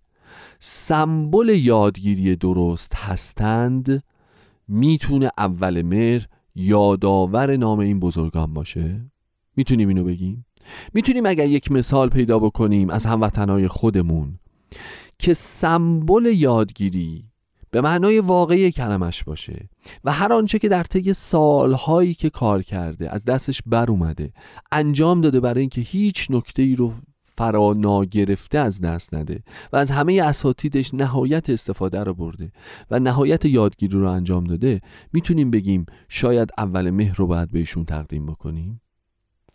سمبل 0.60 1.50
یادگیری 1.50 2.36
درست 2.36 2.96
هستند 2.96 4.04
می‌تونه 4.68 5.32
اول 5.38 5.82
مهر 5.82 6.28
یادآور 6.56 7.56
نام 7.56 7.80
این 7.80 8.00
بزرگان 8.00 8.54
باشه؟ 8.54 9.02
می‌تونیم 9.56 9.88
اینو 9.88 10.04
بگیم؟ 10.04 10.46
می‌تونیم 10.94 11.26
اگر 11.26 11.48
یک 11.48 11.72
مثال 11.72 12.10
پیدا 12.10 12.40
بکنیم 12.40 12.90
از 12.90 13.06
هموطنهای 13.06 13.68
خودمون 13.68 14.40
که 15.20 15.34
سمبل 15.34 16.26
یادگیری 16.26 17.26
به 17.72 17.82
معنای 17.82 18.20
واقعی 18.20 18.72
کلمش 18.72 19.24
باشه 19.24 19.70
و 20.04 20.12
هر 20.12 20.34
آنچه 20.34 20.60
که 20.60 20.70
در 20.70 20.84
طی 20.84 21.14
سالهایی 21.14 22.14
که 22.14 22.30
کار 22.30 22.64
کرده 22.64 23.14
از 23.14 23.26
دستش 23.26 23.62
بر 23.66 23.92
اومده 23.92 24.34
انجام 24.72 25.22
داده 25.22 25.40
برای 25.40 25.60
اینکه 25.60 25.82
هیچ 25.82 26.28
نکته 26.30 26.62
ای 26.62 26.76
رو 26.76 26.94
فرا 27.38 27.74
ناگرفته 27.74 28.58
از 28.58 28.82
دست 28.82 29.14
نده 29.14 29.44
و 29.74 29.78
از 29.78 29.92
همه 29.92 30.22
اساتیدش 30.24 30.94
نهایت 30.94 31.50
استفاده 31.50 32.04
رو 32.04 32.14
برده 32.14 32.52
و 32.92 33.00
نهایت 33.00 33.46
یادگیری 33.46 33.98
رو 33.98 34.10
انجام 34.10 34.44
داده 34.44 34.82
می‌تونیم 35.14 35.52
بگیم 35.52 35.86
شاید 36.10 36.50
اول 36.58 36.90
مهر 36.90 37.16
رو 37.16 37.28
باید 37.28 37.52
بهشون 37.52 37.86
تقدیم 37.86 38.26
بکنیم. 38.26 38.83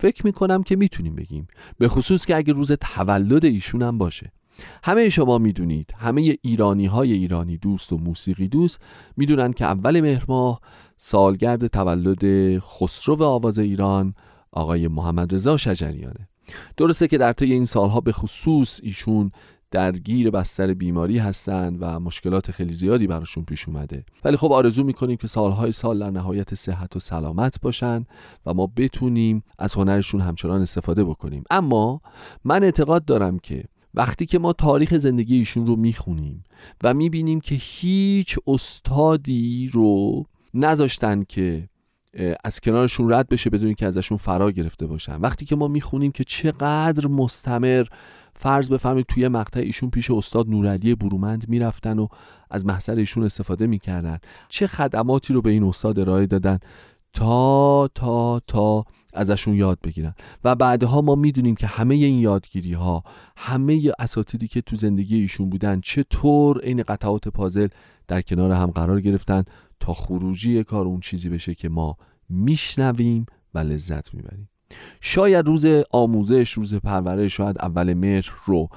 فکر 0.01 0.27
می‌کنم 0.27 0.63
که 0.63 0.77
می‌تونیم 0.77 1.15
بگیم. 1.15 1.49
به 1.79 1.89
خصوص 1.89 2.27
که 2.27 2.37
اگه 2.37 2.53
روز 2.53 2.73
تولد 2.73 3.45
ایشون 3.45 3.83
هم 3.83 3.99
باشه. 3.99 4.33
همه 4.85 5.09
شما 5.09 5.39
می‌دونید 5.39 5.95
همه 5.99 6.39
ایرانی 6.43 6.87
های 6.87 7.13
ایرانی 7.13 7.57
دوست 7.57 7.93
و 7.93 7.99
موسیقی 7.99 8.49
دوست 8.49 8.81
می‌دونن 9.17 9.53
که 9.53 9.65
اول 9.65 10.01
مهر 10.01 10.25
ماه 10.29 10.61
سالگرد 10.97 11.67
تولد 11.67 12.59
خسرو 12.59 13.23
آواز 13.23 13.59
ایران 13.59 14.15
آقای 14.53 14.89
محمد 14.89 15.35
رضا 15.35 15.57
شجریانه. 15.57 16.29
درسته 16.77 17.09
که 17.09 17.19
در 17.19 17.33
طی 17.33 17.53
این 17.53 17.65
سالها 17.65 18.01
به 18.01 18.13
خصوص 18.13 18.81
ایشون 18.83 19.31
درگیر 19.71 20.31
بستر 20.31 20.75
بیماری 20.75 21.19
هستند 21.19 21.79
و 21.81 22.01
مشکلات 22.01 22.51
خیلی 22.51 22.73
زیادی 22.73 23.07
براشون 23.07 23.45
پیش 23.45 23.69
اومده. 23.69 24.05
ولی 24.25 24.37
خب 24.37 24.53
آرزو 24.53 24.85
می‌کنیم 24.85 25.17
که 25.17 25.27
سالهای 25.27 25.73
سال 25.73 25.99
در 25.99 26.11
نهایت 26.11 26.55
صحت 26.55 26.97
و 26.97 27.01
سلامت 27.01 27.61
باشن 27.63 28.05
و 28.47 28.55
ما 28.55 28.67
بتونیم 28.77 29.43
از 29.59 29.75
هنرشون 29.75 30.21
همچنان 30.21 30.63
استفاده 30.63 31.05
بکنیم. 31.05 31.45
اما 31.51 32.01
من 32.45 32.63
اعتقاد 32.63 33.05
دارم 33.05 33.39
که 33.39 33.65
وقتی 33.95 34.27
که 34.27 34.39
ما 34.39 34.53
تاریخ 34.53 34.95
زندگی 34.97 35.37
ایشون 35.37 35.67
رو 35.67 35.77
می‌خونیم 35.77 36.45
و 36.83 36.95
می‌بینیم 36.95 37.41
که 37.41 37.57
هیچ 37.59 38.37
استادی 38.47 39.71
رو 39.73 40.25
نذاشتن 40.55 41.23
که 41.23 41.69
از 42.45 42.61
کنارشون 42.61 43.13
رد 43.13 43.29
بشه 43.29 43.51
بدون 43.51 43.75
که 43.75 43.87
ازشون 43.87 44.19
فرا 44.19 44.51
گرفته 44.51 44.87
باشن. 44.87 45.21
وقتی 45.21 45.45
که 45.45 45.57
ما 45.57 45.69
می‌خونیم 45.69 46.13
که 46.13 46.25
چقدر 46.25 47.07
مستمر 47.07 47.87
فرض 48.39 48.71
بفرمایید 48.71 49.07
توی 49.07 49.29
مقطع 49.29 49.61
ایشون 49.61 49.91
پیش 49.91 50.11
استاد 50.11 50.49
نورعلی 50.49 50.95
برومند 50.95 51.49
می‌رفتن 51.49 51.99
و 51.99 52.09
از 52.51 52.67
محضر 52.67 52.95
ایشون 52.95 53.25
استفاده 53.25 53.67
می‌کردن. 53.67 54.19
چه 54.49 54.67
خدماتی 54.67 55.33
رو 55.33 55.43
به 55.43 55.51
این 55.51 55.65
استاد 55.65 55.99
ارائه 55.99 56.27
دادن؟ 56.27 56.59
تا 57.13 57.89
تا 57.95 58.41
تا 58.41 58.85
ازشون 59.15 59.55
یاد 59.55 59.79
بگیرن. 59.83 60.15
و 60.45 60.55
بعدها 60.55 61.01
ما 61.01 61.15
می‌دونیم 61.15 61.55
که 61.55 61.67
همه 61.67 61.95
این 61.95 62.19
یادگیری 62.19 62.73
ها 62.73 63.03
همه 63.37 63.93
اساتیدی 63.99 64.49
که 64.49 64.61
تو 64.61 64.77
زندگی 64.77 65.17
ایشون 65.21 65.51
بودن 65.51 65.81
چطور 65.81 66.61
این 66.63 66.83
قطعات 66.83 67.29
پازل 67.29 67.69
در 68.09 68.23
کنار 68.23 68.53
هم 68.53 68.71
قرار 68.71 69.01
گرفتن 69.01 69.45
تا 69.81 69.93
خروجی 69.93 70.65
کار 70.65 70.87
اون 70.87 71.01
چیزی 71.01 71.29
بشه 71.29 71.55
که 71.55 71.69
ما 71.69 71.97
میشنویم 72.29 73.27
و 73.55 73.59
لذت 73.59 74.15
می‌بریم. 74.15 74.49
شاید 75.01 75.47
روز 75.47 75.67
آموزش 75.91 76.53
روز 76.53 76.75
پرورش 76.75 77.37
شاید 77.37 77.59
اول 77.59 77.95
مهر 77.95 78.31
رو. 78.47 78.69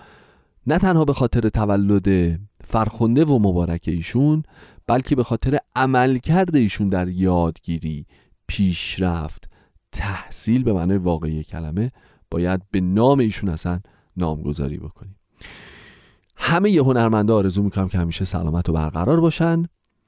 نه 0.68 0.78
تنها 0.78 1.06
به 1.06 1.14
خاطر 1.14 1.50
تولد 1.50 2.40
فرخنده 2.64 3.26
و 3.26 3.40
مبارک 3.40 3.84
ایشون 3.88 4.44
بلکه 4.88 5.16
به 5.16 5.24
خاطر 5.24 5.58
عملکرد 5.76 6.56
ایشون 6.56 6.90
در 6.90 7.08
یادگیری 7.08 8.06
پیشرفت 8.48 9.50
تحصیل 9.92 10.64
به 10.64 10.74
معنای 10.74 10.98
واقعی 10.98 11.44
کلمه 11.44 11.92
باید 12.32 12.62
به 12.72 12.82
نام 12.82 13.20
ایشون 13.20 13.50
اصلا 13.50 13.80
نامگذاری 14.18 14.78
بکنیم. 14.78 15.16
همه 16.36 16.70
هنرمندا 16.70 17.36
آرزو 17.36 17.64
می‌کنم 17.64 17.88
که 17.88 17.98
همیشه 17.98 18.26
سلامت 18.26 18.70
و 18.70 18.74
برقرار 18.74 19.22
باشن. 19.22 19.64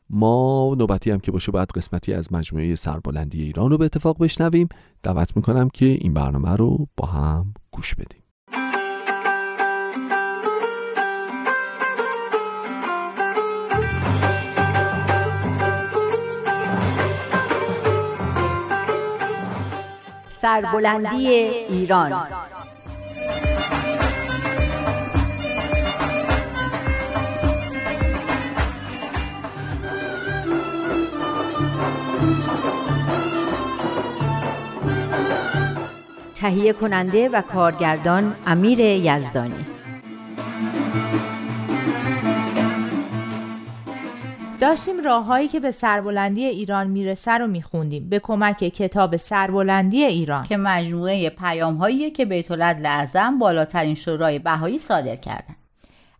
ما 0.09 0.75
نوبتی 0.77 1.11
هم 1.11 1.19
که 1.19 1.31
باشه 1.31 1.51
باید 1.51 1.69
قسمتی 1.75 2.13
از 2.13 2.33
مجموعه 2.33 2.75
سربلندی 2.75 3.43
ایران 3.43 3.69
رو 3.69 3.77
به 3.77 3.85
اتفاق 3.85 4.17
بشنویم. 4.19 4.69
دعوت 5.03 5.35
می‌کنم 5.35 5.69
که 5.69 5.85
این 5.85 6.13
برنامه 6.13 6.55
رو 6.55 6.87
با 6.97 7.07
هم 7.07 7.53
گوش 7.71 7.95
بدیم. 7.95 8.23
سربلندی 20.29 21.27
ایران. 21.27 22.13
تهیه 36.43 36.73
کننده 36.73 37.29
و 37.29 37.41
کارگردان 37.41 38.35
امیر 38.45 38.79
یزدانی. 38.79 39.65
داشتیم 44.61 44.99
راههایی 45.05 45.47
که 45.47 45.59
به 45.59 45.71
سربلندی 45.71 46.45
ایران 46.45 46.87
می‌رسه 46.87 47.31
رو 47.31 47.47
میخوندیم. 47.47 48.09
به 48.09 48.19
کمک 48.19 48.57
کتاب 48.57 49.15
سربلندی 49.15 50.03
ایران. 50.03 50.43
که 50.43 50.57
مجموعه 50.57 51.29
پیام 51.29 52.09
که 52.09 52.25
بیت 52.25 52.51
لعظم 52.51 53.39
بالاترین 53.39 53.95
شورای 53.95 54.39
بهایی 54.39 54.77
صادر 54.77 55.15
کردن. 55.15 55.55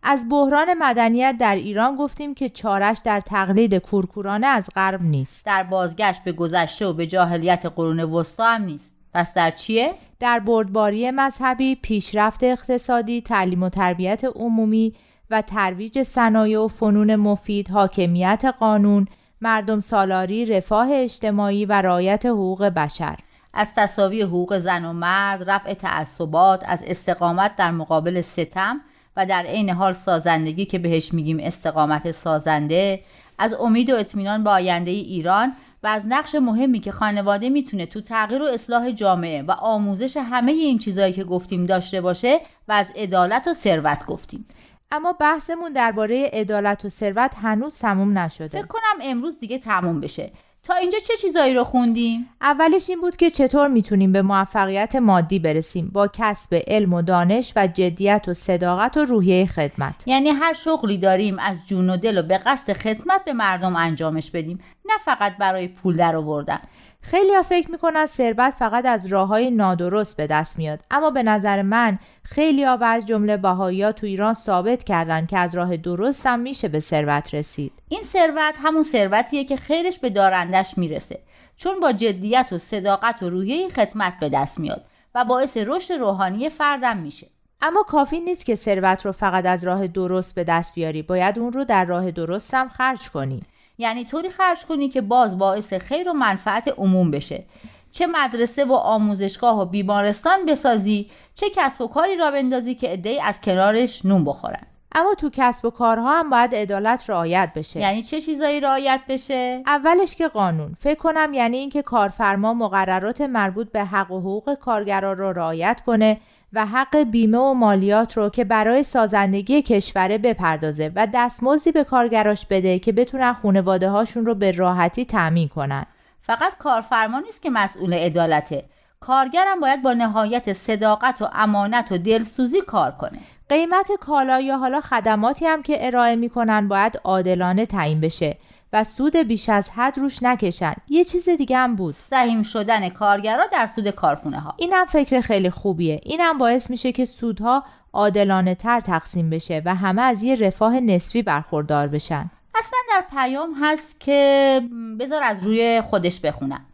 از 0.02 0.28
بحران 0.30 0.74
مدنیت 0.78 1.36
در 1.40 1.54
ایران 1.54 1.96
گفتیم 1.96 2.34
که 2.34 2.48
چارش 2.48 2.98
در 3.04 3.20
تقلید 3.20 3.74
کورکورانه 3.74 4.46
از 4.46 4.68
غرب 4.74 5.02
نیست. 5.02 5.46
در 5.46 5.62
بازگشت 5.62 6.24
به 6.24 6.32
گذشته 6.32 6.86
و 6.86 6.92
به 6.92 7.06
جاهلیت 7.06 7.66
قرون 7.76 8.00
وسطا 8.00 8.44
هم 8.44 8.64
نیست. 8.64 8.93
پس 9.14 9.34
در 9.34 9.50
چیه؟ 9.50 9.94
در 10.20 10.38
بردباری 10.38 11.10
مذهبی، 11.10 11.74
پیشرفت 11.74 12.44
اقتصادی، 12.44 13.20
تعلیم 13.20 13.62
و 13.62 13.68
تربیت 13.68 14.24
عمومی 14.24 14.94
و 15.30 15.42
ترویج 15.42 16.02
صنایع 16.02 16.60
و 16.60 16.68
فنون 16.68 17.16
مفید، 17.16 17.70
حاکمیت 17.70 18.44
قانون، 18.58 19.06
مردم 19.40 19.80
سالاری، 19.80 20.46
رفاه 20.46 20.88
اجتماعی 20.92 21.66
و 21.66 21.72
رعایت 21.72 22.26
حقوق 22.26 22.64
بشر 22.64 23.16
از 23.54 23.74
تصاوی 23.74 24.22
حقوق 24.22 24.58
زن 24.58 24.84
و 24.84 24.92
مرد، 24.92 25.50
رفع 25.50 25.74
تعصبات، 25.74 26.62
از 26.66 26.82
استقامت 26.86 27.56
در 27.56 27.70
مقابل 27.70 28.20
ستم 28.20 28.80
و 29.16 29.26
در 29.26 29.42
عین 29.42 29.70
حال 29.70 29.92
سازندگی 29.92 30.64
که 30.64 30.78
بهش 30.78 31.12
میگیم 31.12 31.38
استقامت 31.40 32.12
سازنده، 32.12 33.00
از 33.38 33.54
امید 33.54 33.90
و 33.90 33.96
اطمینان 33.96 34.44
به 34.44 34.50
آینده 34.50 34.90
ایران 34.90 35.52
و 35.84 35.86
از 35.86 36.02
نقش 36.06 36.34
مهمی 36.34 36.80
که 36.80 36.92
خانواده 36.92 37.50
می‌تونه 37.50 37.86
تو 37.86 38.00
تغییر 38.00 38.42
و 38.42 38.46
اصلاح 38.46 38.90
جامعه 38.90 39.42
و 39.42 39.50
آموزش 39.50 40.16
همه 40.16 40.52
این 40.52 40.78
چیزهایی 40.78 41.12
که 41.12 41.24
گفتیم 41.24 41.66
داشته 41.66 42.00
باشه 42.00 42.40
و 42.68 42.72
از 42.72 42.86
عدالت 42.96 43.46
و 43.48 43.54
ثروت 43.54 44.06
گفتیم. 44.06 44.46
اما 44.92 45.12
بحثمون 45.12 45.72
درباره 45.72 46.30
عدالت 46.32 46.84
و 46.84 46.88
ثروت 46.88 47.34
هنوز 47.34 47.78
تموم 47.78 48.18
نشده. 48.18 48.48
فکر 48.58 48.66
کنم 48.66 48.98
امروز 49.02 49.38
دیگه 49.38 49.58
تموم 49.58 50.00
بشه. 50.00 50.32
تا 50.64 50.74
اینجا 50.74 50.98
چه 50.98 51.16
چیزایی 51.16 51.54
رو 51.54 51.64
خوندیم؟ 51.64 52.28
اولش 52.40 52.90
این 52.90 53.00
بود 53.00 53.16
که 53.16 53.30
چطور 53.30 53.68
می‌تونیم 53.68 54.12
به 54.12 54.22
موفقیت 54.22 54.96
مادی 54.96 55.38
برسیم 55.38 55.90
با 55.92 56.08
کسب 56.12 56.62
علم 56.66 56.92
و 56.92 57.02
دانش 57.02 57.52
و 57.56 57.66
جدیت 57.66 58.24
و 58.28 58.34
صداقت 58.34 58.96
و 58.96 59.04
روحیه 59.04 59.46
خدمت 59.46 59.94
یعنی 60.06 60.28
هر 60.28 60.54
شغلی 60.54 60.98
داریم 60.98 61.38
از 61.38 61.56
جون 61.66 61.90
و 61.90 61.96
دل 61.96 62.18
و 62.18 62.22
به 62.22 62.38
قصد 62.38 62.72
خدمت 62.72 63.24
به 63.24 63.32
مردم 63.32 63.76
انجامش 63.76 64.30
بدیم 64.30 64.60
نه 64.84 64.94
فقط 65.04 65.36
برای 65.36 65.68
پول 65.68 65.96
در 65.96 66.16
آوردن 66.16 66.60
خیلی 67.06 67.34
ها 67.34 67.42
فکر 67.42 67.70
می‌کنن 67.70 68.06
ثروت 68.06 68.54
فقط 68.54 68.84
از 68.86 69.06
راه 69.06 69.28
های 69.28 69.50
نادرست 69.50 70.16
به 70.16 70.26
دست 70.26 70.58
میاد. 70.58 70.80
اما 70.90 71.10
به 71.10 71.22
نظر 71.22 71.62
من 71.62 71.98
خیلی 72.22 72.64
ها 72.64 72.76
و 72.80 72.84
از 72.84 73.06
جمله 73.06 73.36
بهایی 73.36 73.92
تو 73.92 74.06
ایران 74.06 74.34
ثابت 74.34 74.84
کردن 74.84 75.26
که 75.26 75.38
از 75.38 75.54
راه 75.54 75.76
درست 75.76 76.26
هم 76.26 76.40
میشه 76.40 76.68
به 76.68 76.80
ثروت 76.80 77.34
رسید. 77.34 77.72
این 77.88 78.02
ثروت 78.02 78.54
همون 78.62 78.82
ثروتیه 78.82 79.44
که 79.44 79.56
خیرش 79.56 79.98
به 79.98 80.10
دارندش 80.10 80.78
می‌رسه. 80.78 81.20
چون 81.56 81.80
با 81.80 81.92
جدیت 81.92 82.48
و 82.52 82.58
صداقت 82.58 83.22
و 83.22 83.30
رویه 83.30 83.68
خدمت 83.68 84.12
به 84.20 84.28
دست 84.28 84.60
میاد 84.60 84.84
و 85.14 85.24
باعث 85.24 85.56
رشد 85.56 85.94
روحانی 85.94 86.48
فردم 86.48 86.96
میشه. 86.96 87.26
اما 87.62 87.82
کافی 87.82 88.20
نیست 88.20 88.46
که 88.46 88.54
ثروت 88.54 89.06
رو 89.06 89.12
فقط 89.12 89.46
از 89.46 89.64
راه 89.64 89.86
درست 89.86 90.34
به 90.34 90.44
دست 90.44 90.74
بیاری. 90.74 91.02
باید 91.02 91.38
اون 91.38 91.52
رو 91.52 91.64
در 91.64 91.84
راه 91.84 92.10
درست 92.10 92.54
هم 92.54 92.68
خرج 92.68 93.10
کنی. 93.10 93.42
یعنی 93.78 94.04
طوری 94.04 94.30
خرج 94.30 94.64
کنی 94.64 94.88
که 94.88 95.00
باز 95.00 95.38
باعث 95.38 95.72
خیر 95.72 96.08
و 96.08 96.12
منفعت 96.12 96.68
عموم 96.78 97.10
بشه. 97.10 97.44
چه 97.92 98.06
مدرسه 98.06 98.64
و 98.64 98.72
آموزشگاه 98.72 99.60
و 99.60 99.64
بیمارستان 99.64 100.46
بسازی 100.46 101.10
چه 101.34 101.46
کسب 101.50 101.80
و 101.80 101.88
کاری 101.88 102.16
را 102.16 102.30
بندازی 102.30 102.74
که 102.74 102.88
عدهای 102.88 103.20
از 103.20 103.40
کنارش 103.40 104.04
نون 104.04 104.24
بخورن. 104.24 104.66
اما 104.94 105.14
تو 105.14 105.30
کسب 105.32 105.64
و 105.64 105.70
کارها 105.70 106.18
هم 106.18 106.30
باید 106.30 106.54
عدالت 106.54 107.10
رعایت 107.10 107.52
بشه. 107.56 107.80
یعنی 107.80 108.02
چه 108.02 108.20
چیزایی 108.20 108.60
رعایت 108.60 109.00
بشه؟ 109.08 109.62
اولش 109.66 110.16
که 110.16 110.28
قانون. 110.28 110.76
فکر 110.78 110.98
کنم 110.98 111.34
یعنی 111.34 111.56
اینکه 111.56 111.82
کارفرما 111.82 112.54
مقررات 112.54 113.20
مربوط 113.20 113.72
به 113.72 113.84
حق 113.84 114.10
و 114.10 114.20
حقوق 114.20 114.54
کارگرا 114.54 115.12
رو 115.12 115.32
رعایت 115.32 115.82
کنه 115.86 116.20
و 116.54 116.66
حق 116.66 116.96
بیمه 116.96 117.38
و 117.38 117.54
مالیات 117.54 118.16
رو 118.16 118.28
که 118.28 118.44
برای 118.44 118.82
سازندگی 118.82 119.62
کشوره 119.62 120.18
بپردازه 120.18 120.92
و 120.94 121.08
دستمزدی 121.14 121.72
به 121.72 121.84
کارگراش 121.84 122.46
بده 122.46 122.78
که 122.78 122.92
بتونن 122.92 123.32
خانواده 123.32 123.88
هاشون 123.88 124.26
رو 124.26 124.34
به 124.34 124.50
راحتی 124.50 125.04
تأمین 125.04 125.48
کنن. 125.48 125.86
فقط 126.22 126.58
کارفرما 126.58 127.20
نیست 127.20 127.42
که 127.42 127.50
مسئول 127.50 127.94
عدالته. 127.94 128.64
کارگرم 129.00 129.60
باید 129.60 129.82
با 129.82 129.92
نهایت 129.92 130.52
صداقت 130.52 131.22
و 131.22 131.28
امانت 131.32 131.92
و 131.92 131.98
دلسوزی 131.98 132.60
کار 132.60 132.90
کنه. 132.90 133.18
قیمت 133.48 133.90
کالا 134.00 134.40
یا 134.40 134.58
حالا 134.58 134.80
خدماتی 134.80 135.46
هم 135.46 135.62
که 135.62 135.86
ارائه 135.86 136.16
می‌کنن 136.16 136.68
باید 136.68 137.00
عادلانه 137.04 137.66
تعیین 137.66 138.00
بشه. 138.00 138.36
و 138.74 138.84
سود 138.84 139.16
بیش 139.16 139.48
از 139.48 139.70
حد 139.70 139.98
روش 139.98 140.22
نکشن. 140.22 140.74
یه 140.88 141.04
چیز 141.04 141.28
دیگه 141.28 141.56
هم 141.56 141.76
بود. 141.76 141.94
سهیم 142.10 142.42
شدن 142.42 142.88
کارگرا 142.88 143.46
در 143.52 143.66
سود 143.66 143.90
کارخونه 143.90 144.40
ها 144.40 144.54
اینم 144.56 144.84
فکر 144.84 145.20
خیلی 145.20 145.50
خوبیه. 145.50 146.00
اینم 146.02 146.38
باعث 146.38 146.70
میشه 146.70 146.92
که 146.92 147.04
سودها 147.04 147.64
عادلانه 147.92 148.54
تر 148.54 148.80
تقسیم 148.80 149.30
بشه 149.30 149.62
و 149.64 149.74
همه 149.74 150.02
از 150.02 150.22
یه 150.22 150.34
رفاه 150.34 150.80
نسبی 150.80 151.22
برخوردار 151.22 151.88
بشن. 151.88 152.30
اصلا 152.54 152.78
در 152.90 153.04
پیام 153.10 153.54
هست 153.60 154.00
که 154.00 154.60
بذار 155.00 155.22
از 155.22 155.44
روی 155.44 155.82
خودش 155.90 156.20
بخونم. 156.20 156.64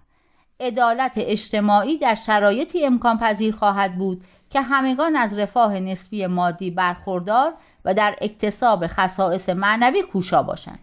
عدالت 0.61 1.13
اجتماعی 1.17 1.99
در 1.99 2.15
شرایطی 2.15 2.87
امکان 2.87 3.19
پذیر 3.19 3.55
خواهد 3.55 3.99
بود 3.99 4.25
که 4.51 4.61
همگان 4.61 5.17
از 5.17 5.39
رفاه 5.39 5.81
نسبی 5.81 6.27
مادی 6.27 6.71
برخوردار 6.71 7.53
و 7.85 7.95
در 7.95 8.15
اکتساب 8.21 8.87
خصائص 8.87 9.49
معنوی 9.49 10.03
کوشا 10.03 10.43
باشند. 10.43 10.79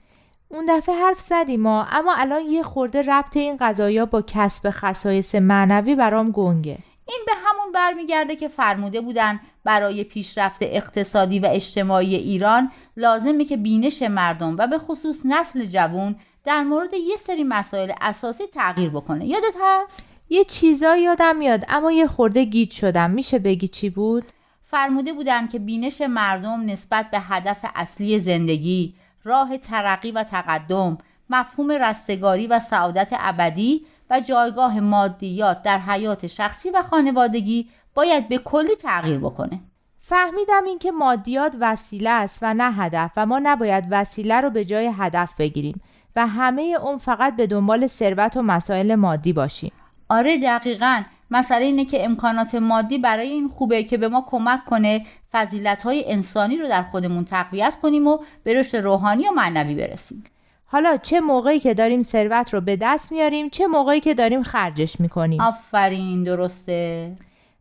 اون 0.49 0.65
دفعه 0.69 0.95
حرف 0.95 1.21
زدیم 1.21 1.61
ما 1.61 1.87
اما 1.91 2.13
الان 2.17 2.41
یه 2.41 2.63
خورده 2.63 3.01
ربط 3.01 3.37
این 3.37 3.57
قضایا 3.59 4.05
با 4.05 4.23
کسب 4.27 4.69
خصایص 4.69 5.35
معنوی 5.35 5.95
برام 5.95 6.31
گنگه 6.31 6.77
این 7.07 7.19
به 7.25 7.31
همون 7.35 7.71
برمیگرده 7.71 8.35
که 8.35 8.47
فرموده 8.47 9.01
بودن 9.01 9.39
برای 9.63 10.03
پیشرفت 10.03 10.57
اقتصادی 10.61 11.39
و 11.39 11.45
اجتماعی 11.45 12.15
ایران 12.15 12.71
لازمه 12.97 13.45
که 13.45 13.57
بینش 13.57 14.01
مردم 14.01 14.55
و 14.57 14.67
به 14.67 14.77
خصوص 14.77 15.21
نسل 15.25 15.65
جوان 15.65 16.15
در 16.45 16.63
مورد 16.63 16.93
یه 16.93 17.17
سری 17.17 17.43
مسائل 17.43 17.91
اساسی 18.01 18.43
تغییر 18.53 18.89
بکنه 18.89 19.25
یادت 19.25 19.53
هست؟ 19.61 20.03
یه 20.29 20.43
چیزایی 20.43 21.03
یادم 21.03 21.35
میاد 21.35 21.65
اما 21.69 21.91
یه 21.91 22.07
خورده 22.07 22.43
گیج 22.43 22.71
شدم 22.71 23.11
میشه 23.11 23.39
بگی 23.39 23.67
چی 23.67 23.89
بود؟ 23.89 24.23
فرموده 24.63 25.13
بودن 25.13 25.47
که 25.47 25.59
بینش 25.59 26.01
مردم 26.01 26.65
نسبت 26.65 27.11
به 27.11 27.19
هدف 27.19 27.57
اصلی 27.75 28.19
زندگی 28.19 28.93
راه 29.27 29.57
ترقی 29.57 30.11
و 30.11 30.23
تقدم 30.23 30.97
مفهوم 31.29 31.71
رستگاری 31.71 32.47
و 32.47 32.59
سعادت 32.59 33.09
ابدی 33.11 33.85
و 34.09 34.19
جایگاه 34.19 34.79
مادیات 34.79 35.63
در 35.63 35.79
حیات 35.79 36.27
شخصی 36.27 36.69
و 36.69 36.83
خانوادگی 36.83 37.69
باید 37.95 38.29
به 38.29 38.37
کلی 38.37 38.75
تغییر 38.75 39.19
بکنه. 39.19 39.59
فهمیدم 39.99 40.63
اینکه 40.65 40.91
مادیات 40.91 41.55
وسیله 41.59 42.09
است 42.09 42.39
و 42.41 42.53
نه 42.53 42.71
هدف 42.73 43.11
و 43.17 43.25
ما 43.25 43.39
نباید 43.43 43.87
وسیله 43.91 44.41
رو 44.41 44.49
به 44.49 44.65
جای 44.65 44.91
هدف 44.97 45.35
بگیریم 45.35 45.81
و 46.15 46.27
همه 46.27 46.75
اون 46.83 46.97
فقط 46.97 47.35
به 47.35 47.47
دنبال 47.47 47.87
ثروت 47.87 48.37
و 48.37 48.41
مسائل 48.41 48.95
مادی 48.95 49.33
باشیم. 49.33 49.71
آره 50.09 50.37
دقیقا. 50.37 51.03
مسئله 51.31 51.65
اینه 51.65 51.85
که 51.85 52.05
امکانات 52.05 52.55
مادی 52.55 52.97
برای 52.97 53.29
این 53.29 53.47
خوبه 53.47 53.83
که 53.83 53.97
به 53.97 54.07
ما 54.07 54.25
کمک 54.29 54.65
کنه 54.65 55.05
فضیلت 55.31 55.81
های 55.81 56.11
انسانی 56.11 56.57
رو 56.57 56.67
در 56.67 56.83
خودمون 56.83 57.25
تقویت 57.25 57.75
کنیم 57.81 58.07
و 58.07 58.17
به 58.43 58.59
رشد 58.59 58.77
روحانی 58.77 59.27
و 59.27 59.31
معنوی 59.31 59.75
برسیم. 59.75 60.23
حالا 60.65 60.97
چه 60.97 61.19
موقعی 61.19 61.59
که 61.59 61.73
داریم 61.73 62.01
ثروت 62.01 62.53
رو 62.53 62.61
به 62.61 62.75
دست 62.81 63.11
میاریم 63.11 63.49
چه 63.49 63.67
موقعی 63.67 63.99
که 63.99 64.13
داریم 64.13 64.43
خرجش 64.43 64.99
می‌کنیم؟ 64.99 65.41
آفرین 65.41 66.23
درسته. 66.23 67.11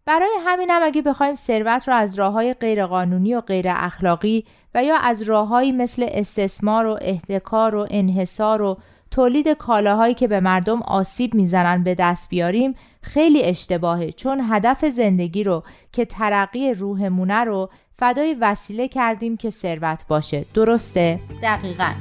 برای 0.06 0.30
همینم 0.44 0.80
اگه 0.82 1.02
بخوایم 1.02 1.34
ثروت 1.34 1.88
رو 1.88 1.94
از 1.94 2.18
راه 2.18 2.32
های 2.32 2.54
غیرقانونی 2.54 3.34
و 3.34 3.40
غیر 3.40 3.66
اخلاقی 3.68 4.44
و 4.74 4.84
یا 4.84 4.96
از 4.96 5.22
راههایی 5.22 5.72
مثل 5.72 6.06
استثمار 6.08 6.86
و 6.86 6.98
احتکار 7.00 7.74
و 7.74 7.86
انحصار 7.90 8.62
و 8.62 8.78
تولید 9.10 9.48
کالاهایی 9.48 10.14
که 10.14 10.28
به 10.28 10.40
مردم 10.40 10.82
آسیب 10.82 11.34
می‌زنن 11.34 11.82
به 11.82 11.94
دست 11.94 12.28
بیاریم 12.28 12.74
خیلی 13.02 13.42
اشتباهه 13.42 14.10
چون 14.10 14.40
هدف 14.50 14.84
زندگی 14.84 15.44
رو 15.44 15.62
که 15.92 16.04
ترقی 16.04 16.74
روحمونه 16.74 17.44
رو 17.44 17.70
فدای 17.98 18.34
وسیله 18.34 18.88
کردیم 18.88 19.36
که 19.36 19.50
ثروت 19.50 20.04
باشه 20.08 20.44
درسته؟ 20.54 21.20
دقیقاً 21.42 21.92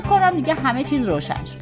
فکر 0.00 0.08
کنم 0.08 0.30
دیگه 0.30 0.54
همه 0.54 0.84
چیز 0.84 1.08
روشن 1.08 1.44
شد. 1.44 1.58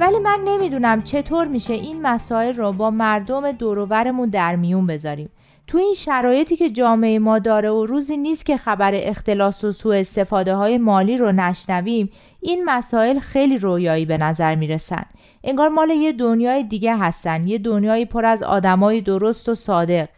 ولی 0.00 0.18
من 0.18 0.38
نمی‌دونم 0.44 1.02
چطور 1.02 1.46
میشه 1.46 1.72
این 1.72 2.02
مسائل 2.02 2.54
رو 2.54 2.72
با 2.72 2.90
مردم 2.90 3.52
دوروبرمون 3.52 4.28
در 4.28 4.56
میون 4.56 4.86
بذاریم. 4.86 5.30
تو 5.66 5.78
این 5.78 5.94
شرایطی 5.94 6.56
که 6.56 6.70
جامعه 6.70 7.18
ما 7.18 7.38
داره 7.38 7.70
و 7.70 7.86
روزی 7.86 8.16
نیست 8.16 8.46
که 8.46 8.56
خبر 8.56 8.92
اختلاس 8.94 9.64
و 9.64 9.72
سوء 9.72 9.96
استفاده 9.96 10.54
های 10.54 10.78
مالی 10.78 11.16
رو 11.16 11.32
نشنویم 11.32 12.10
این 12.40 12.64
مسائل 12.64 13.18
خیلی 13.18 13.56
رویایی 13.56 14.04
به 14.04 14.18
نظر 14.18 14.54
می‌رسن. 14.54 15.04
انگار 15.44 15.68
مال 15.68 15.90
یه 15.90 16.12
دنیای 16.12 16.62
دیگه 16.62 16.96
هستن 16.96 17.46
یه 17.46 17.58
دنیایی 17.58 18.04
پر 18.04 18.26
از 18.26 18.42
آدمای 18.42 19.00
درست 19.00 19.48
و 19.48 19.54
صادق. 19.54 20.08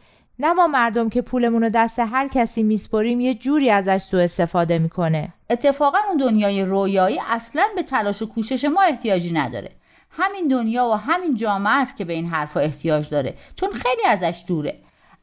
نه 0.42 0.52
ما 0.52 0.66
مردم 0.66 1.08
که 1.08 1.22
پولمون 1.22 1.62
رو 1.62 1.68
دست 1.68 1.98
هر 1.98 2.28
کسی 2.28 2.62
میسپریم 2.62 3.20
یه 3.20 3.34
جوری 3.34 3.70
ازش 3.70 4.02
سوء 4.02 4.20
استفاده 4.20 4.78
می‌کنه. 4.78 5.28
اتفاقا 5.50 5.98
اون 6.08 6.16
دنیای 6.16 6.64
رویایی 6.64 7.20
اصلا 7.28 7.62
به 7.76 7.82
تلاش 7.82 8.22
و 8.22 8.26
کوشش 8.26 8.64
ما 8.64 8.82
احتیاجی 8.82 9.32
نداره. 9.32 9.70
همین 10.10 10.48
دنیا 10.48 10.88
و 10.88 10.92
همین 10.92 11.36
جامعه 11.36 11.72
است 11.72 11.96
که 11.96 12.04
به 12.04 12.12
این 12.12 12.26
حرفا 12.26 12.60
احتیاج 12.60 13.08
داره 13.08 13.34
چون 13.56 13.68
خیلی 13.72 14.02
ازش 14.06 14.44
دوره. 14.48 14.76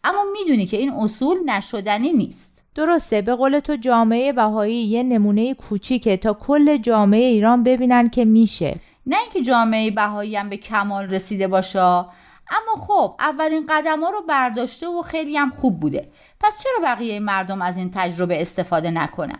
اما 0.03 0.23
می‌دونی 0.33 0.65
که 0.65 0.77
این 0.77 0.91
اصول 0.91 1.37
نشدنی 1.45 2.13
نیست. 2.13 2.61
درسته 2.75 3.21
به 3.21 3.35
قول 3.35 3.59
تو 3.59 3.75
جامعه 3.75 4.33
بهایی 4.33 4.83
یه 4.83 5.03
نمونه 5.03 5.53
کوچیکه 5.53 6.17
تا 6.17 6.33
کل 6.33 6.77
جامعه 6.77 7.23
ایران 7.23 7.63
ببینن 7.63 8.09
که 8.09 8.25
میشه. 8.25 8.75
نه 9.05 9.17
اینکه 9.19 9.41
جامعه 9.41 9.91
بهایی 9.91 10.35
هم 10.35 10.49
به 10.49 10.57
کمال 10.57 11.09
رسیده 11.09 11.47
باشه. 11.47 12.05
اما 12.49 12.85
خب 12.85 13.15
اولین 13.19 13.65
قدم 13.69 14.03
ها 14.03 14.09
رو 14.09 14.21
برداشته 14.27 14.87
و 14.87 15.01
خیلی 15.01 15.37
هم 15.37 15.49
خوب 15.49 15.79
بوده. 15.79 16.11
پس 16.39 16.63
چرا 16.63 16.79
بقیه 16.83 17.19
مردم 17.19 17.61
از 17.61 17.77
این 17.77 17.91
تجربه 17.93 18.41
استفاده 18.41 18.91
نکنن؟ 18.91 19.39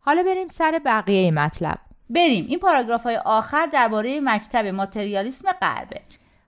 حالا 0.00 0.22
بریم 0.22 0.48
سر 0.48 0.80
بقیه 0.84 1.30
مطلب. 1.30 1.78
بریم. 2.10 2.46
این 2.48 2.58
پاراگراف 2.58 3.02
های 3.02 3.16
آخر 3.16 3.66
درباره 3.66 4.20
مکتب 4.20 4.66
ماتریالیسم 4.66 5.52
غربه. 5.52 6.00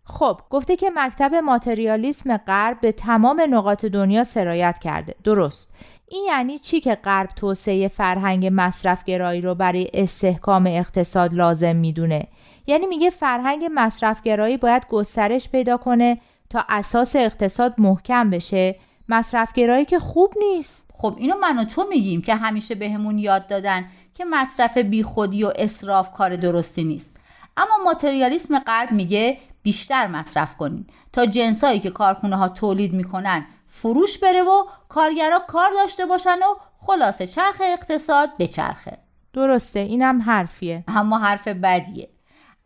خب 0.05 0.41
گفته 0.51 0.77
که 0.77 0.91
مکتب 0.95 1.35
ماتریالیسم 1.35 2.37
غرب 2.37 2.81
به 2.81 2.93
تمام 2.93 3.43
نقاط 3.51 3.85
دنیا 3.85 4.25
سرایت 4.25 4.79
کرده. 4.79 5.15
درست. 5.25 5.75
این 6.09 6.25
یعنی 6.29 6.59
چی 6.59 6.81
که 6.81 6.95
غرب 6.95 7.29
توسعه 7.29 7.89
فرهنگ 7.89 8.51
مصرفگرایی 8.53 9.41
رو 9.41 9.55
برای 9.55 9.91
استحکام 9.95 10.67
اقتصاد 10.67 11.35
لازم 11.35 11.77
می‌دونه؟ 11.77 12.29
یعنی 12.67 12.87
میگه 12.87 13.11
فرهنگ 13.11 13.71
مصرفگرایی 13.75 14.57
باید 14.57 14.87
گسترش 14.89 15.49
پیدا 15.49 15.77
کنه 15.77 16.21
تا 16.51 16.65
اساس 16.69 17.17
اقتصاد 17.17 17.75
محکم 17.79 18.31
بشه. 18.31 18.77
مصرفگرایی 19.09 19.85
که 19.85 19.99
خوب 19.99 20.35
نیست. 20.39 20.91
خب 20.95 21.15
اینو 21.19 21.37
من 21.39 21.59
و 21.59 21.65
تو 21.65 21.87
میگیم 21.91 22.23
که 22.23 22.35
همیشه 22.35 22.75
بهمون 22.75 23.19
یاد 23.19 23.47
دادن 23.47 23.85
که 24.15 24.25
مصرف 24.25 24.79
بیخودی 24.79 25.45
و 25.45 25.53
اصراف 25.57 26.13
کار 26.13 26.37
درستی 26.37 26.85
نیست. 26.85 27.17
اما 27.57 27.85
ماتریالیسم 27.85 28.59
غرب 28.59 28.91
میگه 28.91 29.39
بیشتر 29.63 30.07
مصرف 30.07 30.57
کنین 30.57 30.87
تا 31.13 31.27
جنسایی 31.27 31.81
که 31.81 31.91
کارخونه 31.91 32.37
ها 32.37 32.49
تولید 32.49 32.93
می‌کنن 32.93 33.47
فروش 33.69 34.19
بره 34.19 34.43
و 34.43 34.65
کارگرا 34.89 35.39
کار 35.49 35.71
داشته 35.73 36.07
باشن 36.07 36.39
و 36.39 36.55
خلاصه 36.79 37.27
چرخ 37.27 37.61
اقتصاد 37.65 38.37
به 38.39 38.47
چرخه. 38.47 38.99
درسته 39.33 39.81
اینم 39.81 40.23
حرفیه. 40.23 40.85
اما 40.89 41.19
حرف 41.19 41.49
بدیه. 41.49 42.09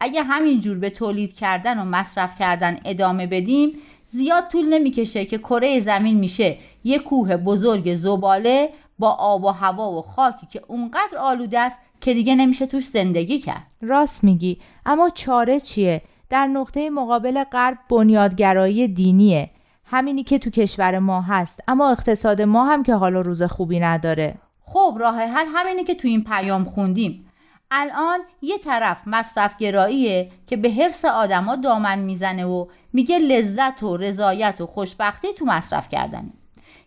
اگه 0.01 0.23
همینجور 0.23 0.79
به 0.79 0.91
تولید 0.91 1.35
کردن 1.35 1.79
و 1.79 1.85
مصرف 1.85 2.39
کردن 2.39 2.81
ادامه 2.85 3.27
بدیم 3.27 3.73
زیاد 4.07 4.49
طول 4.49 4.75
نمی‌کشه 4.75 5.25
که 5.25 5.39
کره 5.39 5.81
زمین 5.81 6.17
میشه 6.17 6.57
یه 6.85 6.99
کوه 6.99 7.37
بزرگ 7.37 7.95
زباله 7.95 8.71
با 8.99 9.11
آب 9.11 9.45
و 9.45 9.49
هوا 9.49 9.93
و 9.93 10.03
خاکی 10.03 10.47
که 10.47 10.63
اونقدر 10.69 11.19
آلوده 11.19 11.59
است 11.59 11.79
که 12.01 12.15
دیگه 12.15 12.35
نمیشه 12.35 12.67
توش 12.67 12.87
زندگی 12.87 13.39
کرد. 13.39 13.67
راست 13.81 14.25
میگی 14.25 14.59
اما 14.87 15.11
چاره 15.11 15.61
چیه؟ 15.61 16.03
در 16.31 16.47
نقطه 16.47 16.91
مقابل 16.91 17.45
غرب 17.45 17.79
بنیادگرایی 17.91 18.89
دینیه. 18.89 19.51
همینی 19.85 20.23
که 20.23 20.39
تو 20.39 20.51
کشور 20.51 20.99
ما 20.99 21.21
هست 21.21 21.61
اما 21.69 21.91
اقتصاد 21.91 22.43
ما 22.43 22.65
هم 22.65 22.83
که 22.83 22.95
حالا 22.95 23.21
روز 23.21 23.43
خوبی 23.43 23.81
نداره. 23.81 24.35
خب 24.65 24.97
راه 25.01 25.21
حل 25.21 25.47
همینی 25.55 25.85
که 25.85 25.95
تو 25.95 26.09
این 26.09 26.25
پیام 26.25 26.65
خوندیم. 26.65 27.28
الان 27.71 28.21
یه 28.43 28.59
طرف 28.59 29.03
مصرف 29.07 29.57
گراییه 29.57 30.31
که 30.47 30.57
به 30.57 30.71
حرس 30.71 31.05
آدما 31.05 31.57
دامن 31.57 31.99
می‌زنه 31.99 32.45
و 32.45 32.67
میگه 32.93 33.19
لذت 33.19 33.83
و 33.83 33.97
رضایت 33.97 34.61
و 34.61 34.67
خوشبختی 34.67 35.29
تو 35.39 35.45
مصرف 35.45 35.89
کردنه. 35.89 36.33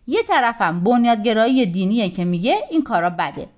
یه 0.06 0.22
طرفم 0.22 0.80
بنیادگرایی 0.80 1.66
دینیه 1.66 2.10
که 2.10 2.24
میگه 2.24 2.58
این 2.70 2.82
کارا 2.82 3.10
بده. 3.10 3.48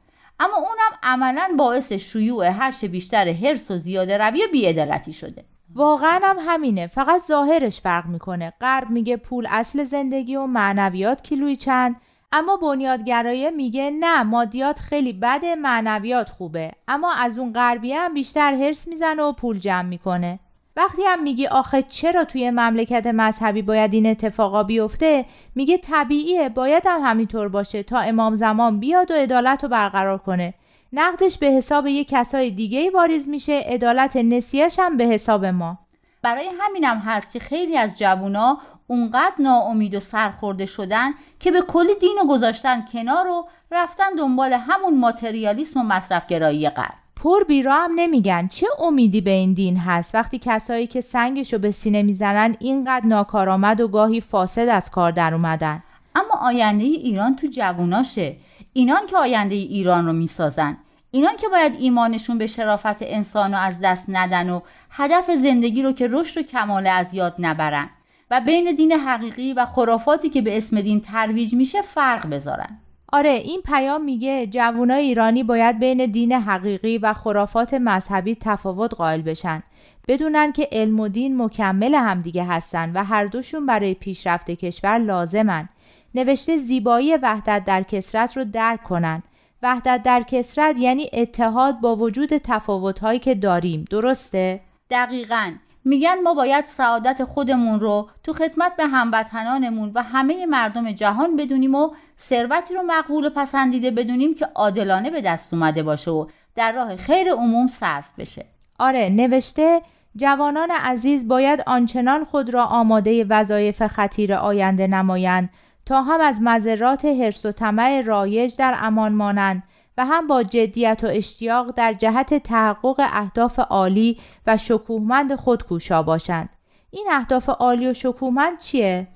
اما 0.41 0.57
اونم 0.57 0.99
عملا 1.03 1.49
باعث 1.59 1.93
شیوع 1.93 2.47
هرچه 2.47 2.89
بیشتر 2.89 3.33
حرس 3.33 3.71
و 3.71 3.79
زیاده 3.79 4.19
روی 4.19 4.45
و 4.45 4.49
بیعدالتی 4.53 5.13
شده. 5.13 5.45
واقعا 5.75 6.21
هم 6.25 6.37
همینه. 6.41 6.87
فقط 6.87 7.21
ظاهرش 7.21 7.81
فرق 7.81 8.07
می‌کنه. 8.07 8.53
غرب 8.61 8.91
میگه 8.91 9.17
پول 9.17 9.47
اصل 9.51 9.85
زندگی 9.85 10.37
و 10.37 10.47
معنویات 10.47 11.23
کیلوی 11.23 11.57
چند. 11.57 11.97
اما 12.37 12.57
بنیادگرایه 12.57 13.51
میگه 13.51 13.91
نه 13.91 14.23
مادیات 14.23 14.79
خیلی 14.79 15.13
بده 15.13 15.55
معنویات 15.55 16.31
خوبه. 16.31 16.73
اما 16.89 17.13
از 17.13 17.39
اون 17.39 17.53
غربیه 17.53 18.01
هم 18.01 18.15
بیشتر 18.15 18.55
هرس 18.55 18.89
می‌زنه 18.89 19.23
و 19.23 19.33
پول 19.33 19.59
جمع 19.59 19.89
می‌کنه. 19.89 20.39
وقتی 20.77 21.03
هم 21.07 21.23
میگی 21.23 21.47
آخه 21.47 21.83
چرا 21.83 22.25
توی 22.25 22.51
مملکت 22.51 23.07
مذهبی 23.07 23.63
باید 23.63 23.95
این 23.95 24.07
اتفاقا 24.07 24.63
بیفته 24.63 25.25
میگه 25.55 25.79
طبیعیه 25.79 26.49
باید 26.49 26.83
هم 26.87 27.01
همینطور 27.05 27.49
باشه 27.49 27.83
تا 27.83 27.99
امام 27.99 28.35
زمان 28.35 28.81
بیاد 28.81 29.11
و 29.11 29.15
عدالت 29.15 29.63
رو 29.63 29.69
برقرار 29.69 30.19
کنه. 30.19 30.55
نقدش 30.93 31.39
به 31.39 31.47
حساب 31.47 31.87
یه 31.87 32.05
کسای 32.05 32.51
دیگه 32.51 32.79
ای 32.79 32.91
واریز 32.91 33.29
میشه 33.29 33.63
عدالت 33.67 34.17
نسیهش 34.17 34.79
هم 34.79 34.97
به 34.97 35.05
حساب 35.05 35.45
ما. 35.45 35.79
برای 36.23 36.51
همینم 36.61 36.99
هست 36.99 37.33
که 37.33 37.39
خیلی 37.39 37.77
از 37.77 37.97
جوونا 37.97 38.59
اونقدر 38.87 39.35
ناامید 39.39 39.95
و 39.95 40.01
سرخورده 40.01 40.67
شدن 40.67 41.11
که 41.41 41.51
به 41.51 41.61
کلی 41.61 41.95
دین 42.01 42.17
و 42.25 42.29
گذاشتن 42.29 42.85
کنار 42.93 43.27
و 43.27 43.47
رفتن 43.71 44.15
دنبال 44.19 44.53
همون 44.53 44.99
ماتریالیسم 44.99 45.81
و 45.81 45.83
مصرفگرایی 45.83 46.71
غرب. 46.71 46.95
پر 47.17 47.45
بیرا 47.45 47.75
هم 47.75 47.93
نمیگن. 47.97 48.49
چه 48.49 48.67
امیدی 48.79 49.21
به 49.21 49.31
این 49.31 49.53
دین 49.53 49.77
هست؟ 49.77 50.15
وقتی 50.15 50.39
کسایی 50.39 50.87
که 50.87 51.01
سنگشو 51.01 51.59
به 51.59 51.71
سینه 51.71 52.03
می‌زنن 52.03 52.57
اینقدر 52.61 53.07
ناکارآمد 53.07 53.81
و 53.81 53.89
گاهی 53.89 54.21
فاسد 54.21 54.69
از 54.69 54.91
کار 54.91 55.13
در 55.13 55.35
اومدن. 55.35 55.83
اما 56.15 56.35
آینده 56.41 56.85
ایران 56.85 57.37
تو 57.37 57.47
جووناشه. 57.47 58.37
اینان 58.73 59.07
که 59.07 59.17
آینده 59.17 59.55
ایران 59.55 60.07
رو 60.07 60.13
می‌سازن. 60.13 60.77
اینان 61.11 61.37
که 61.37 61.49
باید 61.49 61.73
ایمانشون 61.79 62.39
به 62.39 62.47
شرافت 62.47 62.97
انسان 63.01 63.53
رو 63.53 63.59
از 63.59 63.75
دست 63.83 64.05
ندن 64.09 64.51
و 64.51 64.61
هدف 64.91 65.31
زندگی 65.31 65.83
رو 65.83 65.93
که 65.93 66.09
رشد 66.11 66.41
و 66.41 66.43
کمال 66.43 66.87
از 66.87 67.15
یاد 67.15 67.35
نبرن. 67.39 67.91
و 68.35 68.41
بین 68.41 68.77
دین 68.77 68.93
حقیقی 68.93 69.53
و 69.53 69.67
خرافاتی 69.67 70.29
که 70.29 70.43
به 70.43 70.57
اسم 70.57 70.81
دین 70.81 71.01
ترویج 71.01 71.55
میشه 71.55 71.83
فرق 71.83 72.31
بذارن. 72.31 72.79
آره 73.13 73.31
این 73.31 73.61
پیام 73.61 74.05
میگه 74.05 74.47
جوانای 74.47 75.05
ایرانی 75.05 75.43
باید 75.43 75.79
بین 75.79 76.07
دین 76.07 76.33
حقیقی 76.33 76.99
و 76.99 77.13
خرافات 77.13 77.75
مذهبی 77.75 78.35
تفاوت 78.41 78.95
قائل 78.95 79.23
بشن. 79.23 79.63
بدونن 80.09 80.53
که 80.53 80.69
علم 80.73 81.01
و 81.01 81.09
دین 81.09 81.43
مکمل 81.43 81.95
همدیگه 81.95 82.45
هستن 82.45 82.93
و 82.95 83.05
هر 83.05 83.25
دوشون 83.25 83.67
برای 83.67 83.95
پیشرفت 83.95 84.51
کشور 84.51 84.99
لازمن. 84.99 85.69
نوشته 86.15 86.57
زیبایی 86.57 87.17
وحدت 87.17 87.65
در 87.67 87.83
کسرت 87.83 88.37
رو 88.37 88.45
درک 88.45 88.83
کنن. 88.83 89.23
وحدت 89.63 90.03
در 90.03 90.23
کسرت 90.23 90.79
یعنی 90.79 91.11
اتحاد 91.13 91.81
با 91.81 91.97
وجود 91.97 92.39
تفاوتهایی 92.39 93.19
که 93.19 93.35
داریم. 93.35 93.85
درسته؟ 93.91 94.61
دقیقا. 94.91 95.53
میگن 95.85 96.21
ما 96.21 96.35
باید 96.35 96.65
سعادت 96.65 97.25
خودمون 97.25 97.81
رو 97.81 98.09
تو 98.23 98.33
خدمت 98.33 98.77
به 98.77 98.87
هموطنانمون 98.87 99.93
و 99.95 100.03
همه 100.03 100.47
مردم 100.47 100.93
جهان 100.93 101.37
بدونیم 101.37 101.75
و 101.75 101.91
ثروتی 102.21 102.75
رو 102.75 102.83
مقبول 102.87 103.27
و 103.27 103.31
پسندیده 103.31 103.91
بدونیم 103.91 104.35
که 104.35 104.49
عادلانه 104.55 105.11
به 105.11 105.21
دست 105.21 105.55
اومده 105.55 105.83
باشه 105.83 106.11
و 106.11 106.27
در 106.55 106.73
راه 106.73 106.97
خیر 106.97 107.33
عموم 107.33 107.67
صرف 107.67 108.05
بشه. 108.19 108.45
آره 108.79 109.09
نوشته 109.09 109.83
جوانان 110.17 110.71
عزیز 110.71 111.29
باید 111.29 111.63
آنچنان 111.67 112.25
خود 112.25 112.55
را 112.55 112.65
آماده 112.65 113.27
وظایف 113.29 113.87
خطیر 113.87 114.35
آینده 114.35 114.87
نمایند 114.87 115.51
تا 115.87 116.03
هم 116.03 116.21
از 116.21 116.43
مذرات 116.43 117.05
حرس 117.05 117.47
و 117.47 117.53
طمع 117.53 118.01
رایج 118.01 118.57
در 118.57 118.75
امان 118.81 119.13
مانند. 119.13 119.63
و 119.99 120.07
هم 120.07 120.27
با 120.27 120.43
جدیت 120.43 121.01
و 121.05 121.07
اشتیاق 121.11 121.71
در 121.71 121.93
جهت 121.93 122.35
تحقق 122.35 122.97
اهداف 122.99 123.59
عالی 123.59 124.21
و 124.47 124.57
شکوهمند 124.57 125.35
خود 125.35 125.63
کوشا 125.63 126.03
باشند. 126.03 126.49
این 126.91 127.09
اهداف 127.13 127.49
عالی 127.49 127.89
و 127.89 127.93
شکوهمند 127.93 128.59
چیه؟ 128.59 129.09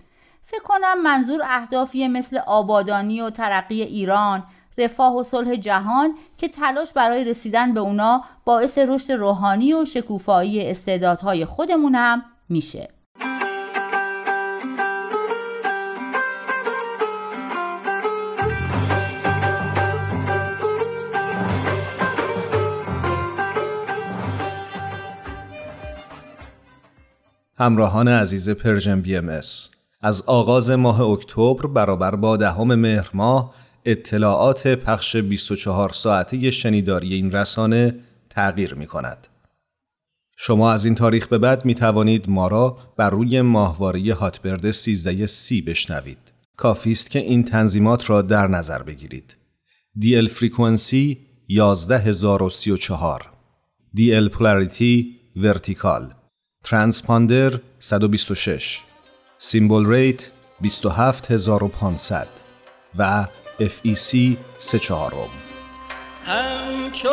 فکر 0.44 0.62
کنم 0.62 1.02
منظور 1.02 1.40
اهدافی 1.44 2.08
مثل 2.08 2.38
آبادانی 2.38 3.20
و 3.20 3.30
ترقی 3.30 3.82
ایران 3.82 4.44
رفاه 4.78 5.16
و 5.16 5.22
صلح 5.22 5.54
جهان 5.54 6.14
که 6.36 6.48
تلاش 6.48 6.92
برای 6.92 7.24
رسیدن 7.24 7.74
به 7.74 7.80
اونا 7.80 8.24
باعث 8.44 8.78
رشد 8.78 9.12
روحانی 9.12 9.74
و 9.74 9.84
شکوفایی 9.84 10.70
استعدادهای 10.70 11.44
خودمون 11.44 11.94
هم 11.94 12.24
میشه. 12.48 12.97
همراهان 27.60 28.08
عزیز 28.08 28.50
Persian 28.50 29.00
BM 29.00 29.40
از 30.00 30.22
آغاز 30.22 30.70
ماه 30.70 31.00
اکتبر 31.00 31.66
برابر 31.66 32.14
با 32.14 32.36
دهم 32.36 32.74
مهر 32.74 33.10
ماه 33.14 33.54
اطلاعات 33.84 34.68
پخش 34.68 35.16
24 35.16 35.88
ساعته 35.92 36.50
شنیداری 36.50 37.14
این 37.14 37.32
رسانه 37.32 37.94
تغییر 38.30 38.74
می 38.74 38.86
کند. 38.86 39.26
شما 40.36 40.72
از 40.72 40.84
این 40.84 40.94
تاریخ 40.94 41.26
به 41.26 41.38
بعد 41.38 41.64
می 41.64 41.74
توانید 41.74 42.30
ما 42.30 42.48
را 42.48 42.78
بر 42.96 43.10
روی 43.10 43.40
ماهواره 43.42 44.14
Hotbird 44.14 44.70
13C 44.70 45.62
بشنوید. 45.62 46.32
کافی 46.56 46.92
است 46.92 47.10
که 47.10 47.18
این 47.18 47.44
تنظیمات 47.44 48.10
را 48.10 48.22
در 48.22 48.46
نظر 48.46 48.82
بگیرید. 48.82 49.36
DL 50.00 50.28
frequency 50.28 51.18
11034 51.48 53.30
DL 53.96 54.28
polarity 54.28 55.16
vertical 55.36 56.14
transponder 56.64 57.60
126 57.80 58.80
symbol 59.38 59.86
rate 59.86 60.30
27500 60.60 62.28
و 62.98 63.26
FEC 63.60 64.36
34 64.58 65.14
همچو 66.24 67.08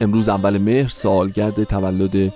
امروز 0.00 0.28
اول 0.28 0.58
مهر 0.58 0.88
سالگرد 0.88 1.64
تولد 1.64 2.32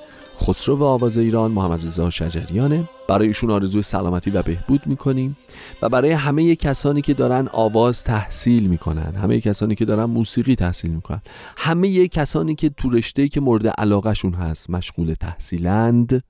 خسرو 0.46 0.82
آواز 0.82 1.18
ایران 1.18 1.50
محمد 1.50 1.84
رضا 1.84 2.10
شجریانه 2.10 2.84
برای 3.08 3.26
ایشون 3.26 3.50
آرزوی 3.50 3.82
سلامتی 3.82 4.30
و 4.30 4.42
بهبود 4.42 4.86
می‌کنیم 4.86 5.36
و 5.82 5.88
برای 5.88 6.12
همه 6.12 6.56
کسانی 6.56 7.02
که 7.02 7.14
دارن 7.14 7.48
آواز 7.52 8.04
تحصیل 8.04 8.66
می‌کنن 8.66 9.14
همه 9.14 9.40
کسانی 9.40 9.74
که 9.74 9.84
دارن 9.84 10.04
موسیقی 10.04 10.54
تحصیل 10.54 10.90
می‌کنن 10.90 11.20
همه 11.56 12.08
کسانی 12.08 12.54
که 12.54 12.68
تو 12.68 12.90
رشته 12.90 13.28
که 13.28 13.40
مورد 13.40 13.66
علاقهشون 13.66 14.34
هست 14.34 14.70
مشغول 14.70 15.14
تحصیلند 15.20 16.22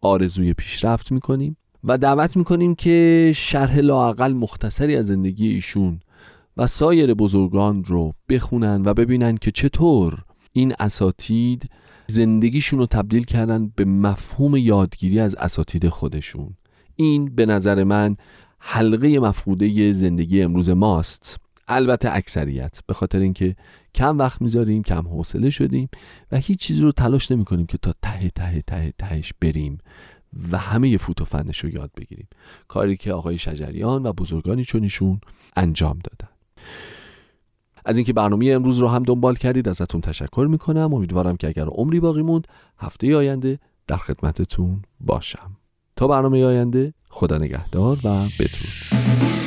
آرزوی 0.00 0.52
پیشرفت 0.52 1.12
می‌کنیم 1.12 1.56
و 1.84 1.98
دعوت 1.98 2.36
می‌کنیم 2.36 2.74
که 2.74 3.32
شرح 3.36 3.78
لاقل 3.78 4.32
مختصری 4.32 4.96
از 4.96 5.06
زندگی 5.06 5.48
ایشون 5.48 6.00
و 6.56 6.66
سایر 6.66 7.14
بزرگان 7.14 7.84
رو 7.84 8.12
بخونن 8.28 8.82
و 8.84 8.94
ببینن 8.94 9.36
که 9.36 9.50
چطور 9.50 10.24
این 10.52 10.74
اساتید 10.78 11.70
زندگیشون 12.06 12.78
رو 12.78 12.86
تبدیل 12.86 13.24
کردن 13.24 13.72
به 13.76 13.84
مفهوم 13.84 14.56
یادگیری 14.56 15.20
از 15.20 15.34
اساتید 15.34 15.88
خودشون. 15.88 16.56
این 16.96 17.34
به 17.34 17.46
نظر 17.46 17.84
من 17.84 18.16
حلقه 18.58 19.18
مفقوده 19.18 19.92
زندگی 19.92 20.42
امروز 20.42 20.70
ماست. 20.70 21.40
البته 21.68 22.08
اکثریت. 22.12 22.78
به 22.86 22.94
خاطر 22.94 23.18
اینکه 23.18 23.56
کم 23.94 24.18
وقت 24.18 24.42
می‌ذاریم 24.42 24.82
کم 24.82 25.08
حوصله 25.08 25.50
شدیم 25.50 25.88
و 26.32 26.36
هیچ 26.36 26.58
چیزی 26.58 26.82
رو 26.82 26.92
تلاش 26.92 27.30
نمی 27.30 27.44
کنیم 27.44 27.66
که 27.66 27.78
تا 27.78 27.94
ته 28.02 28.30
ته 28.30 28.62
ته 28.62 28.92
تهش 28.98 29.32
بریم 29.40 29.78
و 30.50 30.58
همه 30.58 30.96
فوت 30.96 31.20
و 31.20 31.24
فنش 31.24 31.58
رو 31.58 31.70
یاد 31.70 31.90
بگیریم. 31.96 32.28
کاری 32.68 32.96
که 32.96 33.12
آقای 33.12 33.38
شجریان 33.38 34.06
و 34.06 34.12
بزرگانی 34.12 34.64
چون 34.64 34.82
ایشون 34.82 35.20
انجام 35.56 35.98
دادن. 35.98 36.32
از 37.88 37.96
اینکه 37.96 38.12
برنامه 38.12 38.46
امروز 38.46 38.78
رو 38.78 38.88
هم 38.88 39.02
دنبال 39.02 39.34
کردید 39.34 39.68
ازتون 39.68 40.00
تشکر 40.00 40.46
می‌کنم. 40.50 40.94
امیدوارم 40.94 41.36
که 41.36 41.48
اگر 41.48 41.66
عمری 41.66 42.00
باقی 42.00 42.22
موند 42.22 42.48
هفته 42.78 43.16
آینده 43.16 43.58
در 43.86 43.96
خدمتتون 43.96 44.82
باشم. 45.00 45.56
تا 45.96 46.06
برنامه 46.08 46.44
آینده 46.44 46.94
خدا 47.08 47.38
نگهدار 47.38 47.96
و 48.04 48.08
بدرود. 48.08 49.45